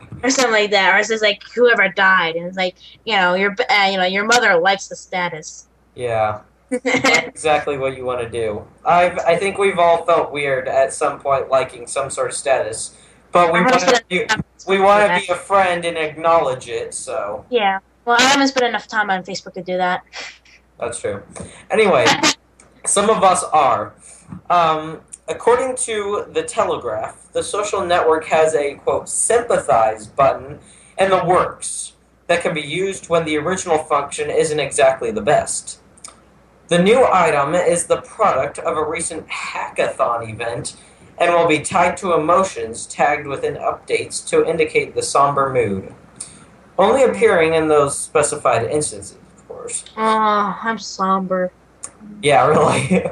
or 0.22 0.30
something 0.30 0.52
like 0.52 0.70
that 0.70 0.94
or 0.94 0.98
it 0.98 1.04
says 1.06 1.22
like 1.22 1.42
whoever 1.54 1.88
died 1.88 2.36
and 2.36 2.46
it's 2.46 2.56
like 2.56 2.76
you 3.04 3.16
know 3.16 3.34
your 3.34 3.54
uh, 3.70 3.88
you 3.90 3.96
know 3.96 4.04
your 4.04 4.24
mother 4.24 4.58
likes 4.58 4.88
the 4.88 4.96
status. 4.96 5.68
yeah. 5.94 6.40
Exactly 6.84 7.76
what 7.78 7.96
you 7.96 8.04
want 8.04 8.20
to 8.20 8.30
do. 8.30 8.64
I've, 8.84 9.18
I 9.18 9.36
think 9.36 9.58
we've 9.58 9.78
all 9.78 10.04
felt 10.04 10.30
weird 10.30 10.68
at 10.68 10.92
some 10.92 11.18
point 11.18 11.48
liking 11.48 11.86
some 11.88 12.10
sort 12.10 12.28
of 12.30 12.36
status, 12.36 12.94
but 13.32 13.52
we 13.52 13.60
want 13.60 13.80
to 13.80 14.04
be, 14.08 14.26
we 14.68 14.78
want 14.78 15.08
to 15.08 15.26
be 15.26 15.32
a 15.32 15.36
friend 15.36 15.84
and 15.84 15.98
acknowledge 15.98 16.68
it. 16.68 16.94
So 16.94 17.44
Yeah. 17.50 17.80
Well, 18.04 18.16
I 18.18 18.22
haven't 18.22 18.48
spent 18.48 18.66
enough 18.66 18.86
time 18.86 19.10
on 19.10 19.24
Facebook 19.24 19.54
to 19.54 19.62
do 19.62 19.76
that. 19.78 20.02
That's 20.80 21.00
true. 21.00 21.22
Anyway, 21.70 22.06
some 22.86 23.10
of 23.10 23.22
us 23.22 23.44
are. 23.44 23.94
Um, 24.48 25.00
according 25.28 25.76
to 25.76 26.26
the 26.32 26.42
Telegraph, 26.42 27.28
the 27.32 27.42
social 27.42 27.84
network 27.84 28.24
has 28.26 28.54
a 28.54 28.74
quote 28.74 29.08
sympathize 29.08 30.06
button 30.06 30.58
in 30.98 31.10
the 31.10 31.24
works 31.24 31.92
that 32.26 32.42
can 32.42 32.54
be 32.54 32.60
used 32.60 33.08
when 33.08 33.24
the 33.24 33.36
original 33.36 33.78
function 33.78 34.30
isn't 34.30 34.60
exactly 34.60 35.10
the 35.10 35.20
best. 35.20 35.80
The 36.68 36.80
new 36.80 37.04
item 37.04 37.54
is 37.54 37.86
the 37.86 38.00
product 38.02 38.60
of 38.60 38.76
a 38.76 38.88
recent 38.88 39.26
hackathon 39.28 40.30
event 40.32 40.76
and 41.18 41.34
will 41.34 41.48
be 41.48 41.60
tied 41.60 41.96
to 41.98 42.14
emotions 42.14 42.86
tagged 42.86 43.26
within 43.26 43.54
updates 43.54 44.26
to 44.28 44.48
indicate 44.48 44.94
the 44.94 45.02
somber 45.02 45.52
mood. 45.52 45.92
Only 46.78 47.02
appearing 47.02 47.54
in 47.54 47.68
those 47.68 47.98
specified 47.98 48.70
instances, 48.70 49.18
of 49.60 49.66
course. 49.66 49.84
Oh, 49.96 50.58
I'm 50.62 50.78
somber. 50.78 51.52
Yeah, 52.22 52.46
really. 52.46 53.04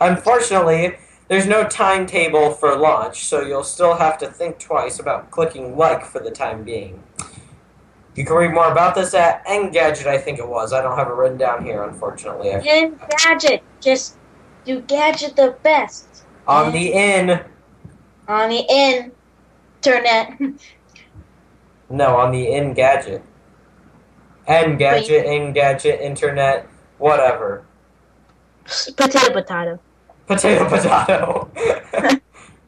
Unfortunately, 0.00 0.96
there's 1.28 1.46
no 1.46 1.64
timetable 1.64 2.50
for 2.52 2.76
launch, 2.76 3.24
so 3.24 3.40
you'll 3.40 3.64
still 3.64 3.96
have 3.96 4.18
to 4.18 4.26
think 4.26 4.58
twice 4.58 4.98
about 4.98 5.30
clicking 5.30 5.76
like 5.76 6.04
for 6.04 6.20
the 6.20 6.30
time 6.30 6.62
being. 6.64 7.02
You 8.14 8.24
can 8.24 8.36
read 8.36 8.52
more 8.52 8.70
about 8.70 8.94
this 8.94 9.14
at 9.14 9.44
Engadget, 9.46 10.06
I 10.06 10.18
think 10.18 10.38
it 10.38 10.48
was. 10.48 10.72
I 10.72 10.80
don't 10.82 10.96
have 10.96 11.08
it 11.08 11.14
written 11.14 11.36
down 11.38 11.64
here, 11.64 11.82
unfortunately. 11.82 12.50
In 12.50 12.98
Gadget, 13.18 13.62
just 13.80 14.16
do 14.64 14.80
Gadget 14.82 15.34
the 15.34 15.56
best 15.62 16.24
On 16.46 16.72
the 16.72 16.92
in, 16.92 17.40
on 18.28 18.50
the 18.50 19.10
internet. 19.82 20.38
no, 21.96 22.16
on 22.16 22.32
the 22.32 22.52
in 22.52 22.74
gadget. 22.74 23.22
Engadget, 24.48 25.24
Engadget, 25.24 26.00
internet, 26.00 26.68
whatever. 26.98 27.64
potato, 28.96 29.32
potato. 29.32 29.80
Potato, 30.26 30.68
potato. 30.68 31.50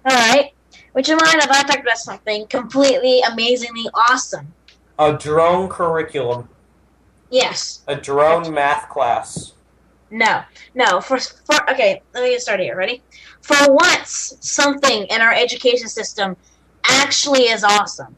All 0.07 0.17
right. 0.17 0.53
Would 0.95 1.09
you 1.09 1.17
mind 1.17 1.43
if 1.43 1.51
I 1.51 1.63
talked 1.63 1.81
about 1.81 1.99
something 1.99 2.47
completely, 2.47 3.21
amazingly 3.21 3.89
awesome? 3.93 4.55
a 4.99 5.13
drone 5.13 5.69
curriculum. 5.69 6.49
Yes. 7.31 7.83
A 7.87 7.97
drone 7.97 8.53
math 8.53 8.89
class. 8.89 9.53
No. 10.11 10.43
No. 10.75 11.01
For, 11.01 11.19
for 11.19 11.71
okay. 11.71 12.03
Let 12.15 12.23
me 12.23 12.31
get 12.31 12.43
started 12.43 12.65
here. 12.65 12.77
Ready? 12.77 13.03
For 13.43 13.57
once, 13.75 14.37
something 14.41 15.07
in 15.07 15.21
our 15.21 15.33
education 15.33 15.89
system 15.89 16.37
actually 16.85 17.45
is 17.45 17.65
awesome. 17.65 18.17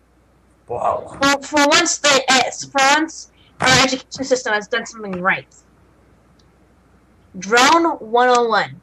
Wow. 0.69 1.17
For, 1.23 1.43
for 1.43 1.69
once, 1.69 1.99
the 1.99 2.23
uh, 2.29 2.43
for 2.71 3.01
once, 3.01 3.31
our 3.61 3.85
education 3.85 4.25
system 4.25 4.53
has 4.53 4.69
done 4.69 4.87
something 4.87 5.21
right. 5.21 5.47
Drone 7.39 7.85
101. 7.99 8.81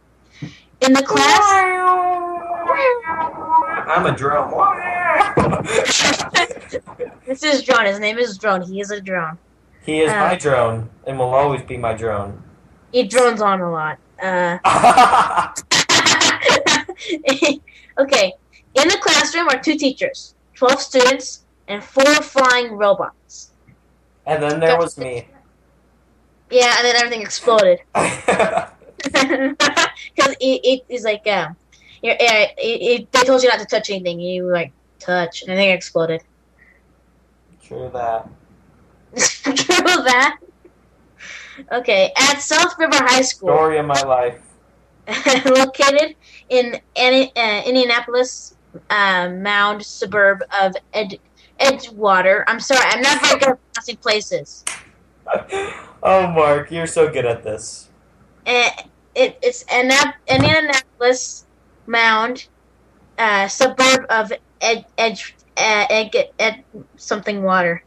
In 0.81 0.93
the 0.93 1.03
class, 1.03 1.41
I'm 3.87 4.05
a 4.05 4.15
drone. 4.15 4.51
this 7.25 7.43
is 7.43 7.63
Drone. 7.63 7.85
His 7.85 7.99
name 7.99 8.17
is 8.17 8.37
Drone. 8.37 8.61
He 8.61 8.81
is 8.81 8.91
a 8.91 8.99
drone. 8.99 9.37
he 9.85 10.01
is 10.01 10.11
Uh. 10.11 10.15
my 10.19 10.35
drone 10.35 10.89
and 11.07 11.17
will 11.19 11.33
always 11.33 11.61
be 11.61 11.77
my 11.77 11.93
drone. 11.93 12.41
He 12.91 13.03
drones 13.03 13.41
on 13.41 13.61
a 13.61 13.71
lot. 13.71 13.97
Uh, 14.21 14.57
okay. 17.99 18.33
In 18.75 18.87
the 18.87 18.97
classroom 19.01 19.47
are 19.49 19.59
two 19.61 19.75
teachers, 19.77 20.33
12 20.55 20.79
students, 20.81 21.44
and 21.67 21.83
four 21.83 22.05
flying 22.21 22.73
robots. 22.73 23.51
and 24.25 24.41
then 24.41 24.59
there 24.59 24.77
was 24.77 24.97
me. 24.97 25.27
Yeah, 26.49 26.75
and 26.77 26.85
then 26.85 26.95
everything 26.95 27.21
exploded. 27.21 27.79
Because 29.05 30.35
it, 30.39 30.61
it 30.63 30.81
is 30.89 31.03
like, 31.03 31.27
um, 31.27 31.55
it, 32.01 32.17
it, 32.57 33.11
they 33.11 33.23
told 33.23 33.43
you 33.43 33.49
not 33.49 33.59
to 33.59 33.65
touch 33.65 33.89
anything. 33.89 34.19
You, 34.19 34.49
like, 34.49 34.73
touch, 34.99 35.41
and 35.41 35.51
everything 35.51 35.71
exploded. 35.71 36.21
True 37.61 37.89
that. 37.93 38.27
True 39.15 40.03
that. 40.03 40.37
Okay, 41.71 42.11
at 42.17 42.39
South 42.39 42.73
River 42.77 42.97
High 42.97 43.21
School. 43.21 43.49
Story 43.49 43.77
of 43.77 43.85
my 43.85 44.01
life. 44.03 44.41
located 45.45 46.15
in 46.49 46.79
uh, 46.97 47.61
Indianapolis 47.65 48.55
uh, 48.89 49.29
Mound 49.29 49.85
suburb 49.85 50.43
of 50.61 50.75
Ed- 50.93 51.19
Edgewater. 51.59 52.43
I'm 52.47 52.59
sorry, 52.59 52.83
I'm 52.85 53.01
not 53.01 53.21
very 53.21 53.39
good 53.39 53.49
at 53.49 53.59
pronouncing 53.73 53.97
places. 53.97 54.63
oh, 56.03 56.27
Mark, 56.27 56.71
you're 56.71 56.87
so 56.87 57.09
good 57.11 57.25
at 57.25 57.43
this. 57.43 57.89
Uh, 58.45 58.69
it, 59.15 59.37
it's 59.41 59.63
Anna- 59.63 60.13
Indianapolis 60.27 61.45
Mound 61.87 62.47
uh, 63.17 63.47
suburb 63.47 64.05
of 64.09 64.31
Ed- 64.61 64.85
Edge 64.97 65.35
uh, 65.57 65.85
Ed- 65.89 66.29
Ed- 66.39 66.63
something 66.97 67.41
water. 67.43 67.83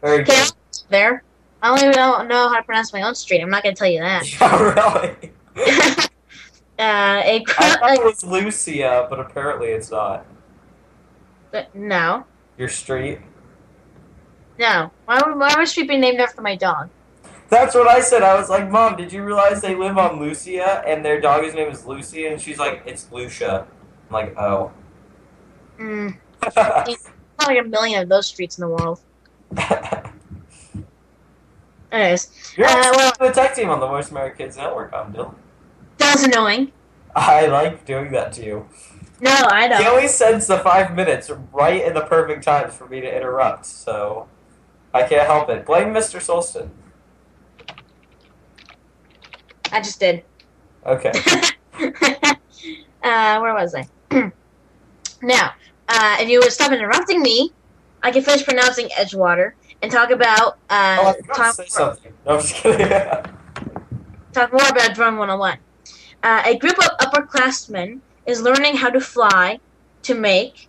Very 0.00 0.22
Okay, 0.22 0.34
good. 0.36 0.52
there. 0.88 1.24
I 1.62 1.68
don't 1.68 1.78
even 1.78 1.92
know, 1.92 2.22
know 2.22 2.48
how 2.48 2.56
to 2.56 2.62
pronounce 2.62 2.92
my 2.92 3.02
own 3.02 3.14
street. 3.14 3.40
I'm 3.40 3.50
not 3.50 3.62
going 3.62 3.74
to 3.74 3.78
tell 3.78 3.90
you 3.90 4.00
that. 4.00 4.24
Yeah, 4.40 4.60
really. 4.60 5.32
uh, 6.78 7.22
a, 7.24 7.44
I 7.58 7.76
thought 7.76 7.92
it 7.94 8.04
was 8.04 8.24
Lucia, 8.24 9.06
but 9.08 9.18
apparently 9.20 9.68
it's 9.68 9.90
not. 9.90 10.26
But 11.52 11.74
no, 11.74 12.26
Your 12.58 12.68
street. 12.68 13.18
no. 14.58 14.90
Why 15.06 15.16
would, 15.24 15.36
why 15.38 15.48
would 15.48 15.58
my 15.58 15.64
street 15.64 15.88
be 15.88 15.96
named 15.96 16.20
after 16.20 16.40
my 16.42 16.54
dog? 16.56 16.88
That's 17.50 17.74
what 17.74 17.86
I 17.88 18.00
said. 18.00 18.22
I 18.22 18.34
was 18.38 18.48
like, 18.48 18.70
Mom, 18.70 18.96
did 18.96 19.12
you 19.12 19.22
realize 19.22 19.60
they 19.60 19.74
live 19.74 19.98
on 19.98 20.18
Lucia 20.20 20.82
and 20.86 21.04
their 21.04 21.20
dog's 21.20 21.54
name 21.54 21.70
is 21.70 21.84
Lucy? 21.86 22.26
And 22.26 22.40
she's 22.40 22.58
like, 22.58 22.82
It's 22.86 23.10
Lucia. 23.12 23.66
I'm 24.08 24.12
like, 24.12 24.34
Oh. 24.38 24.72
Mm. 25.78 26.16
Probably 27.38 27.58
a 27.58 27.64
million 27.64 28.02
of 28.02 28.08
those 28.08 28.26
streets 28.26 28.58
in 28.58 28.62
the 28.62 28.68
world. 28.68 29.00
Anyways, 31.92 32.54
You're 32.56 32.66
Uh, 32.68 32.92
well- 32.96 33.12
the 33.20 33.30
tech 33.30 33.54
team 33.54 33.70
on 33.70 33.78
the 33.80 33.86
Voice 33.86 34.10
America 34.10 34.38
Kids 34.38 34.56
Network, 34.56 34.92
I'm 34.92 35.12
Dillon. 35.12 35.34
that 35.98 36.14
was 36.14 36.24
annoying. 36.24 36.72
I 37.14 37.46
like 37.46 37.84
doing 37.84 38.10
that 38.12 38.32
to 38.34 38.44
you. 38.44 38.68
No, 39.20 39.30
I 39.30 39.68
don't. 39.68 39.80
He 39.80 39.86
always 39.86 40.12
sends 40.12 40.46
the 40.46 40.58
five 40.58 40.94
minutes 40.94 41.30
right 41.52 41.84
in 41.84 41.94
the 41.94 42.02
perfect 42.02 42.44
times 42.44 42.74
for 42.74 42.86
me 42.88 43.00
to 43.00 43.16
interrupt, 43.16 43.66
so 43.66 44.28
I 44.92 45.04
can't 45.04 45.26
help 45.26 45.48
it. 45.50 45.64
Blame 45.66 45.88
Mr. 45.88 46.20
Solston. 46.20 46.70
I 49.72 49.80
just 49.80 49.98
did. 49.98 50.24
Okay. 50.86 51.12
uh, 53.02 53.38
where 53.40 53.54
was 53.54 53.74
I? 53.74 53.86
now, 55.22 55.52
uh, 55.88 56.16
if 56.20 56.28
you 56.28 56.40
would 56.40 56.52
stop 56.52 56.72
interrupting 56.72 57.22
me, 57.22 57.52
I 58.02 58.10
can 58.10 58.22
finish 58.22 58.44
pronouncing 58.44 58.88
Edgewater 58.88 59.52
and 59.82 59.90
talk 59.90 60.10
about 60.10 60.58
oh, 60.70 60.74
uh, 60.74 61.12
to 61.14 61.22
talk, 61.22 61.54
say 61.54 61.66
something. 61.66 62.12
No, 62.26 62.34
I'm 62.34 62.40
just 62.40 62.54
kidding. 62.54 62.88
talk 64.32 64.52
more 64.52 64.68
about 64.68 64.94
Drone 64.94 65.16
101. 65.16 65.58
Uh, 66.22 66.42
a 66.44 66.58
group 66.58 66.78
of 66.78 66.90
upperclassmen 66.98 68.00
is 68.26 68.42
learning 68.42 68.76
how 68.76 68.90
to 68.90 69.00
fly, 69.00 69.58
to 70.02 70.14
make, 70.14 70.68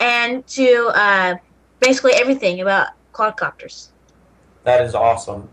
and 0.00 0.46
to 0.48 0.90
uh, 0.94 1.36
basically 1.80 2.12
everything 2.14 2.60
about 2.60 2.88
quadcopters. 3.12 3.88
that 4.64 4.82
is 4.82 4.94
awesome. 4.94 5.48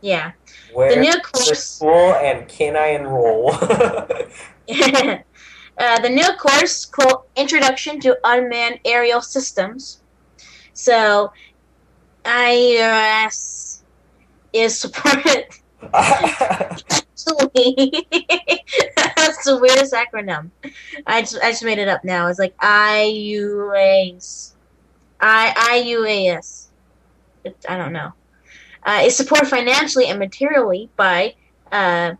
Yeah. 0.00 0.32
Where 0.72 0.94
The 0.94 1.00
new 1.00 1.12
the 1.12 1.20
course. 1.20 1.64
school 1.64 2.14
and 2.14 2.46
can 2.48 2.76
I 2.76 2.88
enroll? 2.88 3.52
uh, 5.78 6.00
the 6.00 6.10
new 6.10 6.28
course 6.38 6.84
called 6.84 7.24
Introduction 7.36 8.00
to 8.00 8.18
Unmanned 8.24 8.80
Aerial 8.84 9.22
Systems. 9.22 10.00
So, 10.74 11.32
IRS 12.24 13.80
is 14.52 14.78
supported. 14.84 15.46
Actually, 15.92 18.06
that's 19.44 19.56
the 19.56 19.60
weirdest 19.60 19.92
acronym. 19.92 20.50
I 21.06 21.20
just, 21.22 21.38
I 21.42 21.50
just 21.50 21.64
made 21.64 21.78
it 21.78 21.88
up 21.88 22.04
now. 22.04 22.28
It's 22.28 22.38
like 22.38 22.56
IUAS. 22.58 24.52
I 25.20 25.82
IUAS. 25.84 26.66
It, 27.44 27.56
I 27.68 27.76
don't 27.76 27.92
know. 27.92 28.12
Uh, 28.84 29.02
is 29.04 29.16
supported 29.16 29.48
financially 29.48 30.06
and 30.06 30.18
materially 30.18 30.88
by. 30.96 31.34
Uh, 31.72 32.14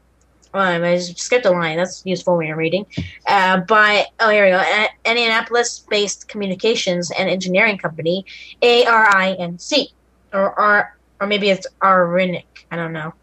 well, 0.53 0.85
I 0.85 0.97
just 0.97 1.18
skipped 1.18 1.47
a 1.47 1.51
line. 1.51 1.77
That's 1.77 2.05
useful 2.07 2.37
when 2.37 2.47
you're 2.47 2.57
reading. 2.57 2.87
Uh, 3.27 3.59
by 3.61 4.07
oh, 4.20 4.31
here 4.31 4.45
we 4.45 4.51
go. 4.51 4.59
A- 4.59 5.11
Indianapolis-based 5.11 6.29
communications 6.29 7.11
and 7.11 7.29
engineering 7.29 7.77
company, 7.77 8.25
ARINC, 8.62 9.89
or 10.33 10.95
or 11.20 11.27
maybe 11.27 11.51
it's 11.51 11.66
Arinic. 11.83 12.66
I 12.70 12.77
don't 12.77 12.93
know. 12.93 13.14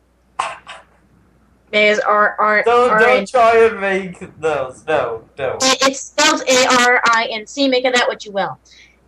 It's 1.71 1.99
R 2.01 2.35
R. 2.37 2.63
don't 2.63 2.89
R- 2.89 2.99
don't 2.99 3.29
try 3.29 3.65
and 3.65 3.79
make 3.79 4.19
those. 4.39 4.85
No, 4.85 5.23
no. 5.37 5.57
It's 5.61 6.01
spelled 6.01 6.41
A 6.47 6.65
R 6.85 7.01
I 7.05 7.27
N 7.31 7.47
C. 7.47 7.67
Make 7.67 7.85
of 7.85 7.93
that 7.93 8.07
what 8.07 8.25
you 8.25 8.31
will. 8.31 8.59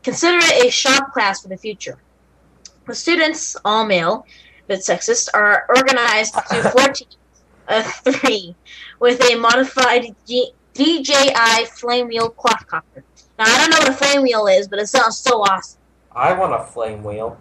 Consider 0.04 0.38
it 0.42 0.66
a 0.66 0.70
shop 0.72 1.14
class 1.14 1.42
for 1.42 1.50
the 1.50 1.58
future. 1.58 1.98
The 2.88 2.96
students, 2.96 3.56
all 3.64 3.86
male, 3.86 4.26
but 4.68 4.80
sexist, 4.80 5.30
are 5.34 5.66
organized 5.70 6.34
to 6.34 6.70
four 6.70 6.88
teams 6.90 7.18
of 7.68 7.86
three 7.86 8.56
with 9.00 9.22
a 9.30 9.36
modified 9.36 10.16
G- 10.28 10.52
DJI 10.74 11.66
flame 11.66 12.08
wheel 12.08 12.32
quadcopter. 12.32 13.04
Now, 13.40 13.46
I 13.46 13.58
don't 13.58 13.70
know 13.72 13.80
what 13.80 13.90
a 13.90 13.94
flame 13.94 14.22
wheel 14.24 14.48
is, 14.48 14.68
but 14.68 14.80
it 14.80 14.88
sounds 14.88 15.18
so 15.18 15.42
awesome. 15.42 15.80
I 16.12 16.34
want 16.34 16.54
a 16.54 16.64
flame 16.64 17.04
wheel. 17.04 17.38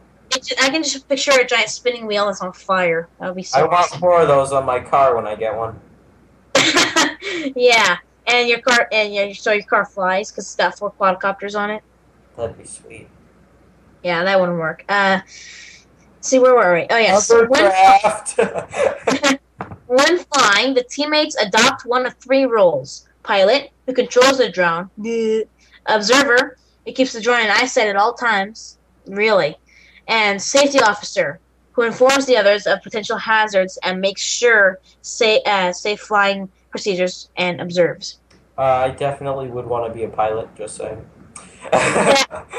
I 0.61 0.71
can 0.71 0.83
just 0.83 1.09
picture 1.09 1.33
a 1.33 1.45
giant 1.45 1.69
spinning 1.69 2.07
wheel 2.07 2.27
that's 2.27 2.41
on 2.41 2.53
fire. 2.53 3.09
That 3.19 3.29
would 3.29 3.37
be 3.37 3.43
so. 3.43 3.59
I 3.59 3.63
want 3.63 3.75
awesome. 3.75 4.01
four 4.01 4.23
of 4.23 4.29
those 4.29 4.53
on 4.53 4.65
my 4.65 4.81
car 4.81 5.17
when 5.17 5.27
I 5.27 5.35
get 5.35 5.55
one. 5.55 5.79
yeah, 7.57 7.99
and 8.27 8.49
your 8.49 8.61
car, 8.61 8.89
and 8.93 9.15
your, 9.15 9.35
so 9.35 9.53
your 9.53 9.65
car 9.65 9.85
flies 9.85 10.31
because 10.31 10.45
it's 10.45 10.57
got 10.57 10.79
four 10.79 10.93
quadcopters 10.93 11.59
on 11.59 11.71
it. 11.71 11.83
That'd 12.37 12.59
be 12.59 12.65
sweet. 12.65 13.09
Yeah, 14.03 14.25
that 14.25 14.41
wouldn't 14.41 14.59
work. 14.59 14.85
Uh, 14.89 15.21
see, 16.21 16.39
where 16.39 16.55
were 16.55 16.75
we? 16.75 16.87
Oh, 16.91 16.99
yes. 16.99 17.31
when, 17.31 17.49
when 19.87 20.19
flying, 20.19 20.75
the 20.75 20.85
teammates 20.85 21.37
adopt 21.37 21.85
one 21.85 22.07
of 22.07 22.15
three 22.15 22.45
roles 22.45 23.09
pilot, 23.23 23.71
who 23.87 23.93
controls 23.93 24.39
the 24.39 24.51
drone, 24.51 24.91
observer, 25.87 26.57
who 26.85 26.93
keeps 26.93 27.13
the 27.13 27.21
drone 27.21 27.41
in 27.41 27.51
eyesight 27.51 27.87
at 27.87 27.97
all 27.97 28.15
times, 28.15 28.79
really, 29.07 29.57
and 30.09 30.41
safety 30.41 30.81
officer, 30.81 31.39
who 31.73 31.83
informs 31.83 32.27
the 32.27 32.37
others 32.37 32.67
of 32.67 32.83
potential 32.83 33.17
hazards 33.17 33.79
and 33.83 34.01
makes 34.01 34.21
sure 34.23 34.79
sa- 35.01 35.41
uh, 35.47 35.73
safe 35.73 36.01
flying 36.01 36.49
procedures 36.71 37.31
and 37.37 37.61
observes. 37.61 38.19
uh, 38.59 38.63
I 38.63 38.91
definitely 38.91 39.49
would 39.49 39.67
want 39.67 39.91
to 39.91 39.97
be 39.97 40.05
a 40.05 40.09
pilot. 40.09 40.49
Just 40.55 40.77
saying. 40.77 41.05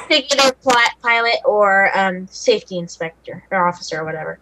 Pick 0.08 0.34
either 0.34 0.56
pilot 1.02 1.36
or 1.46 1.96
um, 1.98 2.28
safety 2.28 2.78
inspector 2.78 3.44
or 3.52 3.68
officer 3.68 4.00
or 4.00 4.06
whatever. 4.06 4.40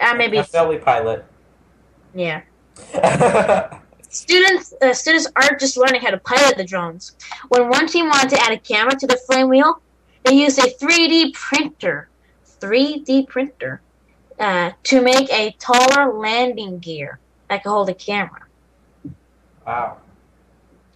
Uh, 0.00 0.14
maybe, 0.14 0.36
definitely 0.36 0.78
pilot. 0.78 1.24
yeah. 2.14 2.42
Students 4.08 4.74
uh, 4.82 4.92
students 4.92 5.26
aren't 5.36 5.58
just 5.58 5.76
learning 5.78 6.02
how 6.02 6.10
to 6.10 6.18
pilot 6.18 6.56
the 6.58 6.64
drones. 6.64 7.16
When 7.48 7.68
one 7.68 7.86
team 7.86 8.06
wanted 8.08 8.30
to 8.30 8.42
add 8.42 8.52
a 8.52 8.58
camera 8.58 8.94
to 8.94 9.06
the 9.06 9.16
flame 9.26 9.48
wheel, 9.48 9.80
they 10.24 10.34
used 10.34 10.58
a 10.58 10.62
3D 10.62 11.34
printer, 11.34 12.08
3D 12.60 13.28
printer, 13.28 13.80
uh, 14.38 14.72
to 14.84 15.00
make 15.02 15.30
a 15.32 15.52
taller 15.58 16.12
landing 16.12 16.78
gear 16.78 17.18
that 17.48 17.62
could 17.62 17.70
hold 17.70 17.88
a 17.88 17.94
camera. 17.94 18.42
wow. 19.66 19.98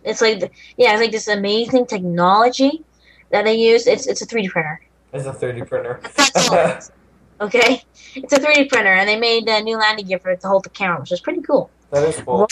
It's 0.04 0.20
like 0.20 0.38
the, 0.38 0.50
yeah, 0.76 0.92
it's 0.92 1.00
like 1.00 1.10
this 1.10 1.26
amazing 1.26 1.86
technology 1.86 2.84
that 3.30 3.44
they 3.44 3.56
use. 3.56 3.88
It's 3.88 4.06
it's 4.06 4.22
a 4.22 4.26
3D 4.26 4.50
printer. 4.50 4.80
It's 5.12 5.26
a 5.26 5.32
3D 5.32 5.68
printer. 5.68 6.00
That's 6.16 6.48
all 6.48 6.58
it 6.58 6.78
is. 6.78 6.92
Okay, 7.38 7.84
it's 8.14 8.32
a 8.32 8.38
3D 8.38 8.68
printer, 8.70 8.92
and 8.92 9.08
they 9.08 9.18
made 9.18 9.46
a 9.48 9.60
new 9.60 9.76
landing 9.76 10.06
gear 10.06 10.18
for 10.18 10.30
it 10.30 10.40
to 10.40 10.48
hold 10.48 10.64
the 10.64 10.70
camera, 10.70 11.00
which 11.00 11.12
is 11.12 11.20
pretty 11.20 11.42
cool. 11.42 11.70
that 11.90 12.02
is 12.04 12.16
cool. 12.20 12.48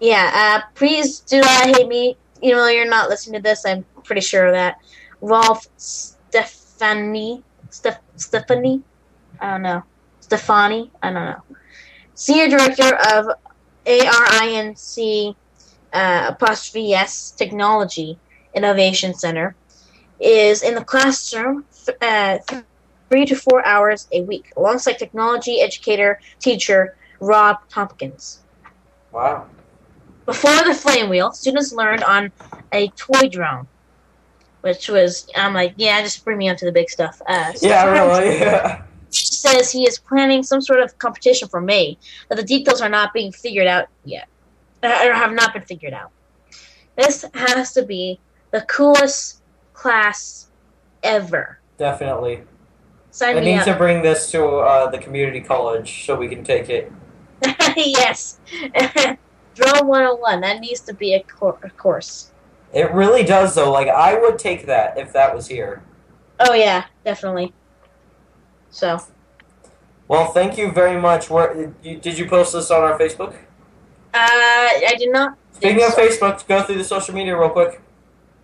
Yeah, 0.00 0.30
uh, 0.34 0.68
please 0.74 1.20
do 1.20 1.40
not 1.40 1.74
hate 1.74 1.88
me. 1.88 2.16
Even 2.42 2.58
though 2.58 2.68
you're 2.68 2.88
not 2.88 3.08
listening 3.08 3.40
to 3.40 3.42
this, 3.42 3.64
I'm 3.64 3.84
pretty 4.04 4.20
sure 4.20 4.46
of 4.46 4.52
that. 4.52 4.80
Rolf 5.22 5.66
Stefani, 5.78 7.42
Steph, 7.70 8.00
Stephanie, 8.16 8.82
I 9.40 9.52
don't 9.52 9.62
know. 9.62 9.82
Stefani, 10.20 10.90
I 11.02 11.12
don't 11.12 11.24
know. 11.24 11.42
Senior 12.14 12.48
Director 12.48 12.94
of 13.14 13.28
ARINC 13.86 15.34
uh, 15.92 16.26
apostrophe 16.28 16.92
S 16.92 17.30
Technology 17.30 18.18
Innovation 18.54 19.14
Center, 19.14 19.54
is 20.20 20.62
in 20.62 20.74
the 20.74 20.84
classroom 20.84 21.64
uh, 22.00 22.38
three 23.08 23.26
to 23.26 23.34
four 23.34 23.64
hours 23.66 24.08
a 24.12 24.22
week, 24.22 24.52
alongside 24.56 24.98
technology 24.98 25.60
educator 25.60 26.20
teacher 26.38 26.96
Rob 27.20 27.58
Tompkins. 27.68 28.40
Wow. 29.10 29.46
Before 30.26 30.64
the 30.64 30.74
flame 30.74 31.08
wheel, 31.08 31.32
students 31.32 31.72
learned 31.72 32.04
on 32.04 32.30
a 32.72 32.88
toy 32.88 33.28
drone, 33.28 33.66
which 34.62 34.88
was 34.88 35.28
I'm 35.36 35.54
like, 35.54 35.74
yeah, 35.76 36.00
just 36.02 36.24
bring 36.24 36.38
me 36.38 36.48
onto 36.48 36.66
the 36.66 36.72
big 36.72 36.90
stuff. 36.90 37.20
Uh, 37.26 37.52
so 37.52 37.68
Yeah, 37.68 37.84
really. 37.90 38.82
Says 39.10 39.70
he 39.70 39.86
is 39.86 39.98
planning 39.98 40.42
some 40.42 40.62
sort 40.62 40.80
of 40.80 40.96
competition 40.98 41.46
for 41.48 41.60
May, 41.60 41.98
but 42.28 42.36
the 42.36 42.42
details 42.42 42.80
are 42.80 42.88
not 42.88 43.12
being 43.12 43.30
figured 43.30 43.66
out 43.66 43.88
yet, 44.04 44.26
uh, 44.82 45.04
or 45.04 45.12
have 45.12 45.32
not 45.32 45.52
been 45.52 45.62
figured 45.62 45.92
out. 45.92 46.10
This 46.96 47.24
has 47.34 47.72
to 47.74 47.84
be 47.84 48.20
the 48.52 48.62
coolest 48.62 49.42
class 49.74 50.50
ever. 51.02 51.58
Definitely. 51.76 52.42
Sign 53.10 53.36
I 53.36 53.40
need 53.40 53.58
up. 53.58 53.64
to 53.66 53.74
bring 53.74 54.02
this 54.02 54.30
to 54.30 54.46
uh, 54.46 54.90
the 54.90 54.98
community 54.98 55.40
college 55.40 56.06
so 56.06 56.16
we 56.16 56.28
can 56.28 56.42
take 56.42 56.70
it. 56.70 56.90
yes. 57.76 58.40
Drone 59.54 59.86
101. 59.86 60.40
That 60.40 60.60
needs 60.60 60.80
to 60.80 60.94
be 60.94 61.14
a, 61.14 61.22
cour 61.22 61.58
a 61.62 61.70
course. 61.70 62.31
It 62.72 62.90
really 62.92 63.22
does, 63.22 63.54
though. 63.54 63.70
Like, 63.70 63.88
I 63.88 64.18
would 64.18 64.38
take 64.38 64.66
that 64.66 64.96
if 64.98 65.12
that 65.12 65.34
was 65.34 65.46
here. 65.48 65.82
Oh, 66.40 66.54
yeah, 66.54 66.84
definitely. 67.04 67.52
So, 68.70 69.00
Well, 70.08 70.26
thank 70.32 70.56
you 70.58 70.72
very 70.72 71.00
much. 71.00 71.28
Where 71.30 71.72
you, 71.82 71.96
did 71.98 72.18
you 72.18 72.26
post 72.28 72.52
this 72.54 72.70
on 72.70 72.82
our 72.82 72.98
Facebook? 72.98 73.34
uh, 74.14 74.18
I 74.18 74.94
did 74.98 75.10
not. 75.12 75.36
Speaking 75.52 75.84
of 75.84 75.92
so. 75.92 76.06
Facebook, 76.06 76.46
go 76.48 76.62
through 76.62 76.78
the 76.78 76.84
social 76.84 77.14
media 77.14 77.38
real 77.38 77.50
quick. 77.50 77.80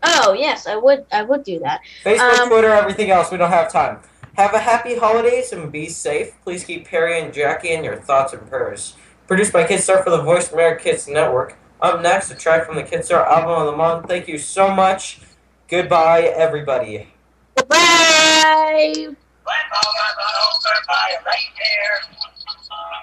Oh, 0.03 0.33
yes, 0.33 0.66
I 0.66 0.76
would. 0.76 1.05
I 1.11 1.22
would 1.22 1.43
do 1.43 1.59
that. 1.61 1.81
Facebook, 2.05 2.39
Um, 2.41 2.49
Twitter, 2.49 2.70
everything 2.70 3.11
else. 3.11 3.31
We 3.31 3.39
don't 3.39 3.51
have 3.51 3.72
time. 3.72 3.99
Have 4.37 4.55
a 4.55 4.61
happy 4.61 4.97
holidays 4.97 5.53
and 5.53 5.72
be 5.72 5.89
safe. 5.89 6.35
Please 6.45 6.62
keep 6.62 6.87
Perry 6.87 7.20
and 7.20 7.35
Jackie 7.35 7.72
in 7.72 7.83
your 7.83 7.97
thoughts 7.97 8.33
and 8.33 8.49
prayers. 8.49 8.95
Produced 9.26 9.53
by 9.53 9.64
Kidstar 9.64 10.05
for 10.05 10.11
the 10.11 10.22
Voice 10.22 10.53
America 10.53 10.85
Kids 10.85 11.09
Network. 11.09 11.57
Up 11.81 12.03
next, 12.03 12.31
a 12.33 12.35
track 12.35 12.66
from 12.66 12.74
the 12.74 12.83
Kidstar 12.83 13.24
album 13.24 13.51
of 13.53 13.66
the 13.66 13.76
month. 13.76 14.09
Thank 14.09 14.26
you 14.26 14.37
so 14.37 14.68
much. 14.74 15.20
Goodbye, 15.68 16.22
everybody. 16.22 17.07
Bye. 17.55 19.14
Grandpa 19.45 19.81
got 19.81 20.16
run 20.18 20.35
over 20.43 20.74
by 20.89 21.14
a 21.14 21.18
reindeer. 21.22 21.93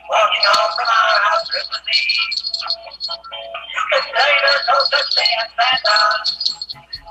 Walking 0.10 0.44
home 0.46 0.72
from 0.76 0.88
our 0.88 1.20
house 1.24 1.50
Christmas 1.50 1.84
Eve. 1.88 2.36
You 3.92 4.00
can 4.02 4.12
say 4.14 4.32
there's 4.44 4.66
no 4.68 4.78
such 4.84 5.10
thing 5.16 5.32
as 5.40 5.50
Santa. 5.56 6.00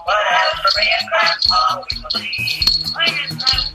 But 0.05 0.23
as 0.31 0.53
for 0.61 0.73
me 0.79 0.87
and 1.01 1.09
Grandpa, 1.09 1.61
we 1.81 1.93
believe. 2.13 2.69
Sing 2.93 3.15
it, 3.25 3.31
Grandpa. 3.41 3.75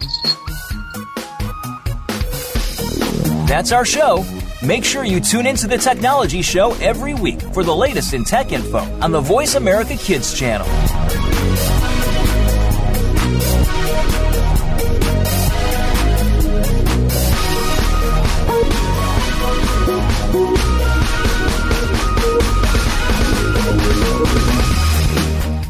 That's 3.48 3.72
our 3.72 3.86
show. 3.86 4.24
Make 4.62 4.84
sure 4.84 5.06
you 5.06 5.22
tune 5.22 5.48
into 5.48 5.68
the 5.68 5.78
Technology 5.78 6.42
Show 6.42 6.74
every 6.82 7.14
week 7.14 7.40
for 7.40 7.64
the 7.64 7.74
latest 7.74 8.14
in 8.14 8.26
tech 8.26 8.52
info 8.52 8.80
on 9.02 9.14
the 9.14 9.22
Voice 9.22 9.56
America 9.56 9.96
Kids 9.96 10.38
channel. 10.38 10.68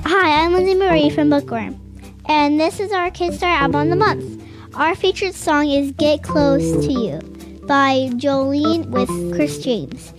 Hi, 0.04 0.44
I'm 0.44 0.54
Lindsay 0.54 0.74
Marie 0.74 1.12
from 1.12 1.30
Bookworm, 1.30 1.80
and 2.26 2.60
this 2.60 2.80
is 2.80 2.92
our 2.92 3.12
Kidstar 3.12 3.44
album 3.44 3.82
of 3.82 3.90
the 3.90 3.96
month. 3.96 4.44
Our 4.74 4.96
featured 4.96 5.36
song 5.36 5.70
is 5.70 5.92
Get 5.92 6.24
Close 6.24 6.88
to 6.88 6.92
You 6.92 7.39
by 7.70 8.10
Jolene 8.18 8.88
with 8.88 9.10
Chris 9.36 9.60
James. 9.60 10.12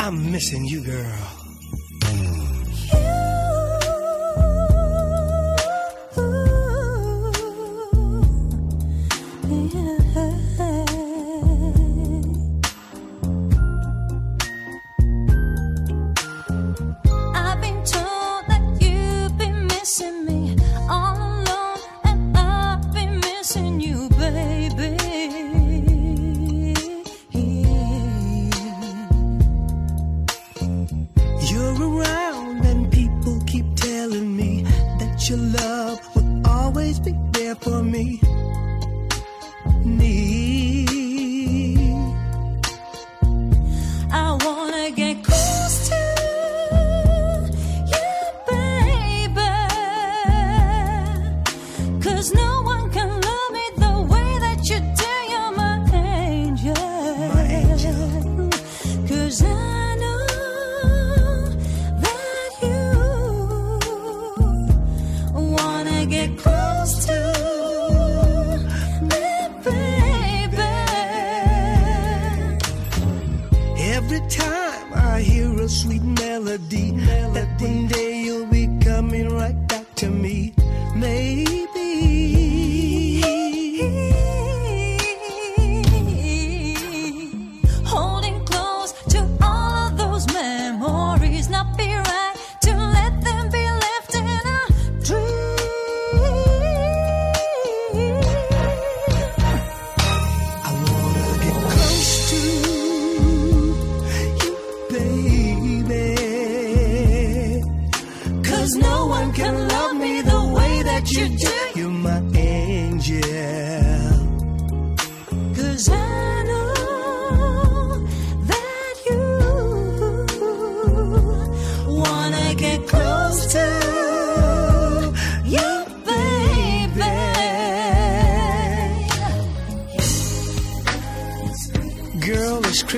I'm 0.00 0.32
missing 0.32 0.64
you, 0.64 0.84
girl. 0.84 1.38
Yeah. 9.48 9.97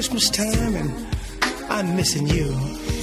Christmas 0.00 0.30
time 0.30 0.76
and 0.76 1.06
I'm 1.68 1.94
missing 1.94 2.26
you. 2.26 2.48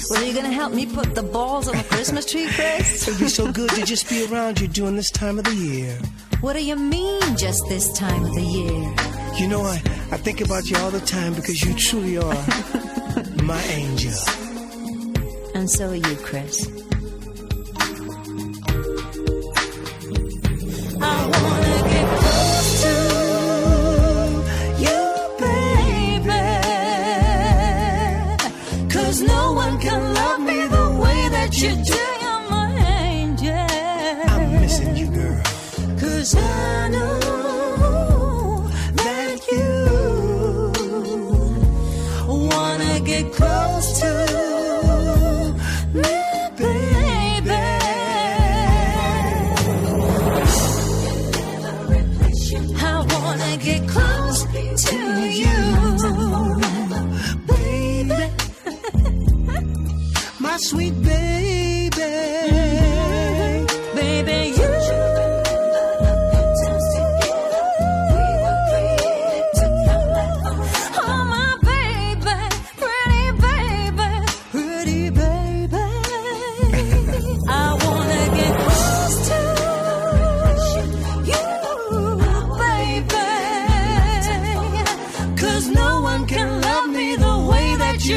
Well, 0.10 0.20
are 0.20 0.26
you 0.26 0.34
going 0.34 0.48
to 0.48 0.52
help 0.52 0.74
me 0.74 0.88
put 0.88 1.14
the 1.14 1.22
balls 1.22 1.68
on 1.68 1.78
the 1.78 1.84
Christmas 1.84 2.26
tree, 2.26 2.48
Chris? 2.50 3.08
It'd 3.08 3.20
be 3.20 3.28
so 3.28 3.52
good 3.52 3.70
to 3.70 3.86
just 3.86 4.10
be 4.10 4.26
around 4.26 4.60
you 4.60 4.68
during 4.68 4.96
this 4.96 5.12
time 5.12 5.38
of 5.38 5.46
the 5.46 5.54
year. 5.54 5.96
What 6.42 6.54
do 6.54 6.66
you 6.66 6.76
mean, 6.76 7.22
just 7.38 7.62
this 7.70 7.94
time 7.94 8.26
of 8.26 8.34
the 8.34 8.42
year? 8.42 9.40
You 9.40 9.48
know, 9.48 9.62
I, 9.62 9.76
I 10.12 10.18
think 10.18 10.42
about 10.42 10.72
you 10.72 10.78
all 10.78 10.90
the 10.90 11.00
time 11.02 11.36
because 11.36 11.64
you 11.64 11.76
truly 11.76 12.18
are 12.18 12.24
my 13.44 13.62
angel. 13.66 14.18
And 15.54 15.70
so 15.70 15.90
are 15.90 15.96
you, 15.96 16.16
Chris. 16.24 16.87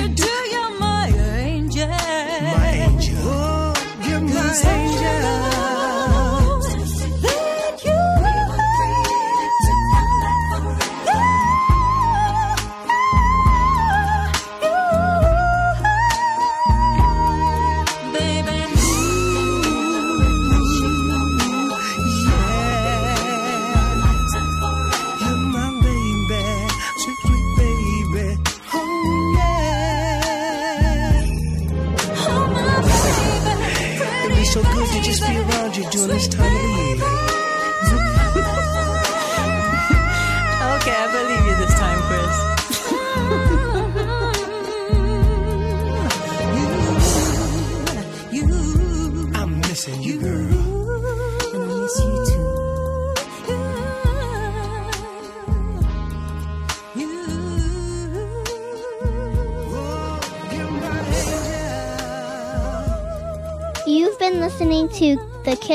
you 0.01 0.09
do? 0.09 0.30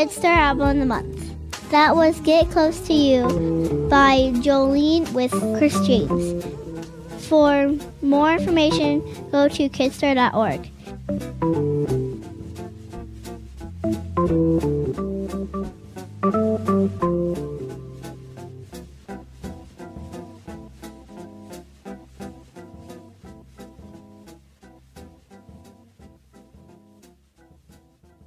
Kidstar 0.06 0.38
Album 0.38 0.70
of 0.70 0.78
the 0.78 0.86
Month. 0.86 1.72
That 1.72 1.96
was 1.96 2.20
Get 2.22 2.52
Close 2.52 2.80
to 2.82 2.94
You 2.94 3.88
by 3.90 4.32
Jolene 4.36 5.12
with 5.14 5.32
Chris 5.58 5.74
James. 5.88 6.46
For 7.28 7.76
more 8.04 8.34
information, 8.34 9.02
go 9.32 9.48
to 9.48 9.68
kidstar.org. 9.68 10.70